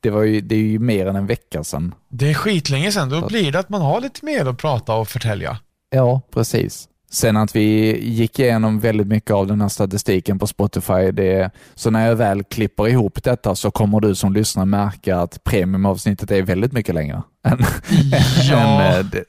det, 0.00 0.10
var 0.10 0.22
ju, 0.22 0.40
det 0.40 0.54
är 0.54 0.58
ju 0.58 0.78
mer 0.78 1.06
än 1.06 1.16
en 1.16 1.26
vecka 1.26 1.64
sedan. 1.64 1.94
Det 2.08 2.30
är 2.30 2.34
skitlänge 2.34 2.92
sedan. 2.92 3.08
Då 3.08 3.26
blir 3.26 3.52
det 3.52 3.58
att 3.58 3.68
man 3.68 3.82
har 3.82 4.00
lite 4.00 4.24
mer 4.24 4.46
att 4.46 4.58
prata 4.58 4.94
och 4.94 5.08
förtälja. 5.08 5.58
Ja, 5.90 6.20
precis. 6.34 6.88
Sen 7.12 7.36
att 7.36 7.56
vi 7.56 7.98
gick 8.08 8.38
igenom 8.38 8.80
väldigt 8.80 9.06
mycket 9.06 9.30
av 9.30 9.46
den 9.46 9.60
här 9.60 9.68
statistiken 9.68 10.38
på 10.38 10.46
Spotify. 10.46 11.10
Det, 11.12 11.50
så 11.74 11.90
när 11.90 12.06
jag 12.06 12.16
väl 12.16 12.44
klipper 12.44 12.88
ihop 12.88 13.22
detta 13.24 13.54
så 13.56 13.70
kommer 13.70 14.00
du 14.00 14.14
som 14.14 14.32
lyssnar 14.32 14.64
märka 14.66 15.16
att 15.18 15.44
premiumavsnittet 15.44 16.30
är 16.30 16.42
väldigt 16.42 16.72
mycket 16.72 16.94
längre. 16.94 17.22
Än, 17.44 17.64
Ja. 18.42 18.82
än, 18.82 18.98
eh, 18.98 19.04
det, 19.04 19.24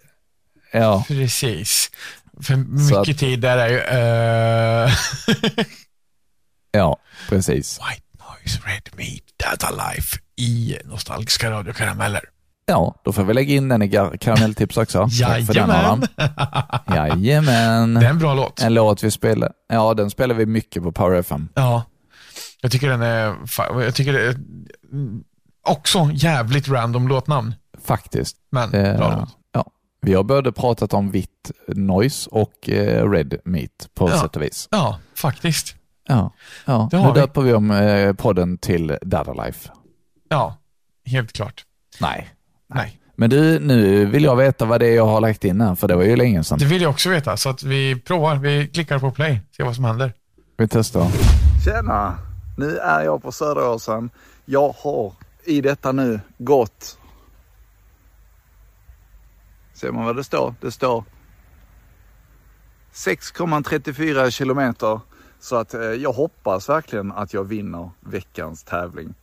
ja, 0.74 1.04
Precis. 1.08 1.92
För 2.42 2.56
mycket 2.56 2.98
att- 3.14 3.20
tid 3.20 3.40
där 3.40 3.58
är 3.58 3.70
ju... 3.70 3.80
eh, 4.88 4.94
ja, 6.72 6.98
precis. 7.30 7.80
White 7.80 8.04
Noise 8.20 8.60
Red 8.66 8.90
Meat 8.98 9.24
Data 9.38 9.70
Life 9.72 10.18
i 10.36 10.78
Nostalgiska 10.86 11.52
radiokarameller. 11.52 12.22
Ja, 12.72 12.96
då 13.04 13.12
får 13.12 13.24
vi 13.24 13.34
lägga 13.34 13.54
in 13.56 13.70
den 13.70 13.82
i 13.82 13.90
karamelltips 14.20 14.78
också. 14.78 15.00
Tack 15.22 15.46
för 15.46 15.54
den 15.54 15.70
Jajamän. 15.70 15.86
Adam. 15.86 16.04
Jajamän. 16.96 17.94
Det 17.94 18.06
är 18.06 18.10
en 18.10 18.20
bra 18.20 18.34
låt. 18.34 18.62
En 18.62 18.74
låt 18.74 19.04
vi 19.04 19.12
spelar. 19.12 19.52
Ja, 19.70 19.94
den 19.94 20.10
spelar 20.10 20.36
vi 20.36 20.46
mycket 20.46 20.84
på 20.84 20.92
Power 20.92 21.20
FM. 21.20 21.50
Ja. 21.54 21.84
Jag 22.62 22.72
tycker 22.72 22.90
den 22.90 23.02
är... 23.02 23.36
Jag 23.84 23.96
tycker 23.96 24.14
det 24.14 24.28
är 24.28 24.36
också 25.68 26.10
jävligt 26.14 26.70
random 26.70 27.08
låtnamn. 27.08 27.56
Faktiskt. 27.84 28.38
Men 28.52 28.74
Eh, 28.74 28.98
bra 28.98 29.16
låt. 29.20 29.30
ja. 29.52 29.66
Vi 30.02 30.14
har 30.14 30.24
både 30.24 30.52
pratat 30.52 30.94
om 30.94 31.12
vitt 31.12 31.52
noise 31.68 32.30
och 32.30 32.70
eh, 32.70 33.10
red 33.12 33.36
meat 33.46 33.90
på 33.94 34.10
Ja. 34.10 34.22
sätt 34.22 34.36
och 34.36 34.42
vis. 34.42 34.68
Ja, 34.72 35.00
faktiskt. 35.16 35.76
Ja, 36.08 36.34
ja. 36.66 36.88
Det 36.92 36.98
nu 37.02 37.08
vi. 37.14 37.20
döper 37.20 37.42
vi 37.42 37.54
om 37.54 37.72
eh, 37.72 38.14
podden 38.14 38.58
till 38.58 38.98
Dada 39.02 39.34
Life. 39.46 39.70
Ja, 40.30 40.58
helt 41.06 41.34
klart. 41.34 41.66
Nej. 42.02 42.30
Nej. 42.74 42.98
Men 43.16 43.30
du, 43.30 43.60
nu 43.60 44.06
vill 44.06 44.24
jag 44.24 44.36
veta 44.36 44.66
vad 44.66 44.80
det 44.80 44.88
är 44.88 44.96
jag 44.96 45.06
har 45.06 45.22
lagt 45.22 45.44
in 45.44 45.62
här, 45.62 45.76
för 45.76 45.88
det 45.88 45.96
var 45.96 46.04
ju 46.04 46.16
länge 46.16 46.44
sedan. 46.44 46.60
Det 46.60 46.66
vill 46.66 46.82
jag 46.82 46.92
också 46.92 47.10
veta, 47.10 47.38
så 47.38 47.50
att 47.50 47.64
vi 47.64 48.00
provar. 48.00 48.36
Vi 48.36 48.68
klickar 48.68 49.00
på 49.00 49.12
play, 49.12 49.42
ser 49.58 49.64
vad 49.64 49.76
som 49.76 49.86
händer. 49.86 50.14
Vi 50.58 50.68
testar. 50.68 51.08
Tjena! 51.66 52.18
Nu 52.58 52.78
är 52.78 53.04
jag 53.04 53.24
på 53.24 53.32
Söderåsen. 53.32 54.10
Jag 54.46 54.76
har 54.78 55.14
i 55.44 55.62
detta 55.62 55.92
nu 55.92 56.20
gått... 56.38 56.98
Ser 59.74 59.92
man 59.92 60.06
vad 60.06 60.16
det 60.16 60.24
står? 60.24 60.56
Det 60.62 60.72
står 60.72 61.04
6,34 62.94 64.30
kilometer. 64.30 65.00
Så 65.40 65.56
att 65.56 65.74
eh, 65.74 65.82
jag 65.82 66.12
hoppas 66.14 66.70
verkligen 66.70 67.12
att 67.12 67.34
jag 67.34 67.44
vinner 67.44 67.90
veckans 68.00 68.64
tävling. 68.64 69.14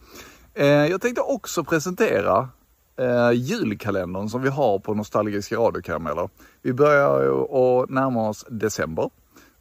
Eh, 0.54 0.66
jag 0.66 1.00
tänkte 1.00 1.20
också 1.20 1.64
presentera 1.64 2.48
eh, 2.98 3.32
julkalendern 3.32 4.28
som 4.28 4.42
vi 4.42 4.48
har 4.48 4.78
på 4.78 4.94
Nostalgiska 4.94 5.56
radiokarameller. 5.56 6.28
Vi 6.62 6.72
börjar 6.72 7.22
ju 7.22 7.32
att 7.32 7.90
närma 7.90 8.28
oss 8.28 8.44
december 8.48 9.10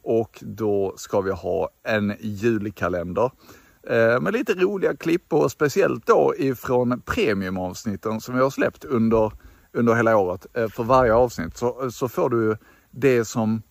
och 0.02 0.38
då 0.40 0.94
ska 0.96 1.20
vi 1.20 1.30
ha 1.30 1.68
en 1.82 2.14
julkalender 2.20 3.30
eh, 3.90 4.20
med 4.20 4.32
lite 4.32 4.54
roliga 4.54 4.96
klipp 4.96 5.32
och 5.32 5.50
speciellt 5.50 6.06
då 6.06 6.34
ifrån 6.38 7.02
premiumavsnitten 7.06 8.20
som 8.20 8.34
vi 8.34 8.40
har 8.40 8.50
släppt 8.50 8.84
under, 8.84 9.32
under 9.72 9.94
hela 9.94 10.16
året. 10.16 10.46
Eh, 10.54 10.68
för 10.68 10.84
varje 10.84 11.14
avsnitt 11.14 11.56
så, 11.56 11.90
så 11.90 12.08
får 12.08 12.30
du 12.30 12.56
det 12.90 13.24
som 13.24 13.62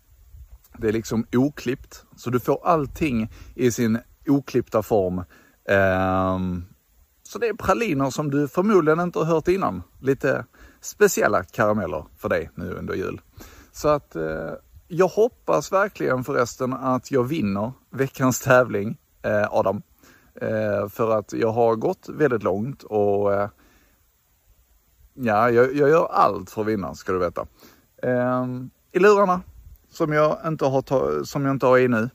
det 0.78 0.88
är 0.88 0.94
liksom 0.94 1.26
oklippt. 1.36 2.06
Så 2.16 2.30
du 2.30 2.40
får 2.40 2.68
allting 2.68 3.32
i 3.56 3.72
sin 3.72 4.00
oklippta 4.28 4.84
form. 4.84 5.18
Eh, 5.70 6.40
så 7.28 7.40
det 7.40 7.48
är 7.48 7.54
praliner 7.54 8.10
som 8.10 8.32
du 8.32 8.48
förmodligen 8.48 9.00
inte 9.00 9.20
har 9.20 9.26
hört 9.26 9.48
innan. 9.48 9.84
Lite 10.00 10.46
speciella 10.82 11.44
karameller 11.44 12.06
för 12.18 12.30
dig 12.30 12.50
nu 12.56 12.74
under 12.74 12.94
jul. 12.94 13.22
Så 13.72 13.88
att 13.88 14.16
eh, 14.16 14.52
jag 14.88 15.08
hoppas 15.08 15.72
verkligen 15.72 16.24
förresten 16.24 16.74
att 16.74 17.12
jag 17.12 17.24
vinner 17.24 17.72
veckans 17.90 18.40
tävling, 18.42 18.98
eh, 19.22 19.54
Adam. 19.54 19.82
Eh, 20.42 20.90
för 20.90 21.18
att 21.18 21.34
jag 21.34 21.52
har 21.52 21.76
gått 21.76 22.10
väldigt 22.10 22.44
långt 22.44 22.84
och 22.84 23.34
eh, 23.34 23.50
ja, 25.14 25.50
jag, 25.50 25.76
jag 25.76 25.90
gör 25.90 26.08
allt 26.12 26.50
för 26.50 26.62
att 26.62 26.68
vinna 26.68 26.96
ska 26.96 27.12
du 27.12 27.20
veta. 27.20 27.48
Ehm, 28.04 28.70
I 28.92 29.00
lurarna 29.00 29.42
som 29.90 30.14
jag 30.14 30.38
inte 30.48 30.66
har, 30.66 31.24
som 31.24 31.46
jag 31.46 31.56
inte 31.56 31.66
har 31.66 31.78
i 31.78 31.88
nu, 31.88 32.10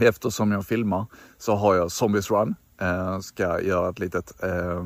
eftersom 0.00 0.52
jag 0.52 0.66
filmar, 0.66 1.06
så 1.38 1.54
har 1.54 1.74
jag 1.74 1.92
Zombies 1.92 2.30
Run. 2.30 2.54
Eh, 2.80 3.18
ska 3.18 3.60
göra 3.60 3.88
ett 3.88 3.98
litet 3.98 4.44
eh, 4.44 4.84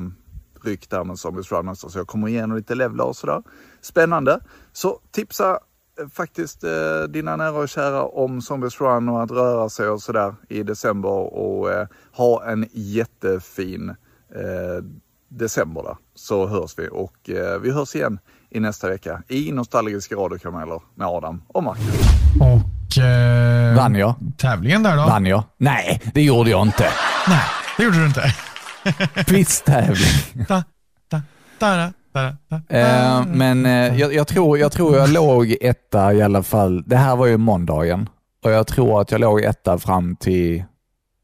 ryck 0.63 0.89
där 0.89 1.03
med 1.03 1.19
Zombies 1.19 1.51
också, 1.51 1.89
så 1.89 1.99
jag 1.99 2.07
kommer 2.07 2.27
igenom 2.27 2.57
lite 2.57 2.75
levlar 2.75 3.05
och 3.05 3.15
sådär. 3.15 3.43
Spännande. 3.81 4.39
Så 4.73 4.99
tipsa 5.11 5.59
eh, 5.99 6.07
faktiskt 6.13 6.63
eh, 6.63 7.03
dina 7.09 7.35
nära 7.35 7.51
och 7.51 7.69
kära 7.69 8.03
om 8.03 8.41
Zombies 8.41 8.81
Run 8.81 9.09
och 9.09 9.23
att 9.23 9.31
röra 9.31 9.69
sig 9.69 9.87
och 9.87 10.01
sådär 10.01 10.35
i 10.49 10.63
december 10.63 11.33
och 11.33 11.71
eh, 11.71 11.87
ha 12.11 12.45
en 12.45 12.65
jättefin 12.71 13.89
eh, 14.35 14.83
december 15.29 15.83
där. 15.83 15.97
Så 16.15 16.47
hörs 16.47 16.79
vi 16.79 16.89
och 16.91 17.29
eh, 17.29 17.59
vi 17.59 17.71
hörs 17.71 17.95
igen 17.95 18.19
i 18.49 18.59
nästa 18.59 18.89
vecka 18.89 19.23
i 19.27 19.51
Nostalgiska 19.51 20.15
radiokarameller 20.15 20.81
med 20.95 21.07
Adam 21.07 21.41
och 21.47 21.63
Marcus. 21.63 21.99
Och... 22.41 23.03
Eh, 23.03 23.75
Vann 23.75 23.95
jag? 23.95 24.15
Tävlingen 24.37 24.83
där 24.83 24.97
då? 24.97 25.01
Vann 25.03 25.25
jag? 25.25 25.43
Nej, 25.57 26.01
det 26.13 26.21
gjorde 26.21 26.49
jag 26.49 26.61
inte. 26.67 26.87
Nej, 27.27 27.43
det 27.81 27.85
gjorde 27.85 27.99
du 27.99 28.05
inte. 28.05 28.33
Quiztävling. 29.25 30.45
Da, 30.47 30.63
da, 31.09 31.21
da. 31.59 31.93
Eh, 32.69 33.25
men 33.25 33.65
eh, 33.65 33.99
jag, 33.99 34.13
jag, 34.13 34.27
tror, 34.27 34.57
jag 34.57 34.71
tror 34.71 34.95
jag 34.95 35.09
låg 35.09 35.55
etta 35.61 36.13
i 36.13 36.21
alla 36.21 36.43
fall. 36.43 36.83
Det 36.85 36.97
här 36.97 37.15
var 37.15 37.25
ju 37.25 37.37
måndagen 37.37 38.09
och 38.43 38.51
jag 38.51 38.67
tror 38.67 39.01
att 39.01 39.11
jag 39.11 39.21
låg 39.21 39.41
etta 39.41 39.77
fram 39.77 40.15
till 40.15 40.63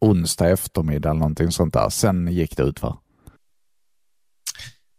onsdag 0.02 0.50
eftermiddag 0.50 1.10
eller 1.10 1.20
någonting 1.20 1.52
sånt 1.52 1.74
där. 1.74 1.90
Sen 1.90 2.28
gick 2.28 2.58
det 2.58 2.64
ut 2.64 2.82
va? 2.82 2.98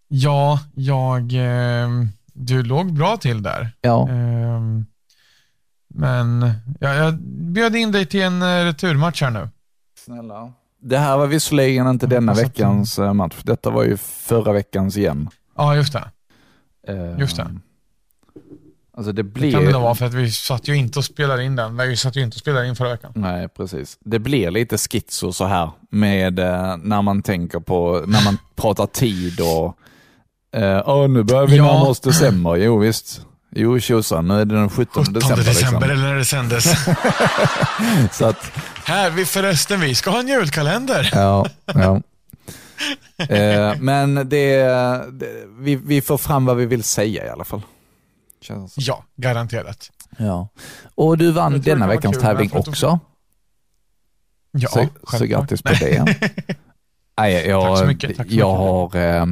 Ja, 0.09 0.61
jag... 0.75 1.33
Eh, 1.33 1.89
du 2.33 2.63
låg 2.63 2.93
bra 2.93 3.17
till 3.17 3.43
där. 3.43 3.71
Ja. 3.81 4.09
Men 5.95 6.53
ja, 6.81 6.95
jag 6.95 7.15
bjöd 7.53 7.77
in 7.77 7.93
dig 7.93 8.07
till 8.07 8.23
en 8.23 8.65
returmatch 8.65 9.23
här 9.23 9.31
nu. 9.31 9.49
Snälla. 10.05 10.53
Det 10.81 10.99
här 10.99 11.17
var 11.19 11.27
visserligen 11.27 11.87
inte 11.89 12.07
denna 12.07 12.35
veckans 12.35 12.99
eh, 12.99 13.13
match. 13.13 13.37
Detta 13.43 13.71
var 13.71 13.85
ju 13.85 13.97
förra 13.97 14.53
veckans 14.53 14.97
igen. 14.97 15.29
Ja, 15.57 15.77
just 15.77 15.93
det. 15.93 16.05
Eh, 16.89 17.19
Just 17.19 17.37
det. 17.37 17.51
Alltså 18.97 19.13
det 19.13 19.23
Det 19.23 19.29
blir... 19.29 19.53
kan 19.53 19.65
det 19.65 19.73
nog 19.73 19.83
vara 19.83 19.95
för 19.95 20.07
att 20.07 20.15
vi 20.15 20.31
satt 20.33 20.69
ju 20.69 20.75
inte 20.77 20.99
och 20.99 21.05
spelade 21.05 21.45
in 21.45 21.57
den. 21.57 21.77
Vi 21.77 21.97
satt 21.97 22.17
ju 22.17 22.23
inte 22.23 22.35
och 22.35 22.39
spelade 22.41 22.69
in 22.69 22.77
förra 22.77 22.89
veckan. 22.91 23.13
Nej, 23.15 23.49
precis. 23.49 23.99
Det 24.05 24.19
blir 24.19 24.51
lite 24.51 24.79
schizo 24.79 25.33
så 25.33 25.45
här 25.45 25.71
med 25.91 26.39
eh, 26.39 26.77
när 26.77 27.03
man 27.03 27.23
tänker 27.23 27.61
på, 27.61 28.05
när 28.07 28.25
man 28.25 28.39
pratar 28.57 28.87
tid 28.87 29.41
och 29.41 29.77
eh, 30.61 30.83
åh, 30.89 31.09
nu 31.09 31.23
börjar 31.23 31.47
vi 31.47 31.57
Ja. 31.57 31.65
närma 31.65 31.87
oss 31.89 32.01
december. 32.01 32.57
Jo 32.57 32.79
visst. 32.79 33.27
Jo 33.51 33.81
tjosan, 33.81 34.29
nu 34.29 34.41
är 34.41 34.45
det 34.45 34.55
den 34.55 34.71
17, 34.71 35.05
17 35.05 35.15
december. 35.15 35.37
december, 35.45 35.81
liksom. 35.81 35.83
eller 35.83 36.09
när 36.09 36.15
det 36.15 36.25
sändes. 36.25 36.65
Så 38.17 38.25
att, 38.27 38.53
här, 38.85 39.11
vi 39.11 39.25
förresten, 39.25 39.81
vi 39.81 39.95
ska 39.95 40.11
ha 40.11 40.21
en 40.21 40.29
julkalender. 40.29 41.11
ja, 41.13 41.47
ja. 41.67 42.03
Eh, 43.29 43.75
men 43.81 44.15
det, 44.15 44.63
det 45.13 45.47
vi, 45.59 45.77
vi 45.77 46.01
får 46.01 46.19
fram 46.19 46.45
vad 46.45 46.57
vi 46.57 46.67
vill 46.67 46.85
säga 46.85 47.27
i 47.27 47.29
alla 47.29 47.45
fall. 47.45 47.63
Känns 48.41 48.75
så. 48.75 48.81
Ja, 48.81 49.05
garanterat. 49.17 49.91
Ja. 50.19 50.49
Och 50.95 51.19
du 51.19 51.31
vann 51.31 51.61
denna 51.61 51.87
veckans 51.87 52.19
tävling 52.19 52.51
också. 52.53 52.99
Ja, 54.51 54.69
så, 54.69 54.89
så 55.19 55.25
grattis 55.25 55.63
på 55.63 55.73
det. 55.73 56.05
Nej, 57.19 57.49
jag, 57.49 57.63
Tack 57.67 57.79
så 57.79 57.85
mycket, 57.87 58.17
tack 58.17 58.29
så 58.29 58.35
jag, 58.35 58.85
mycket. 58.85 59.01
har, 59.01 59.21
eh, 59.21 59.27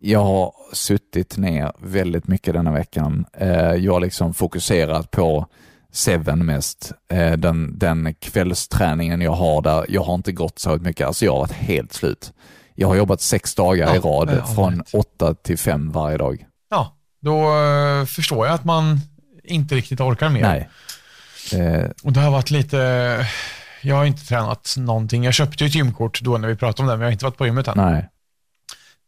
jag 0.00 0.24
har 0.24 0.52
suttit 0.72 1.36
ner 1.36 1.72
väldigt 1.78 2.28
mycket 2.28 2.54
denna 2.54 2.72
veckan. 2.72 3.24
Eh, 3.32 3.50
jag 3.74 3.92
har 3.92 4.00
liksom 4.00 4.34
fokuserat 4.34 5.10
på 5.10 5.46
Seven 5.92 6.46
mest. 6.46 6.92
Eh, 7.12 7.32
den, 7.32 7.78
den 7.78 8.14
kvällsträningen 8.14 9.20
jag 9.20 9.32
har 9.32 9.62
där, 9.62 9.86
jag 9.88 10.02
har 10.02 10.14
inte 10.14 10.32
gått 10.32 10.58
så 10.58 10.76
mycket. 10.76 11.06
Alltså 11.06 11.24
jag 11.24 11.32
har 11.32 11.38
varit 11.40 11.52
helt 11.52 11.92
slut. 11.92 12.32
Jag 12.74 12.88
har 12.88 12.94
jobbat 12.96 13.20
sex 13.20 13.54
dagar 13.54 13.92
i 13.94 13.96
Ja, 13.96 14.00
rad, 14.02 14.30
ja, 14.38 14.54
från 14.54 14.78
rätt. 14.78 14.94
åtta 14.94 15.34
till 15.34 15.58
fem 15.58 15.92
varje 15.92 16.16
dag. 16.16 16.46
Ja, 16.70 16.96
då 17.20 17.56
eh, 17.56 18.04
förstår 18.04 18.46
jag 18.46 18.54
att 18.54 18.64
man 18.64 19.00
inte 19.44 19.74
riktigt 19.74 20.00
orkar 20.00 20.28
mer. 20.28 20.42
Nej. 20.42 20.68
Och 22.02 22.12
det 22.12 22.20
har 22.20 22.30
varit 22.30 22.50
lite, 22.50 22.76
jag 23.82 23.96
har 23.96 24.04
inte 24.04 24.26
tränat 24.26 24.74
någonting. 24.78 25.24
Jag 25.24 25.34
köpte 25.34 25.64
ju 25.64 25.68
ett 25.68 25.74
gymkort 25.74 26.20
då 26.22 26.38
när 26.38 26.48
vi 26.48 26.56
pratade 26.56 26.82
om 26.82 26.88
det, 26.88 26.92
men 26.96 27.00
jag 27.00 27.06
har 27.06 27.12
inte 27.12 27.24
varit 27.24 27.36
på 27.36 27.46
gymmet 27.46 27.68
än. 27.68 27.74
nej. 27.76 28.08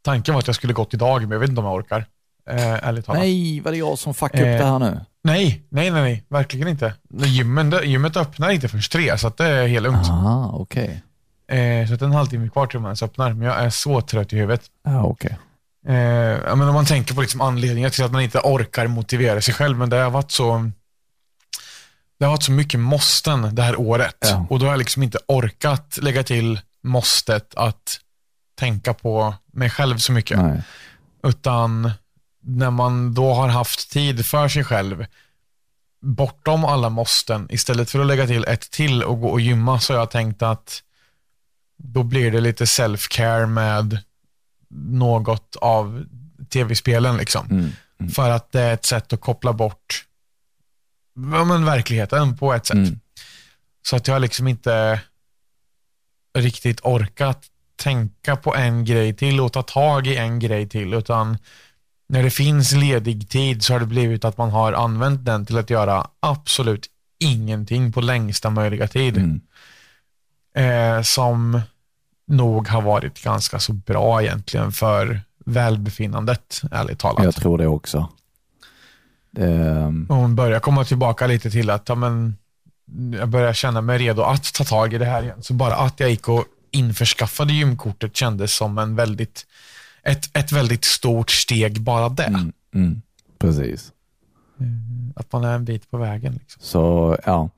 Tanken 0.05 0.35
var 0.35 0.39
att 0.41 0.47
jag 0.47 0.57
skulle 0.57 0.73
gått 0.73 0.95
idag, 0.95 1.23
men 1.23 1.31
jag 1.31 1.39
vet 1.39 1.49
inte 1.49 1.61
om 1.61 1.67
jag 1.67 1.75
orkar. 1.75 2.07
Eh, 2.51 2.89
ärligt 2.89 3.07
talat. 3.07 3.23
nej, 3.23 3.61
var 3.61 3.73
det 3.73 3.79
jag 3.79 3.99
som 3.99 4.15
fuckade 4.15 4.49
Eh, 4.49 4.55
upp 4.55 4.61
det 4.61 4.67
här 4.67 4.79
nu? 4.79 5.01
Nej, 5.25 5.63
nej, 5.69 5.91
nej, 5.91 6.03
nej, 6.03 6.25
verkligen 6.29 6.69
inte. 6.69 6.95
Gymmen, 7.15 7.75
gymmet 7.83 8.17
öppnar 8.17 8.51
inte 8.51 8.69
förrän 8.69 8.83
tre, 8.83 9.19
så 9.19 9.33
det 9.37 9.47
är 9.47 9.67
helt 9.67 9.83
lugnt. 9.83 10.09
Aha, 10.09 10.51
okej. 10.55 11.03
Eh, 11.49 11.89
så 11.89 11.95
det 11.95 12.03
är 12.03 12.05
en 12.05 12.13
halvtimme 12.13 12.49
kvar 12.49 12.67
till 12.67 12.81
man 12.81 12.89
ens 12.89 13.03
öppnar, 13.03 13.33
men 13.33 13.49
jag 13.49 13.61
är 13.63 13.71
så 13.71 14.01
trött 14.01 14.33
i 14.33 14.37
huvudet. 14.37 14.63
Ja, 14.85 15.03
okej. 15.05 15.39
Eh, 15.87 16.57
men 16.57 16.63
om 16.69 16.75
man 16.75 16.87
tänker 16.87 17.15
på 17.15 17.21
liksom 17.21 17.41
anledningar 17.41 17.91
till 17.91 18.05
att 18.05 18.13
man 18.13 18.23
inte 18.23 18.39
orkar 18.39 18.87
motivera 18.87 19.41
sig 19.41 19.55
själv, 19.55 19.79
men 19.79 19.91
det 19.91 19.97
har 19.97 20.11
varit 20.11 20.31
så 20.31 20.71
det 22.19 22.25
har 22.27 22.31
varit 22.33 22.43
så 22.43 22.53
mycket 22.53 22.81
måsten 22.81 23.55
det 23.55 23.63
här 23.63 23.81
året. 23.81 24.17
Ja. 24.21 24.47
Och 24.51 24.59
då 24.59 24.67
har 24.67 24.73
jag 24.73 24.79
liksom 24.79 25.03
inte 25.03 25.19
orkat 25.27 25.99
lägga 26.03 26.23
till 26.23 26.61
måstet 26.83 27.55
att 27.55 27.99
tänka 28.63 28.95
på 28.95 29.35
mig 29.53 29.71
själv 29.71 29.99
så 29.99 30.13
mycket. 30.13 30.39
Nej. 30.39 30.63
Utan 31.23 31.91
när 32.41 32.71
man 32.71 33.15
då 33.15 33.35
har 33.35 33.49
haft 33.49 33.91
tid 33.91 34.27
för 34.27 34.49
sig 34.49 34.65
själv, 34.65 35.07
bortom 36.01 36.65
alla 36.65 36.89
måsten, 36.89 37.47
istället 37.51 37.91
för 37.91 38.01
att 38.01 38.07
lägga 38.07 38.27
till 38.27 38.45
ett 38.45 38.71
till 38.71 39.03
och 39.03 39.21
gå 39.21 39.29
och 39.29 39.41
gymma, 39.41 39.81
så 39.81 39.93
har 39.93 39.99
jag 39.99 40.11
tänkt 40.11 40.43
att 40.43 40.83
då 41.77 42.03
blir 42.03 42.31
det 42.31 42.41
lite 42.41 42.65
self-care 42.65 43.47
med 43.47 43.99
något 44.71 45.57
av 45.57 46.05
tv-spelen. 46.49 47.17
Liksom. 47.17 47.47
Mm. 47.51 48.11
För 48.11 48.31
att 48.31 48.53
det 48.53 48.61
är 48.61 48.75
ett 48.75 48.85
sätt 48.85 49.13
att 49.13 49.21
koppla 49.21 49.53
bort 49.53 50.07
ja, 51.15 51.45
men 51.45 51.65
verkligheten 51.65 52.37
på 52.37 52.55
ett 52.55 52.67
sätt. 52.67 52.77
Mm. 52.77 53.01
Så 53.83 53.97
att 53.97 54.09
jag 54.09 54.21
liksom 54.21 54.49
inte 54.49 55.01
riktigt 56.39 56.81
orkat 56.83 57.52
tänka 57.83 58.37
på 58.37 58.55
en 58.55 58.85
grej 58.85 59.15
till 59.15 59.41
och 59.41 59.53
ta 59.53 59.63
tag 59.63 60.07
i 60.07 60.17
en 60.17 60.39
grej 60.39 60.69
till, 60.69 60.95
utan 60.95 61.39
när 62.09 62.23
det 62.23 62.31
finns 62.31 62.73
ledig 62.73 63.29
tid 63.29 63.65
så 63.65 63.73
har 63.73 63.81
det 63.81 63.87
blivit 63.87 64.25
att 64.25 64.39
man 64.39 64.51
har 64.51 64.73
använt 64.73 65.25
den 65.25 65.47
till 65.47 65.59
att 65.59 65.71
göra 65.71 66.07
absolut 66.21 66.87
ingenting 67.19 67.93
på 67.93 68.01
längsta 68.01 68.51
möjliga 68.51 68.89
tid. 68.89 69.17
Mm. 69.17 69.41
Eh, 70.55 71.03
som 71.03 71.61
nog 72.27 72.69
har 72.69 72.83
varit 72.83 73.23
ganska 73.23 73.59
så 73.59 73.73
bra 73.73 74.23
egentligen 74.23 74.73
för 74.73 75.21
välbefinnandet, 75.45 76.63
ärligt 76.71 76.99
talat. 76.99 77.25
Jag 77.25 77.35
tror 77.35 77.59
det 77.59 77.67
också. 77.67 78.09
Och 80.09 80.17
hon 80.17 80.37
börjar 80.37 80.61
komma 80.61 80.85
tillbaka 80.85 81.27
lite 81.27 81.51
till 81.51 81.71
att 81.71 81.89
ja, 81.89 81.95
men, 81.95 82.37
jag 83.19 83.29
börjar 83.29 83.53
känna 83.53 83.81
mig 83.81 83.99
redo 83.99 84.23
att 84.23 84.55
ta 84.55 84.65
tag 84.65 84.95
i 84.95 84.99
det 84.99 85.05
här 85.05 85.23
igen. 85.23 85.43
Så 85.43 85.55
bara 85.55 85.75
att 85.75 86.01
jag 86.01 86.11
gick 86.11 86.29
och 86.29 86.45
införskaffade 86.73 87.53
gymkortet 87.53 88.17
kändes 88.17 88.55
som 88.55 88.79
en 88.79 88.97
väldigt, 88.97 89.47
ett, 90.03 90.37
ett 90.37 90.53
väldigt 90.53 90.85
stort 90.85 91.31
steg 91.31 91.81
bara 91.81 92.09
det. 92.09 92.25
mm, 92.25 92.53
mm, 92.75 93.03
precis. 93.39 93.93
Att 95.17 95.33
man 95.33 95.45
är 95.45 95.55
en 95.55 95.65
bit 95.65 95.91
på 95.91 95.97
vägen. 95.97 96.33
Liksom. 96.33 96.63
Så 96.63 97.17
ja. 97.25 97.51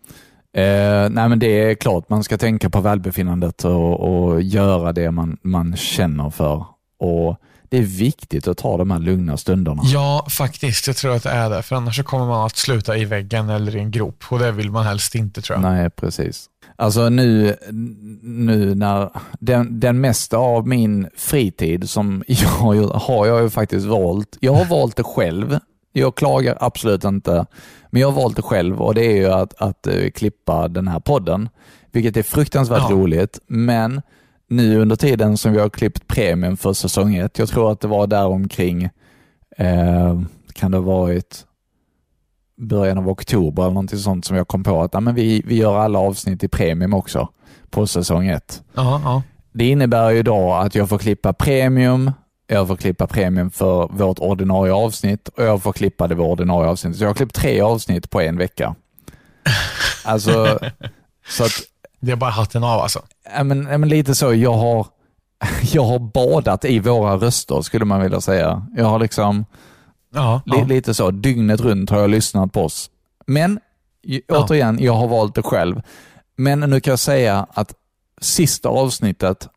Eh, 0.60 1.10
nej 1.10 1.28
men 1.28 1.38
det 1.38 1.46
är 1.46 1.74
klart 1.74 2.08
man 2.08 2.24
ska 2.24 2.38
tänka 2.38 2.70
på 2.70 2.80
välbefinnandet 2.80 3.64
och, 3.64 4.00
och 4.00 4.42
göra 4.42 4.92
det 4.92 5.10
man, 5.10 5.36
man 5.42 5.76
känner 5.76 6.30
för. 6.30 6.66
Och 6.98 7.40
det 7.68 7.78
är 7.78 7.82
viktigt 7.82 8.48
att 8.48 8.58
ta 8.58 8.76
de 8.76 8.90
här 8.90 8.98
lugna 8.98 9.36
stunderna. 9.36 9.82
Ja, 9.84 10.26
faktiskt. 10.30 10.86
Jag 10.86 10.96
tror 10.96 11.16
att 11.16 11.22
det 11.22 11.30
är 11.30 11.50
det. 11.50 11.62
För 11.62 11.76
annars 11.76 12.02
kommer 12.02 12.26
man 12.26 12.46
att 12.46 12.56
sluta 12.56 12.96
i 12.96 13.04
väggen 13.04 13.48
eller 13.48 13.76
i 13.76 13.78
en 13.78 13.90
grop. 13.90 14.24
Och 14.28 14.38
det 14.38 14.52
vill 14.52 14.70
man 14.70 14.86
helst 14.86 15.14
inte 15.14 15.42
tror 15.42 15.58
jag. 15.58 15.72
Nej, 15.72 15.90
precis. 15.90 16.46
Alltså 16.76 17.08
nu, 17.08 17.56
nu 18.22 18.74
när 18.74 19.10
den, 19.40 19.80
den 19.80 20.00
mesta 20.00 20.36
av 20.36 20.68
min 20.68 21.08
fritid 21.16 21.90
som 21.90 22.24
jag 22.28 22.88
har 22.88 23.26
jag 23.26 23.42
ju 23.42 23.50
faktiskt 23.50 23.86
valt. 23.86 24.36
Jag 24.40 24.54
har 24.54 24.64
valt 24.64 24.96
det 24.96 25.02
själv. 25.02 25.58
Jag 25.92 26.14
klagar 26.14 26.56
absolut 26.60 27.04
inte, 27.04 27.46
men 27.90 28.00
jag 28.00 28.10
har 28.10 28.22
valt 28.22 28.36
det 28.36 28.42
själv 28.42 28.82
och 28.82 28.94
det 28.94 29.04
är 29.04 29.16
ju 29.16 29.26
att, 29.26 29.54
att 29.62 29.86
eh, 29.86 30.10
klippa 30.10 30.68
den 30.68 30.88
här 30.88 31.00
podden, 31.00 31.48
vilket 31.92 32.16
är 32.16 32.22
fruktansvärt 32.22 32.82
Ja. 32.90 32.96
roligt. 32.96 33.38
Men 33.46 34.02
nu 34.48 34.78
under 34.80 34.96
tiden 34.96 35.36
som 35.36 35.52
vi 35.52 35.58
har 35.60 35.68
klippt 35.68 36.06
premium 36.06 36.56
för 36.56 36.72
säsong 36.72 37.14
ett, 37.14 37.38
jag 37.38 37.48
tror 37.48 37.72
att 37.72 37.80
det 37.80 37.88
var 37.88 38.06
där 38.06 38.26
omkring, 38.26 38.84
eh, 39.56 40.20
kan 40.52 40.70
det 40.70 40.76
ha 40.78 40.84
varit 40.84 41.44
början 42.56 42.98
av 42.98 43.08
oktober 43.08 43.62
eller 43.62 43.72
någonting 43.72 43.98
sånt 43.98 44.24
som 44.24 44.36
jag 44.36 44.48
kom 44.48 44.62
på 44.64 44.82
att 44.82 44.94
ja, 44.94 45.00
men 45.00 45.14
vi, 45.14 45.42
vi 45.46 45.54
gör 45.56 45.78
alla 45.78 45.98
avsnitt 45.98 46.44
i 46.44 46.48
premium 46.48 46.94
också 46.94 47.28
på 47.70 47.86
säsong 47.86 48.28
ett. 48.28 48.62
Ja, 48.74 49.00
ja. 49.04 49.22
Det 49.52 49.68
innebär 49.68 50.10
ju 50.10 50.22
då 50.22 50.52
att 50.52 50.74
jag 50.74 50.88
får 50.88 50.98
klippa 50.98 51.32
premium, 51.32 52.10
jag 52.46 52.68
får 52.68 52.76
klippa 52.76 53.06
premium 53.06 53.50
för 53.50 53.88
vårt 53.92 54.18
ordinarie 54.18 54.72
avsnitt 54.72 55.28
och 55.28 55.44
jag 55.44 55.62
får 55.62 55.72
klippa 55.72 56.08
det 56.08 56.14
ordinarie 56.14 56.70
avsnittet. 56.70 56.98
Så 56.98 57.04
jag 57.04 57.08
har 57.08 57.14
klippt 57.14 57.34
tre 57.34 57.60
avsnitt 57.60 58.10
på 58.10 58.20
en 58.20 58.36
vecka. 58.38 58.74
Alltså, 60.06 60.58
så 61.28 61.44
att, 61.44 61.52
Det 62.00 62.12
är 62.12 62.16
bara 62.16 62.30
hatten 62.30 62.64
av 62.64 62.80
alltså. 62.80 63.02
ja, 63.36 63.44
men, 63.44 63.66
ja, 63.70 63.78
men 63.78 63.88
lite 63.88 64.14
så, 64.14 64.34
jag 64.34 64.52
har, 64.52 64.86
jag 65.72 65.84
har 65.84 65.98
badat 65.98 66.64
i 66.64 66.78
våra 66.78 67.16
röster 67.16 67.62
skulle 67.62 67.84
man 67.84 68.00
vilja 68.00 68.20
säga. 68.20 68.66
Jag 68.76 68.84
har 68.84 68.98
liksom, 68.98 69.44
Ja, 70.14 70.42
ja. 70.44 70.64
Lite 70.64 70.94
så, 70.94 71.10
dygnet 71.10 71.60
runt 71.60 71.90
har 71.90 72.00
jag 72.00 72.10
lyssnat 72.10 72.52
på 72.52 72.64
oss. 72.64 72.90
Men 73.26 73.60
återigen, 74.28 74.78
jag 74.80 74.92
har 74.92 75.08
valt 75.08 75.34
det 75.34 75.42
själv. 75.42 75.82
Men 76.36 76.60
nu 76.60 76.80
kan 76.80 76.90
jag 76.90 76.98
säga 76.98 77.46
att 77.50 77.74
sista 78.20 78.68
avsnittet 78.68 79.48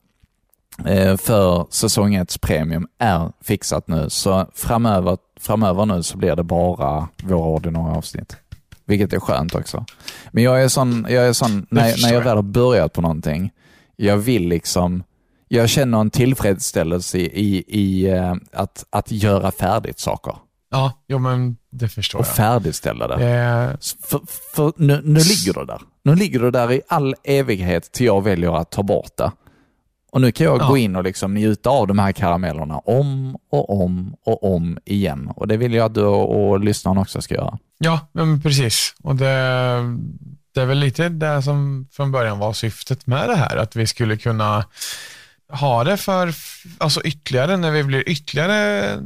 eh, 0.86 1.18
för 1.18 1.68
säsong 1.70 2.16
1 2.16 2.42
premium 2.42 2.88
är 2.98 3.32
fixat 3.42 3.88
nu. 3.88 4.10
Så 4.10 4.46
framöver, 4.54 5.18
framöver 5.40 5.86
nu 5.86 6.04
så 6.04 6.18
blir 6.18 6.36
det 6.36 6.44
bara 6.44 7.08
våra 7.24 7.48
ordinarie 7.48 7.98
avsnitt. 7.98 8.38
Vilket 8.86 9.14
är 9.14 9.20
skönt 9.20 9.56
också. 9.56 9.86
Men 10.32 10.44
jag 10.44 10.64
är 10.64 10.68
sån, 10.68 11.06
jag 11.10 11.28
är 11.28 11.34
sån 11.34 11.68
när, 11.70 11.82
när 11.82 12.08
jag 12.08 12.14
jag. 12.14 12.22
väl 12.22 12.36
har 12.36 12.44
börjat 12.44 12.94
på 12.94 13.02
någonting, 13.02 13.52
jag 13.96 14.18
vill 14.18 14.48
liksom, 14.48 15.04
jag 15.48 15.70
känner 15.70 16.00
en 16.00 16.10
tillfredsställelse 16.10 17.18
i, 17.18 17.26
i, 17.26 17.64
i 17.68 18.10
eh, 18.10 18.36
att, 18.52 18.86
att 18.90 19.12
göra 19.12 19.52
färdigt 19.52 20.00
saker 20.00 20.36
Ja, 20.70 20.94
jo, 21.08 21.20
men 21.20 21.58
det 21.72 21.90
förstår 21.90 22.20
och 22.20 22.26
jag. 22.28 22.36
färdigställa 22.36 23.08
det. 23.08 23.14
Eh, 23.28 23.70
För, 24.04 24.22
för 24.56 24.74
nu, 24.78 25.02
nu 25.04 25.20
ligger 25.20 25.54
det 25.54 25.66
där. 25.66 25.82
Nu 26.04 26.16
ligger 26.16 26.40
det 26.40 26.52
där 26.52 26.72
i 26.72 26.82
all 26.88 27.16
evighet 27.24 27.92
till 27.92 28.06
jag 28.06 28.24
väljer 28.24 28.58
att 28.62 28.72
ta 28.72 28.84
bort 28.84 29.18
det. 29.18 29.32
Och 30.12 30.22
nu 30.22 30.32
kan 30.32 30.46
jag 30.46 30.62
Ja. 30.62 30.68
gå 30.68 30.78
in 30.78 30.96
och 30.96 31.04
liksom 31.04 31.34
njuta 31.34 31.70
av 31.70 31.88
de 31.88 32.00
här 32.00 32.12
karamellerna 32.12 32.78
om 32.78 33.38
och 33.52 33.82
om 33.84 34.16
och 34.26 34.56
om 34.56 34.78
igen. 34.86 35.32
Och 35.36 35.48
det 35.48 35.58
vill 35.58 35.74
jag 35.74 35.86
att 35.86 35.94
du 35.94 36.04
och, 36.04 36.50
och 36.50 36.60
lyssnarna 36.60 37.02
också 37.02 37.22
ska 37.22 37.36
göra. 37.36 37.58
Ja, 37.78 38.00
men 38.12 38.42
precis. 38.42 38.96
Och 39.04 39.16
det, 39.16 39.26
det 40.56 40.62
är 40.62 40.66
väl 40.66 40.80
lite 40.80 41.10
det 41.10 41.42
som 41.44 41.88
från 41.92 42.12
början 42.12 42.40
var 42.40 42.54
syftet 42.54 43.08
med 43.08 43.30
det 43.30 43.36
här, 43.36 43.58
att 43.58 43.76
vi 43.76 43.88
skulle 43.88 44.18
kunna 44.18 44.66
ha 45.50 45.84
det 45.84 45.98
för 45.98 46.34
alltså 46.78 47.02
ytterligare, 47.02 47.58
när 47.58 47.72
vi 47.72 47.84
blir 47.84 48.10
ytterligare 48.10 48.98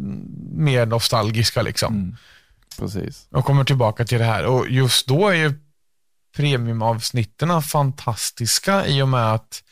mer 0.51 0.85
nostalgiska 0.85 1.61
liksom. 1.61 2.17
Precis. 2.79 3.27
Och 3.31 3.45
kommer 3.45 3.63
tillbaka 3.63 4.05
till 4.05 4.19
det 4.19 4.25
här. 4.25 4.45
Och 4.45 4.69
just 4.69 5.07
då 5.07 5.27
är 5.27 5.33
ju 5.33 5.53
premiumavsnitten 6.35 7.61
fantastiska 7.61 8.85
i 8.85 9.01
och 9.01 9.09
med 9.09 9.33
att 9.33 9.63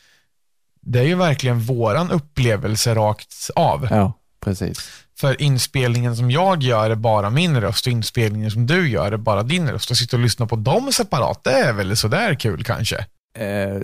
det 0.80 0.98
är 0.98 1.04
ju 1.04 1.14
verkligen 1.14 1.60
våran 1.60 2.10
upplevelse 2.10 2.94
rakt 2.94 3.50
av. 3.54 3.88
Ja, 3.90 4.12
precis. 4.40 4.90
För 5.18 5.42
inspelningen 5.42 6.16
som 6.16 6.30
jag 6.30 6.62
gör 6.62 6.90
är 6.90 6.94
bara 6.94 7.30
min 7.30 7.60
röst 7.60 7.86
och 7.86 7.92
inspelningen 7.92 8.50
som 8.50 8.66
du 8.66 8.88
gör 8.88 9.12
är 9.12 9.16
bara 9.16 9.42
din 9.42 9.70
röst. 9.70 9.90
Att 9.90 9.96
sitta 9.96 10.16
och 10.16 10.22
lyssna 10.22 10.46
på 10.46 10.56
dem 10.56 10.92
separat, 10.92 11.44
det 11.44 11.50
är 11.50 11.72
väl 11.72 11.96
sådär 11.96 12.34
kul 12.34 12.64
kanske. 12.64 12.96
Eh, 13.38 13.82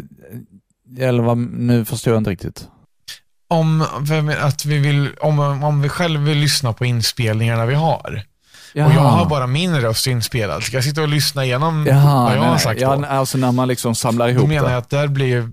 eller 0.99 1.23
vad, 1.23 1.39
nu 1.39 1.85
förstår 1.85 2.13
jag 2.13 2.21
inte 2.21 2.31
riktigt. 2.31 2.69
Om, 3.49 3.85
att 4.41 4.65
vi 4.65 4.79
vill, 4.79 5.11
om, 5.21 5.39
om 5.39 5.83
vi 5.83 5.89
själv 5.89 6.21
vill 6.21 6.39
lyssna 6.39 6.73
på 6.73 6.85
inspelningarna 6.85 7.67
vi 7.67 7.75
har. 7.75 8.23
Och 8.75 8.81
jag 8.81 8.93
Jaha. 8.93 9.09
har 9.11 9.27
bara 9.27 9.47
min 9.47 9.81
röst 9.81 10.07
inspelad. 10.07 10.63
Ska 10.63 10.77
jag 10.77 10.85
sitta 10.85 11.03
och 11.03 11.09
lyssna 11.09 11.45
igenom 11.45 11.87
Jaha, 11.89 12.23
vad 12.25 12.33
jag 12.33 12.41
nej, 12.41 12.49
har 12.49 12.59
sagt 12.59 12.81
ja, 12.81 12.97
då? 12.97 13.07
Alltså 13.07 13.39
när 13.39 13.53
man 13.53 13.69
liksom 13.69 13.95
samlar 13.95 14.27
Då 14.27 14.33
ihop 14.33 14.49
menar 14.49 14.65
det. 14.65 14.71
jag 14.71 14.79
att 14.79 14.91
där 14.91 15.09
blir 15.09 15.27
ju, 15.27 15.53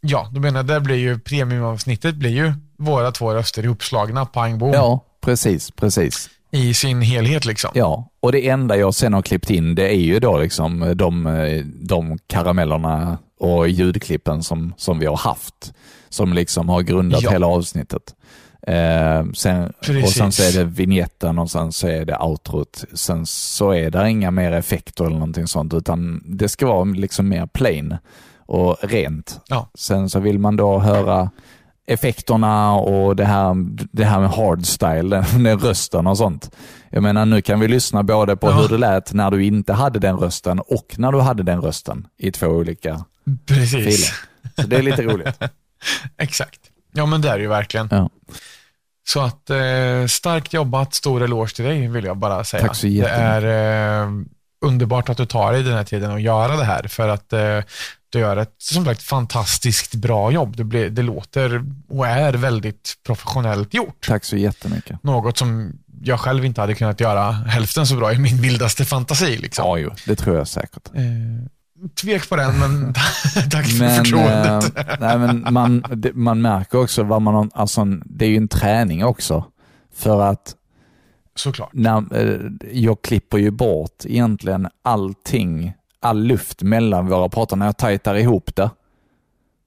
ja, 0.00 0.28
då 0.32 0.40
menar 0.40 0.58
jag 0.58 0.60
att 0.64 0.68
där 0.68 0.80
blir 0.80 0.96
ju 0.96 1.18
premiumavsnittet 1.18 2.14
blir 2.14 2.30
ju 2.30 2.52
våra 2.78 3.10
två 3.12 3.34
röster 3.34 3.62
ihopslagna, 3.64 4.26
pang 4.26 4.58
bom, 4.58 4.72
Ja, 4.72 5.04
precis, 5.24 5.70
precis. 5.70 6.30
I 6.54 6.74
sin 6.74 7.02
helhet 7.02 7.44
liksom. 7.46 7.70
Ja, 7.74 8.08
och 8.20 8.32
det 8.32 8.48
enda 8.48 8.76
jag 8.76 8.94
sen 8.94 9.12
har 9.12 9.22
klippt 9.22 9.50
in 9.50 9.74
det 9.74 9.88
är 9.88 10.00
ju 10.00 10.20
då 10.20 10.38
liksom 10.38 10.92
de, 10.96 11.24
de 11.80 12.18
karamellerna 12.26 13.18
och 13.40 13.68
ljudklippen 13.68 14.42
som, 14.42 14.74
som 14.76 14.98
vi 14.98 15.06
har 15.06 15.16
haft. 15.16 15.72
Som 16.08 16.32
liksom 16.32 16.68
har 16.68 16.82
grundat 16.82 17.22
Ja. 17.22 17.30
hela 17.30 17.46
avsnittet. 17.46 18.14
Eh, 18.66 19.24
sen, 19.34 19.72
och 20.04 20.08
sen 20.08 20.32
så 20.32 20.42
är 20.42 20.52
det 20.58 20.64
vignetten 20.64 21.38
och 21.38 21.50
sen 21.50 21.72
så 21.72 21.88
är 21.88 22.04
det 22.04 22.16
outrot. 22.18 22.84
Sen 22.92 23.26
så 23.26 23.70
är 23.70 23.90
det 23.90 24.10
inga 24.10 24.30
mer 24.30 24.52
effekter 24.52 25.04
eller 25.04 25.14
någonting 25.16 25.46
sånt 25.46 25.74
utan 25.74 26.22
det 26.26 26.48
ska 26.48 26.66
vara 26.66 26.84
liksom 26.84 27.28
mer 27.28 27.46
plain 27.46 27.96
och 28.46 28.76
rent. 28.82 29.40
Ja. 29.48 29.68
Sen 29.74 30.10
så 30.10 30.20
vill 30.20 30.38
man 30.38 30.56
då 30.56 30.78
höra 30.78 31.30
effekterna 31.86 32.72
och 32.72 33.16
det 33.16 33.24
här, 33.24 33.54
det 33.92 34.04
här 34.04 34.20
med 34.20 34.30
hardstyle, 34.30 35.24
den, 35.32 35.58
rösten 35.58 36.06
och 36.06 36.18
sånt. 36.18 36.50
Jag 36.90 37.02
menar 37.02 37.26
nu 37.26 37.42
kan 37.42 37.60
vi 37.60 37.68
lyssna 37.68 38.02
både 38.02 38.36
på 38.36 38.46
Ja. 38.50 38.52
hur 38.52 38.68
det 38.68 38.78
lät 38.78 39.12
när 39.12 39.30
du 39.30 39.44
inte 39.44 39.72
hade 39.72 39.98
den 39.98 40.16
rösten 40.16 40.58
och 40.60 40.94
när 40.96 41.12
du 41.12 41.20
hade 41.20 41.42
den 41.42 41.60
rösten 41.60 42.06
i 42.18 42.32
två 42.32 42.46
olika 42.46 43.04
Precis. 43.46 43.70
filer. 43.72 44.14
Så 44.62 44.66
det 44.68 44.76
är 44.76 44.82
lite 44.82 45.02
roligt. 45.02 45.38
Exakt. 46.18 46.60
Ja, 46.92 47.06
men 47.06 47.20
det 47.20 47.28
är 47.28 47.36
det 47.36 47.42
ju 47.42 47.48
verkligen. 47.48 47.88
Ja. 47.90 48.10
Så 49.08 49.20
att 49.20 49.50
eh, 49.50 50.06
starkt 50.08 50.52
jobbat, 50.52 50.94
stor 50.94 51.22
eloge 51.22 51.54
till 51.54 51.64
dig 51.64 51.88
vill 51.88 52.04
jag 52.04 52.16
bara 52.16 52.44
säga. 52.44 52.66
Tack 52.66 52.76
så 52.76 52.86
Det 52.86 52.92
jättemycket. 52.92 53.44
är 53.44 54.02
eh, 54.02 54.08
underbart 54.64 55.08
att 55.08 55.16
du 55.16 55.26
tar 55.26 55.52
dig 55.52 55.62
den 55.62 55.72
här 55.74 55.84
tiden 55.84 56.10
och 56.10 56.20
göra 56.20 56.56
det 56.56 56.64
här 56.64 56.82
för 56.82 57.08
att 57.08 57.32
eh, 57.32 57.58
du 58.14 58.20
gör 58.20 58.36
ett 58.36 58.54
som 58.58 58.84
sagt 58.84 59.02
fantastiskt 59.02 59.94
bra 59.94 60.30
jobb. 60.32 60.56
Det, 60.56 60.64
blir, 60.64 60.90
det 60.90 61.02
låter 61.02 61.64
och 61.88 62.06
är 62.06 62.32
väldigt 62.32 62.94
professionellt 63.06 63.74
gjort. 63.74 64.06
Tack 64.08 64.24
så 64.24 64.36
jättemycket. 64.36 65.02
Något 65.02 65.38
som 65.38 65.72
jag 66.02 66.20
själv 66.20 66.44
inte 66.44 66.60
hade 66.60 66.74
kunnat 66.74 67.00
göra 67.00 67.30
hälften 67.32 67.86
så 67.86 67.96
bra 67.96 68.12
i 68.12 68.18
min 68.18 68.40
vildaste 68.40 68.84
fantasi. 68.84 69.36
Liksom. 69.36 69.64
Ja, 69.66 69.78
jo, 69.78 69.90
det 70.06 70.16
tror 70.16 70.36
jag 70.36 70.48
säkert. 70.48 70.90
Eh, 70.94 71.02
tvek 72.02 72.28
på 72.28 72.36
den, 72.36 72.58
men 72.58 72.94
tack 73.50 73.66
för 73.66 73.78
Men, 73.78 74.04
förtroendet. 74.04 74.78
eh, 74.78 74.96
nej, 75.00 75.18
men 75.18 75.46
man, 75.50 75.84
man 76.14 76.42
märker 76.42 76.78
också 76.78 77.02
vad 77.02 77.22
man 77.22 77.50
alltså, 77.54 77.84
det 78.04 78.24
är 78.24 78.28
ju 78.30 78.36
en 78.36 78.48
träning 78.48 79.04
också. 79.04 79.44
För 79.94 80.22
att 80.22 80.54
Såklart. 81.34 81.70
när, 81.72 82.16
eh, 82.22 82.40
jag 82.72 83.02
klipper 83.02 83.38
ju 83.38 83.50
bort 83.50 84.04
egentligen 84.04 84.68
allting, 84.82 85.72
all 86.04 86.22
luft 86.22 86.62
mellan 86.62 87.06
våra 87.06 87.28
parter. 87.28 87.56
När 87.56 87.66
jag 87.66 87.76
tajtar 87.76 88.14
ihop 88.14 88.56
det 88.56 88.70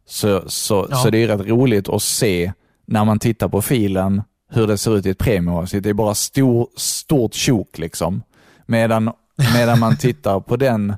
så, 0.05 0.43
så, 0.47 0.87
ja. 0.89 0.95
så 0.95 1.09
det 1.09 1.23
är 1.23 1.27
rätt 1.27 1.47
roligt 1.47 1.89
att 1.89 2.01
se 2.01 2.53
när 2.85 3.05
man 3.05 3.19
tittar 3.19 3.47
på 3.47 3.61
filen 3.61 4.23
hur 4.49 4.67
det 4.67 4.77
ser 4.77 4.97
ut 4.97 5.05
i 5.05 5.09
ett 5.09 5.17
premieavsnitt. 5.17 5.83
Det 5.83 5.89
är 5.89 5.93
bara 5.93 6.15
stor, 6.15 6.67
stort 6.75 7.33
tjok 7.33 7.77
liksom. 7.77 8.23
Medan, 8.65 9.11
medan 9.53 9.79
man 9.79 9.97
tittar 9.97 10.39
på 10.39 10.55
den 10.55 10.95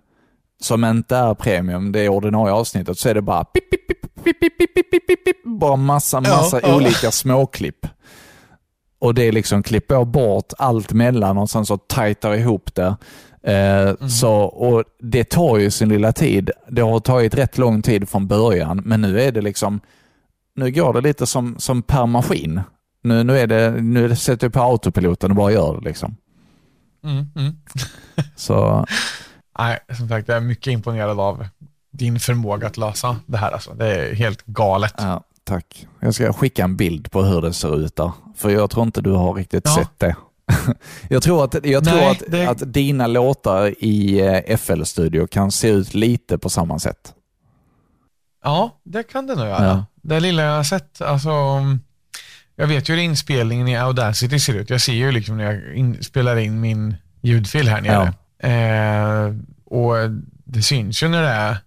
som 0.61 0.85
inte 0.85 1.15
är 1.15 1.33
premium, 1.33 1.91
det 1.91 1.99
är 1.99 2.09
ordinarie 2.09 2.53
avsnittet, 2.53 2.99
så 2.99 3.09
är 3.09 3.13
det 3.13 3.21
bara 3.21 3.43
pip, 3.43 3.69
pip, 3.69 3.87
pip, 3.87 5.43
bara 5.43 5.75
massa, 5.75 6.21
massa 6.21 6.59
ja, 6.63 6.75
olika 6.75 6.97
ja. 7.03 7.11
småklipp. 7.11 7.87
Och 8.99 9.13
det 9.13 9.23
är 9.23 9.31
liksom 9.31 9.63
klipper 9.63 9.95
jag 9.95 10.07
bort 10.07 10.53
allt 10.57 10.93
mellan 10.93 11.37
och 11.37 11.49
sen 11.49 11.65
så 11.65 11.77
tajtar 11.77 12.33
ihop 12.33 12.75
det. 12.75 12.95
Eh, 13.43 14.07
så, 14.07 14.33
och 14.33 14.83
Det 14.99 15.23
tar 15.23 15.57
ju 15.57 15.71
sin 15.71 15.89
lilla 15.89 16.11
tid. 16.13 16.51
Det 16.69 16.81
har 16.81 16.99
tagit 16.99 17.35
rätt 17.35 17.57
lång 17.57 17.81
tid 17.81 18.09
från 18.09 18.27
början, 18.27 18.81
men 18.85 19.01
nu 19.01 19.21
är 19.21 19.31
det 19.31 19.41
liksom 19.41 19.79
nu 20.55 20.71
går 20.71 20.93
det 20.93 21.01
lite 21.01 21.25
som, 21.25 21.55
som 21.59 21.81
per 21.81 22.05
maskin. 22.05 22.61
Nu, 23.03 23.23
nu, 23.23 23.39
är 23.39 23.47
det, 23.47 23.71
nu 23.71 24.05
är 24.05 24.09
det, 24.09 24.15
sätter 24.15 24.45
jag 24.47 24.53
på 24.53 24.59
autopiloten 24.61 25.31
och 25.31 25.37
bara 25.37 25.51
gör 25.51 25.77
det. 25.79 25.81
Liksom. 25.89 26.15
Mm, 27.03 27.25
mm. 27.35 27.55
Så 28.35 28.85
Nej, 29.59 29.79
som 29.97 30.07
sagt, 30.09 30.27
jag 30.27 30.37
är 30.37 30.41
mycket 30.41 30.71
imponerad 30.71 31.19
av 31.19 31.47
din 31.91 32.19
förmåga 32.19 32.67
att 32.67 32.77
lösa 32.77 33.17
det 33.25 33.37
här. 33.37 33.51
Alltså. 33.51 33.73
Det 33.73 33.95
är 33.95 34.15
helt 34.15 34.45
galet. 34.45 34.93
ja, 34.97 35.23
tack. 35.43 35.87
Jag 35.99 36.13
ska 36.13 36.33
skicka 36.33 36.63
en 36.63 36.77
bild 36.77 37.11
på 37.11 37.23
hur 37.23 37.41
det 37.41 37.53
ser 37.53 37.79
ut 37.79 37.95
där. 37.95 38.11
För 38.35 38.49
jag 38.49 38.69
tror 38.69 38.85
inte 38.85 39.01
du 39.01 39.11
har 39.11 39.33
riktigt 39.33 39.63
Ja. 39.65 39.75
sett 39.75 39.99
det. 39.99 40.15
jag 41.09 41.23
tror, 41.23 41.43
att, 41.43 41.65
jag 41.65 41.83
tror 41.85 41.95
Nej, 41.97 42.11
att, 42.11 42.23
det- 42.27 42.47
att 42.49 42.73
dina 42.73 43.07
låtar 43.07 43.75
i 43.83 44.19
eh, 44.19 44.57
FL-studio 44.57 45.27
kan 45.27 45.51
se 45.51 45.67
ut 45.69 45.93
lite 45.93 46.37
på 46.37 46.49
samma 46.49 46.79
sätt. 46.79 47.13
Ja, 48.43 48.81
det 48.83 49.03
kan 49.03 49.27
det 49.27 49.35
nog 49.35 49.45
göra. 49.47 49.65
Ja. 49.65 49.85
Det 50.01 50.19
lilla 50.19 50.43
jag 50.43 50.55
har 50.55 50.63
sett, 50.63 51.01
alltså, 51.01 51.29
jag 52.55 52.67
vet 52.67 52.89
ju 52.89 52.93
hur 52.95 53.01
inspelningen 53.01 53.67
i 53.67 53.77
Audacity 53.77 54.39
ser 54.39 54.53
ut. 54.53 54.69
Jag 54.69 54.81
ser 54.81 54.93
ju 54.93 55.11
liksom 55.11 55.37
när 55.37 55.43
jag 55.53 55.75
in, 55.75 56.03
spelar 56.03 56.37
in 56.37 56.61
min 56.61 56.95
ljudfil 57.21 57.67
här 57.69 57.81
nere. 57.81 58.13
Eh, 58.43 59.33
och 59.65 59.95
det 60.45 60.61
syns 60.61 61.03
ju 61.03 61.07
när 61.07 61.21
det 61.21 61.29
är, 61.29 61.57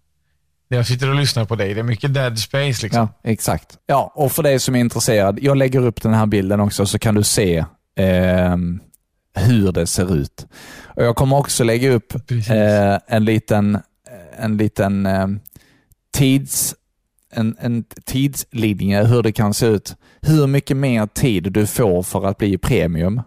när 0.71 0.79
jag 0.79 0.87
sitter 0.87 1.09
och 1.09 1.15
lyssnar 1.15 1.45
på 1.45 1.57
dig. 1.57 1.75
Det 1.75 1.81
är 1.81 1.85
mycket 1.85 2.15
dead 2.15 2.39
space 2.39 2.83
liksom. 2.83 3.09
Ja, 3.23 3.31
exakt. 3.31 3.79
Ja, 3.87 4.13
och 4.15 4.33
för 4.33 4.43
dig 4.43 4.59
som 4.59 4.75
är 4.77 4.81
intresserad, 4.81 5.39
jag 5.43 5.57
lägger 5.57 5.81
upp 5.87 6.03
den 6.03 6.15
här 6.15 6.27
bilden 6.27 6.61
också 6.61 6.87
så 6.87 6.99
kan 6.99 7.15
du 7.15 7.23
se 7.23 7.65
ehm, 7.97 8.81
hur 9.35 9.73
det 9.73 9.87
ser 9.87 10.15
ut. 10.17 10.47
Och 10.85 11.05
Jag 11.05 11.17
kommer 11.17 11.37
också 11.39 11.65
lägga 11.65 11.91
upp 11.91 12.15
eh, 12.31 12.99
en 13.07 13.25
liten, 13.25 13.79
en 14.37 14.57
liten 14.57 15.07
ehm, 15.07 15.41
tids, 16.13 16.75
en, 17.33 17.57
en 17.61 17.85
tidslinje 18.05 19.05
hur 19.05 19.23
det 19.23 19.33
kan 19.33 19.55
se 19.55 19.67
ut. 19.67 19.97
Hur 20.21 20.47
mycket 20.47 20.77
mer 20.77 21.07
tid 21.07 21.53
du 21.53 21.67
får 21.67 22.03
för 22.03 22.27
att 22.27 22.39
bli 22.39 22.59
premium 22.59 23.23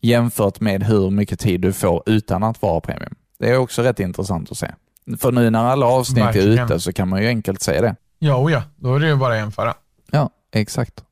jämfört 0.00 0.60
med 0.60 0.82
hur 0.82 1.10
mycket 1.10 1.40
tid 1.40 1.60
du 1.60 1.72
får 1.72 2.02
utan 2.06 2.42
att 2.42 2.62
vara 2.62 2.80
premium. 2.80 3.14
Det 3.38 3.50
är 3.50 3.56
också 3.56 3.82
rätt 3.82 4.00
intressant 4.00 4.50
att 4.50 4.58
se. 4.58 4.70
För 5.18 5.32
nu 5.32 5.50
när 5.50 5.64
alla 5.64 5.86
avsnitt 5.86 6.24
Verkligen. 6.24 6.58
är 6.58 6.64
ute 6.64 6.80
så 6.80 6.92
kan 6.92 7.08
man 7.08 7.22
ju 7.22 7.28
enkelt 7.28 7.62
se 7.62 7.80
det. 7.80 7.96
Ja, 8.18 8.36
och 8.36 8.50
ja, 8.50 8.62
då 8.76 8.94
är 8.94 9.00
det 9.00 9.08
ju 9.08 9.16
bara 9.16 9.32
att 9.32 9.38
jämföra. 9.38 9.74
Ja, 10.10 10.30
exakt. 10.52 11.04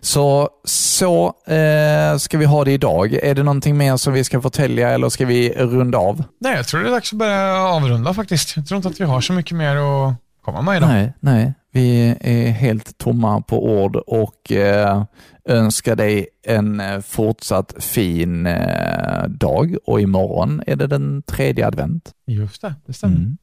Så, 0.00 0.48
så 0.64 1.26
eh, 1.46 2.16
ska 2.18 2.38
vi 2.38 2.44
ha 2.44 2.64
det 2.64 2.72
idag. 2.72 3.14
Är 3.14 3.34
det 3.34 3.42
någonting 3.42 3.76
mer 3.76 3.96
som 3.96 4.12
vi 4.12 4.24
ska 4.24 4.40
förtälja 4.40 4.88
eller 4.90 5.08
ska 5.08 5.26
vi 5.26 5.52
runda 5.56 5.98
av? 5.98 6.24
Nej, 6.40 6.56
jag 6.56 6.66
tror 6.68 6.80
det 6.82 6.88
är 6.88 6.92
dags 6.92 7.12
att 7.12 7.18
börja 7.18 7.56
avrunda 7.56 8.14
faktiskt. 8.14 8.56
Jag 8.56 8.66
tror 8.66 8.76
inte 8.76 8.88
att 8.88 9.00
vi 9.00 9.04
har 9.04 9.20
så 9.20 9.32
mycket 9.32 9.56
mer 9.56 9.76
att 9.76 10.14
komma 10.44 10.62
med 10.62 10.76
idag. 10.76 10.88
Nej, 10.88 11.12
nej. 11.20 11.54
Vi 11.72 12.16
är 12.20 12.50
helt 12.50 12.98
tomma 12.98 13.40
på 13.40 13.64
ord 13.66 13.96
och 13.96 14.52
eh, 14.52 15.02
önskar 15.48 15.96
dig 15.96 16.26
en 16.46 16.80
eh, 16.80 17.00
fortsatt 17.00 17.74
fin 17.78 18.46
eh, 18.46 19.22
dag 19.28 19.76
och 19.86 20.00
imorgon 20.00 20.62
är 20.66 20.76
det 20.76 20.86
den 20.86 21.22
tredje 21.22 21.66
advent. 21.66 22.10
Just 22.26 22.62
det, 22.62 22.74
det 22.86 22.92
stämmer. 22.92 23.16
Mm. 23.16 23.36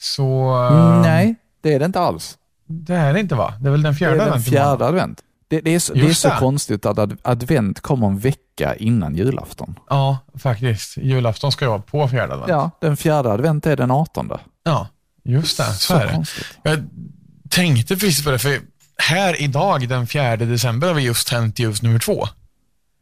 Så... 0.00 0.54
eh, 0.72 1.00
Nej, 1.02 1.34
det 1.62 1.74
är 1.74 1.78
det 1.78 1.84
inte 1.84 2.00
alls. 2.00 2.38
Det 2.66 2.94
är 2.94 3.12
det 3.12 3.20
inte 3.20 3.34
va? 3.34 3.54
Det 3.60 3.68
är 3.68 3.70
väl 3.70 3.82
den 3.82 3.92
Det 3.92 3.98
fjärde 3.98 4.14
är 4.14 4.18
den 4.18 4.28
advent 4.28 4.46
imorgon? 4.48 4.62
fjärde 4.78 4.84
advent. 4.86 5.20
Det, 5.52 5.60
det 5.60 5.74
är 5.74 5.78
så, 5.78 5.94
det 5.94 6.06
är 6.06 6.12
så 6.12 6.30
konstigt 6.30 6.86
att 6.86 6.98
ad, 6.98 7.16
advent 7.22 7.80
kommer 7.80 8.06
en 8.06 8.18
vecka 8.18 8.74
innan 8.76 9.14
julafton. 9.14 9.78
Ja, 9.88 10.18
faktiskt. 10.38 10.96
Julafton 10.96 11.52
ska 11.52 11.64
ju 11.64 11.68
vara 11.68 11.80
på 11.80 12.08
fjärde 12.08 12.32
advent. 12.32 12.48
Ja, 12.50 12.70
den 12.80 12.96
fjärde 12.96 13.32
advent 13.32 13.66
är 13.66 13.76
den 13.76 13.90
18. 13.90 14.30
Ja, 14.64 14.88
just 15.24 15.56
det. 15.56 15.64
Så, 15.64 15.72
Så 15.72 15.94
är 15.94 16.06
det. 16.06 16.12
konstigt. 16.12 16.46
Jag 16.62 16.88
tänkte 17.50 17.96
precis 17.96 18.24
på 18.24 18.30
det, 18.30 18.38
för 18.38 18.60
här 18.98 19.42
idag 19.42 19.88
den 19.88 20.06
4 20.06 20.36
december 20.36 20.86
har 20.86 20.94
vi 20.94 21.02
just 21.02 21.28
tänt 21.28 21.58
ljus 21.58 21.82
nummer 21.82 21.98
två. 21.98 22.24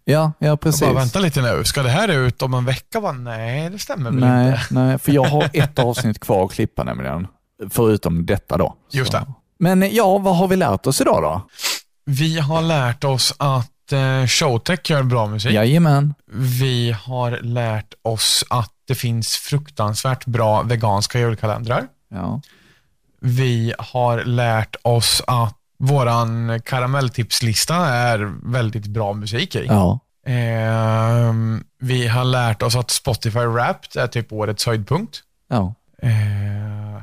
Ja, 0.05 0.33
ja 0.39 0.57
precis. 0.57 0.81
Jag 0.81 0.95
bara, 0.95 1.01
vänta 1.01 1.19
lite 1.19 1.43
nu, 1.43 1.65
ska 1.65 1.83
det 1.83 1.91
här 1.91 2.09
ut 2.09 2.43
om 2.43 2.55
en 2.55 2.65
vecka? 2.65 3.01
Bara, 3.01 3.13
nej, 3.13 3.71
det 3.71 3.79
stämmer 3.79 4.11
väl 4.11 4.21
nej, 4.21 4.47
inte. 4.49 4.61
nej, 4.71 4.99
för 4.99 5.13
jag 5.13 5.25
har 5.25 5.51
ett 5.53 5.79
avsnitt 5.79 6.21
kvar 6.21 6.45
att 6.45 6.53
klippa 6.53 6.85
nämligen. 6.85 7.27
Förutom 7.71 8.27
detta 8.27 8.57
då. 8.57 8.75
Just 8.93 9.13
Så. 9.13 9.19
det. 9.19 9.27
Men 9.59 9.95
ja, 9.95 10.19
vad 10.19 10.37
har 10.37 10.49
vi 10.49 10.57
lärt 10.57 10.87
oss 10.87 11.01
idag 11.01 11.23
då? 11.23 11.43
Vi 12.11 12.39
har 12.39 12.63
lärt 12.63 13.05
oss 13.05 13.35
att 13.39 13.93
eh, 13.93 14.27
Showtech 14.27 14.91
gör 14.91 15.03
bra 15.03 15.27
musik. 15.27 15.53
Jajamän. 15.53 16.15
Vi 16.33 16.97
har 17.03 17.31
lärt 17.31 17.95
oss 18.03 18.45
att 18.51 18.73
det 18.85 18.95
finns 18.95 19.37
fruktansvärt 19.37 20.27
bra 20.27 20.63
veganska 20.63 21.19
julkalendrar. 21.19 21.87
Ja. 22.09 22.41
Vi 23.21 23.75
har 23.79 24.25
lärt 24.25 24.77
oss 24.83 25.23
att 25.27 25.57
våran 25.79 26.61
karamelltipslista 26.65 27.75
är 27.77 28.33
väldigt 28.53 28.87
bra 28.87 29.13
musik 29.13 29.55
i. 29.57 29.67
Ja. 29.67 30.01
Ehm, 30.27 31.65
vi 31.79 32.07
har 32.07 32.25
lärt 32.25 32.63
oss 32.63 32.77
att 32.77 32.91
Spotify 32.91 33.45
Wrapped 33.45 34.03
är 34.03 34.07
typ 34.07 34.33
årets 34.33 34.67
höjdpunkt. 34.67 35.23
Ja. 35.49 35.75
Ehm, 36.03 37.03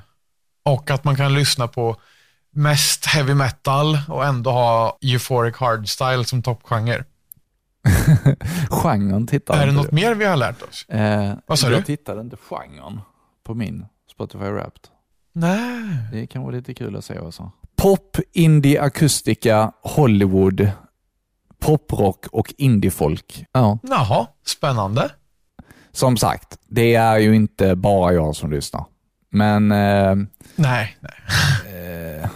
och 0.65 0.91
att 0.91 1.03
man 1.03 1.15
kan 1.15 1.33
lyssna 1.33 1.67
på 1.67 1.95
mest 2.57 3.05
heavy 3.05 3.33
metal 3.33 3.99
och 4.07 4.25
ändå 4.25 4.51
ha 4.51 4.97
euphoric 5.01 5.55
hardstyle 5.57 6.25
som 6.25 6.41
toppgenre. 6.43 7.03
Genren 8.69 9.27
tittar 9.27 9.61
Är 9.61 9.65
det 9.65 9.71
något 9.71 9.89
du. 9.89 9.95
mer 9.95 10.15
vi 10.15 10.25
har 10.25 10.35
lärt 10.37 10.61
oss? 10.61 10.85
Eh, 10.89 11.33
Vad 11.45 11.59
sa 11.59 11.69
jag 11.71 11.79
du? 11.79 11.85
tittade 11.85 12.21
inte 12.21 12.37
genren 12.49 13.01
på 13.43 13.53
min 13.53 13.85
Spotify 14.11 14.45
Wrapped. 14.45 14.81
Nej. 15.33 15.97
Det 16.11 16.27
kan 16.27 16.41
vara 16.41 16.55
lite 16.55 16.73
kul 16.73 16.95
att 16.95 17.05
se 17.05 17.19
också. 17.19 17.51
Pop, 17.75 18.17
indie, 18.33 18.81
akustika, 18.81 19.71
Hollywood, 19.81 20.69
poprock 21.59 22.25
och 22.31 22.53
indiefolk. 22.57 23.45
Ja. 23.51 23.79
Jaha, 23.83 24.27
spännande. 24.45 25.09
Som 25.91 26.17
sagt, 26.17 26.57
det 26.67 26.95
är 26.95 27.17
ju 27.17 27.35
inte 27.35 27.75
bara 27.75 28.13
jag 28.13 28.35
som 28.35 28.51
lyssnar. 28.51 28.85
Men 29.29 29.71
eh, 29.71 30.15
Nej, 30.55 30.97
nej. 30.99 32.21
eh, 32.23 32.29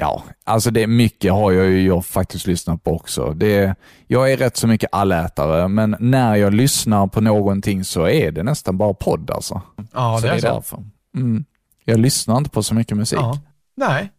ja, 0.00 0.24
alltså 0.44 0.70
det 0.70 0.82
är 0.82 0.86
mycket 0.86 1.32
har 1.32 1.52
jag 1.52 1.66
ju 1.66 1.86
jag 1.86 2.04
faktiskt 2.06 2.46
lyssnat 2.46 2.84
på 2.84 2.94
också. 2.94 3.30
Det, 3.32 3.74
jag 4.06 4.32
är 4.32 4.36
rätt 4.36 4.56
så 4.56 4.66
mycket 4.66 4.88
allätare, 4.92 5.68
men 5.68 5.96
när 6.00 6.36
jag 6.36 6.54
lyssnar 6.54 7.06
på 7.06 7.20
någonting 7.20 7.84
så 7.84 8.08
är 8.08 8.30
det 8.32 8.42
nästan 8.42 8.78
bara 8.78 8.94
podd 8.94 9.30
alltså. 9.30 9.62
Ja, 9.92 10.18
så 10.20 10.26
det 10.26 10.32
är 10.32 10.38
så. 10.38 10.46
därför. 10.54 10.84
Mm. 11.16 11.44
Jag 11.84 11.98
lyssnar 12.00 12.36
inte 12.38 12.50
på 12.50 12.62
så 12.62 12.74
mycket 12.74 12.96
musik. 12.96 13.18
Ja. 13.18 13.38
Nej, 13.76 14.10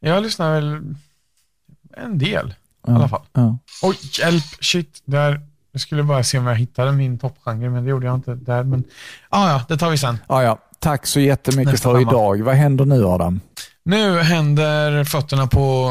jag 0.00 0.22
lyssnar 0.22 0.54
väl 0.54 0.94
en 1.96 2.18
del 2.18 2.48
i 2.50 2.54
Ja, 2.86 2.94
alla 2.96 3.08
fall. 3.08 3.22
ja. 3.32 3.58
Oj, 3.82 3.96
hjälp, 4.20 4.44
shit. 4.60 5.02
Där. 5.04 5.40
Jag 5.72 5.80
skulle 5.80 6.02
bara 6.02 6.24
se 6.24 6.38
om 6.38 6.46
jag 6.46 6.54
hittade 6.56 6.92
min 6.92 7.18
toppgenre, 7.18 7.70
men 7.70 7.84
det 7.84 7.90
gjorde 7.90 8.06
jag 8.06 8.14
inte 8.14 8.34
där. 8.34 8.62
Men 8.64 8.84
ah, 9.28 9.50
ja, 9.50 9.62
det 9.68 9.76
tar 9.76 9.90
vi 9.90 9.98
sen. 9.98 10.18
Ja, 10.28 10.42
ja. 10.42 10.58
Tack 10.78 11.06
så 11.06 11.20
jättemycket 11.20 11.72
Nästa 11.72 11.88
för 11.92 11.98
femma. 11.98 12.10
idag. 12.12 12.42
Vad 12.42 12.54
händer 12.54 12.84
nu 12.84 13.04
Adam? 13.06 13.40
Nu 13.84 14.18
händer 14.18 15.04
fötterna 15.04 15.46
på 15.46 15.90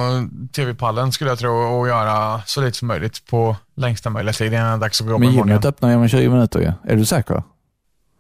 tv-pallen 0.52 1.12
skulle 1.12 1.30
jag 1.30 1.40
tro 1.40 1.52
och 1.52 1.88
göra 1.88 2.42
så 2.46 2.62
lite 2.62 2.78
som 2.78 2.88
möjligt 2.88 3.26
på 3.26 3.56
längsta 3.76 4.10
möjliga 4.10 4.34
tid 4.34 4.54
innan 4.54 4.66
det 4.66 4.74
är 4.74 4.78
dags 4.78 5.02
att 5.02 5.08
gå 5.08 5.18
Men 5.20 5.28
upp 5.28 5.34
imorgon. 5.34 5.48
gymmet 5.50 5.66
öppnar 5.66 5.98
om 5.98 6.08
20 6.08 6.30
minuter 6.30 6.60
ju. 6.60 6.92
Är 6.92 6.96
du 6.96 7.06
säker? 7.06 7.44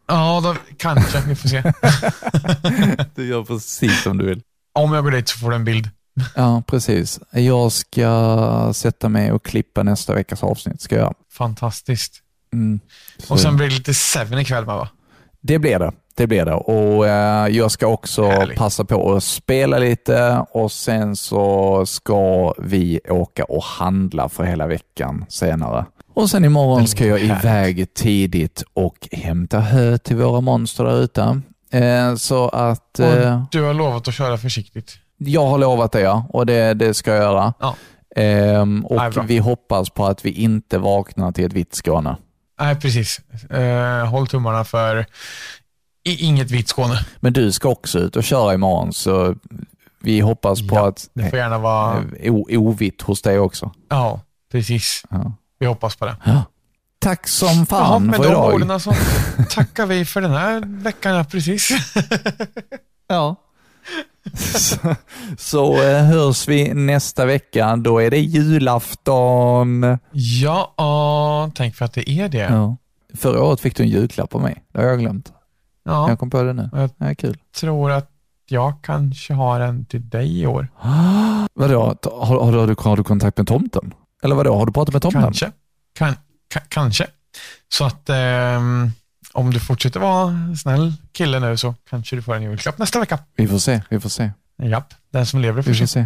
Ja, 0.07 0.41
då, 0.43 0.55
kanske. 0.77 1.21
Vi 1.27 1.35
får 1.35 1.49
se. 1.49 1.61
du 3.15 3.27
gör 3.27 3.43
precis 3.43 4.03
som 4.03 4.17
du 4.17 4.25
vill. 4.25 4.41
Om 4.73 4.93
jag 4.93 5.03
går 5.03 5.11
dit 5.11 5.29
så 5.29 5.39
får 5.39 5.49
du 5.49 5.55
en 5.55 5.65
bild. 5.65 5.89
Ja, 6.35 6.63
precis. 6.67 7.19
Jag 7.31 7.71
ska 7.71 8.71
sätta 8.75 9.09
mig 9.09 9.31
och 9.31 9.45
klippa 9.45 9.83
nästa 9.83 10.13
veckas 10.13 10.43
avsnitt. 10.43 10.81
Ska 10.81 10.95
jag. 10.95 11.15
Fantastiskt. 11.31 12.19
Mm. 12.53 12.79
Och 13.29 13.39
sen 13.39 13.57
blir 13.57 13.67
det 13.67 13.73
lite 13.75 13.93
Seven 13.93 14.39
ikväll 14.39 14.65
med 14.65 14.75
va? 14.75 14.89
Det 15.41 15.59
blir 15.59 15.79
det. 15.79 15.91
Det 16.15 16.27
blir 16.27 16.45
det. 16.45 16.53
Och 16.53 17.07
eh, 17.07 17.47
Jag 17.47 17.71
ska 17.71 17.87
också 17.87 18.25
Härligt. 18.27 18.57
passa 18.57 18.85
på 18.85 19.13
att 19.15 19.23
spela 19.23 19.77
lite 19.77 20.45
och 20.51 20.71
sen 20.71 21.15
så 21.15 21.85
ska 21.85 22.53
vi 22.57 22.99
åka 23.09 23.43
och 23.43 23.63
handla 23.63 24.29
för 24.29 24.43
hela 24.43 24.67
veckan 24.67 25.25
senare. 25.29 25.85
Och 26.13 26.29
sen 26.29 26.45
imorgon 26.45 26.87
ska 26.87 27.05
jag 27.05 27.21
iväg 27.21 27.93
tidigt 27.93 28.63
och 28.73 29.07
hämta 29.11 29.59
hö 29.59 29.97
till 29.97 30.15
våra 30.15 30.41
monster 30.41 30.83
där 30.83 31.01
ute. 31.01 31.41
Eh, 31.71 32.15
så 32.15 32.49
att 32.49 32.99
Och 32.99 33.05
eh, 33.05 33.43
du 33.51 33.63
har 33.63 33.73
lovat 33.73 34.07
att 34.07 34.13
köra 34.13 34.37
försiktigt. 34.37 34.91
jag 35.17 35.45
har 35.47 35.57
lovat 35.57 35.91
det 35.91 36.01
ja, 36.01 36.25
och 36.29 36.45
det, 36.45 36.73
det 36.73 36.93
ska 36.93 37.11
jag 37.11 37.23
göra. 37.23 37.53
Ja. 37.59 37.75
Ehm, 38.15 38.85
Nej, 38.89 39.07
och 39.07 39.29
vi 39.29 39.37
hoppas 39.37 39.89
på 39.89 40.05
att 40.05 40.25
vi 40.25 40.29
inte 40.31 40.77
vaknar 40.77 41.31
till 41.31 41.45
ett 41.45 41.53
vitt 41.53 41.75
Skåne. 41.75 42.17
Nej, 42.59 42.75
precis. 42.75 43.21
Eh, 43.49 44.05
håll 44.07 44.27
tummarna 44.27 44.63
för 44.63 45.05
inget 46.11 46.51
vitt 46.51 46.67
Skåne. 46.67 47.05
Men 47.19 47.33
du 47.33 47.51
ska 47.51 47.69
också 47.69 47.99
ut 47.99 48.15
och 48.15 48.23
köra 48.23 48.53
imorgon, 48.53 48.93
så 48.93 49.35
vi 50.01 50.19
hoppas 50.19 50.59
på 50.67 50.75
Ja, 50.75 50.87
att 50.87 51.09
Det 51.13 51.29
får 51.29 51.39
gärna 51.39 51.57
vara... 51.57 52.03
eh, 52.19 52.33
ovitt 52.59 53.01
hos 53.01 53.21
dig 53.21 53.39
också. 53.39 53.71
Ja, 53.89 54.21
precis. 54.51 55.03
Ja. 55.09 55.33
Vi 55.59 55.65
hoppas 55.65 55.95
på 55.95 56.05
det. 56.05 56.15
Tack 56.99 57.27
som 57.27 57.49
Ja, 57.59 57.65
fan 57.65 58.05
med 58.05 58.15
för 58.15 58.23
de 58.23 58.29
idag. 58.29 58.53
orden 58.53 58.79
så 58.79 58.93
tackar 59.49 59.85
vi 59.85 60.05
för 60.05 60.21
den 60.21 60.31
här 60.31 60.63
veckan, 60.65 61.15
ja, 61.15 61.23
precis. 61.23 61.69
Ja. 63.07 63.35
så 64.55 64.95
så 65.37 65.81
eh, 65.83 66.03
hörs 66.03 66.47
vi 66.47 66.73
nästa 66.73 67.25
vecka. 67.25 67.75
Då 67.75 67.99
är 68.01 68.11
det 68.11 68.19
julafton. 68.19 69.97
Ja, 70.11 70.73
ja, 70.77 71.51
tänk 71.55 71.75
för 71.75 71.85
att 71.85 71.93
det 71.93 72.09
är 72.09 72.29
det. 72.29 72.37
Ja. 72.37 72.77
Förra 73.17 73.43
året 73.43 73.59
fick 73.59 73.75
du 73.77 73.83
en 73.83 73.89
julklapp 73.89 74.35
av 74.35 74.41
mig. 74.41 74.63
Det 74.73 74.79
har 74.81 74.87
jag 74.87 74.99
glömt. 74.99 75.32
Ja, 75.85 76.09
Jag 76.09 76.19
kom 76.19 76.29
på 76.29 76.43
det 76.43 76.53
nu. 76.53 76.69
Jag- 76.73 76.89
är 77.09 77.13
kul. 77.13 77.37
tror 77.59 77.91
att 77.91 78.09
jag 78.49 78.73
kanske 78.81 79.33
har 79.33 79.59
en 79.59 79.85
till 79.85 80.09
dig 80.09 80.39
i 80.41 80.45
år. 80.47 80.67
Vadå? 81.53 81.95
Har, 82.03 82.43
har, 82.43 82.51
du- 82.67 82.75
har, 82.83 82.97
du, 82.97 83.03
kontakt 83.03 83.37
med 83.37 83.47
tomten? 83.47 83.93
Eller 84.23 84.35
vadå, 84.35 84.55
har 84.55 84.65
du 84.65 84.71
pratat 84.71 84.93
med 84.93 85.01
tomten? 85.01 85.21
Kanske. 85.21 85.51
Kan, 85.97 86.13
ka- 86.53 86.65
kanske. 86.69 87.07
Så 87.73 87.85
att 87.85 88.09
ehm, 88.09 88.91
om 89.33 89.51
du 89.51 89.59
fortsätter 89.59 89.99
vara 89.99 90.55
snäll 90.61 90.93
kille 91.11 91.39
nu 91.39 91.57
så 91.57 91.75
kanske 91.89 92.15
du 92.15 92.21
får 92.21 92.35
en 92.35 92.43
julklapp 92.43 92.77
nästa 92.77 92.99
vecka. 92.99 93.19
Vi 93.35 93.47
får 93.47 93.57
se, 93.57 93.81
vi 93.89 93.99
får 93.99 94.09
se. 94.09 94.31
Japp, 94.63 94.93
den 95.11 95.25
som 95.25 95.39
lever 95.41 95.61
får 95.61 95.71
Vi 95.71 95.77
får 95.77 95.85
se. 95.85 96.05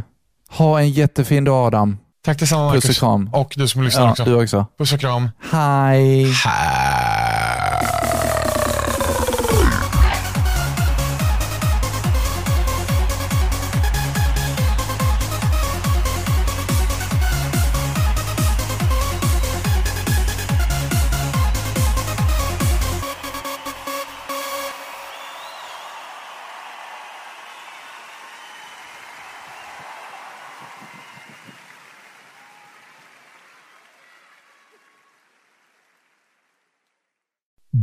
Ha 0.50 0.80
en 0.80 0.90
jättefin 0.90 1.44
dag 1.44 1.68
Adam. 1.68 1.98
Tack 2.26 2.40
detsamma 2.40 2.72
Puss 2.74 2.84
och 2.84 2.88
Marcus. 2.88 3.00
kram. 3.00 3.30
Och 3.34 3.54
du 3.58 3.68
som 3.68 3.84
lyssnar 3.84 4.04
Ja, 4.06 4.12
också. 4.12 4.26
du 4.26 4.44
också. 4.44 4.66
Puss 4.78 4.94
och 4.94 5.00
kram. 5.00 5.30
Hej. 5.52 6.32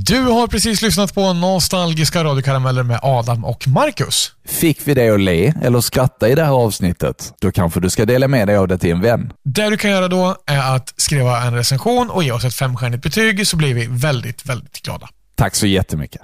Du 0.06 0.20
har 0.20 0.46
precis 0.46 0.82
lyssnat 0.82 1.14
på 1.14 1.32
Nostalgiska 1.32 2.24
radiokarameller 2.24 2.82
med 2.82 3.00
Adam 3.02 3.44
och 3.44 3.68
Marcus. 3.68 4.32
Fick 4.44 4.88
vi 4.88 4.94
dig 4.94 5.10
att 5.10 5.20
le 5.20 5.54
eller 5.62 5.80
skratta 5.80 6.28
i 6.28 6.34
det 6.34 6.44
här 6.44 6.52
avsnittet? 6.52 7.32
Då 7.40 7.52
kanske 7.52 7.80
du 7.80 7.90
ska 7.90 8.04
dela 8.04 8.28
med 8.28 8.48
dig 8.48 8.56
av 8.56 8.68
det 8.68 8.78
till 8.78 8.90
en 8.90 9.00
vän. 9.00 9.32
Det 9.44 9.70
du 9.70 9.76
kan 9.76 9.90
göra 9.90 10.08
då 10.08 10.36
är 10.46 10.76
att 10.76 10.94
skriva 10.96 11.42
en 11.42 11.54
recension 11.54 12.10
och 12.10 12.24
ge 12.24 12.32
oss 12.32 12.44
ett 12.44 12.54
femstjärnigt 12.54 13.02
betyg 13.02 13.46
så 13.46 13.56
blir 13.56 13.74
vi 13.74 13.86
väldigt, 13.90 14.46
väldigt 14.46 14.82
glada. 14.82 15.08
Tack 15.34 15.54
så 15.54 15.66
jättemycket. 15.66 16.22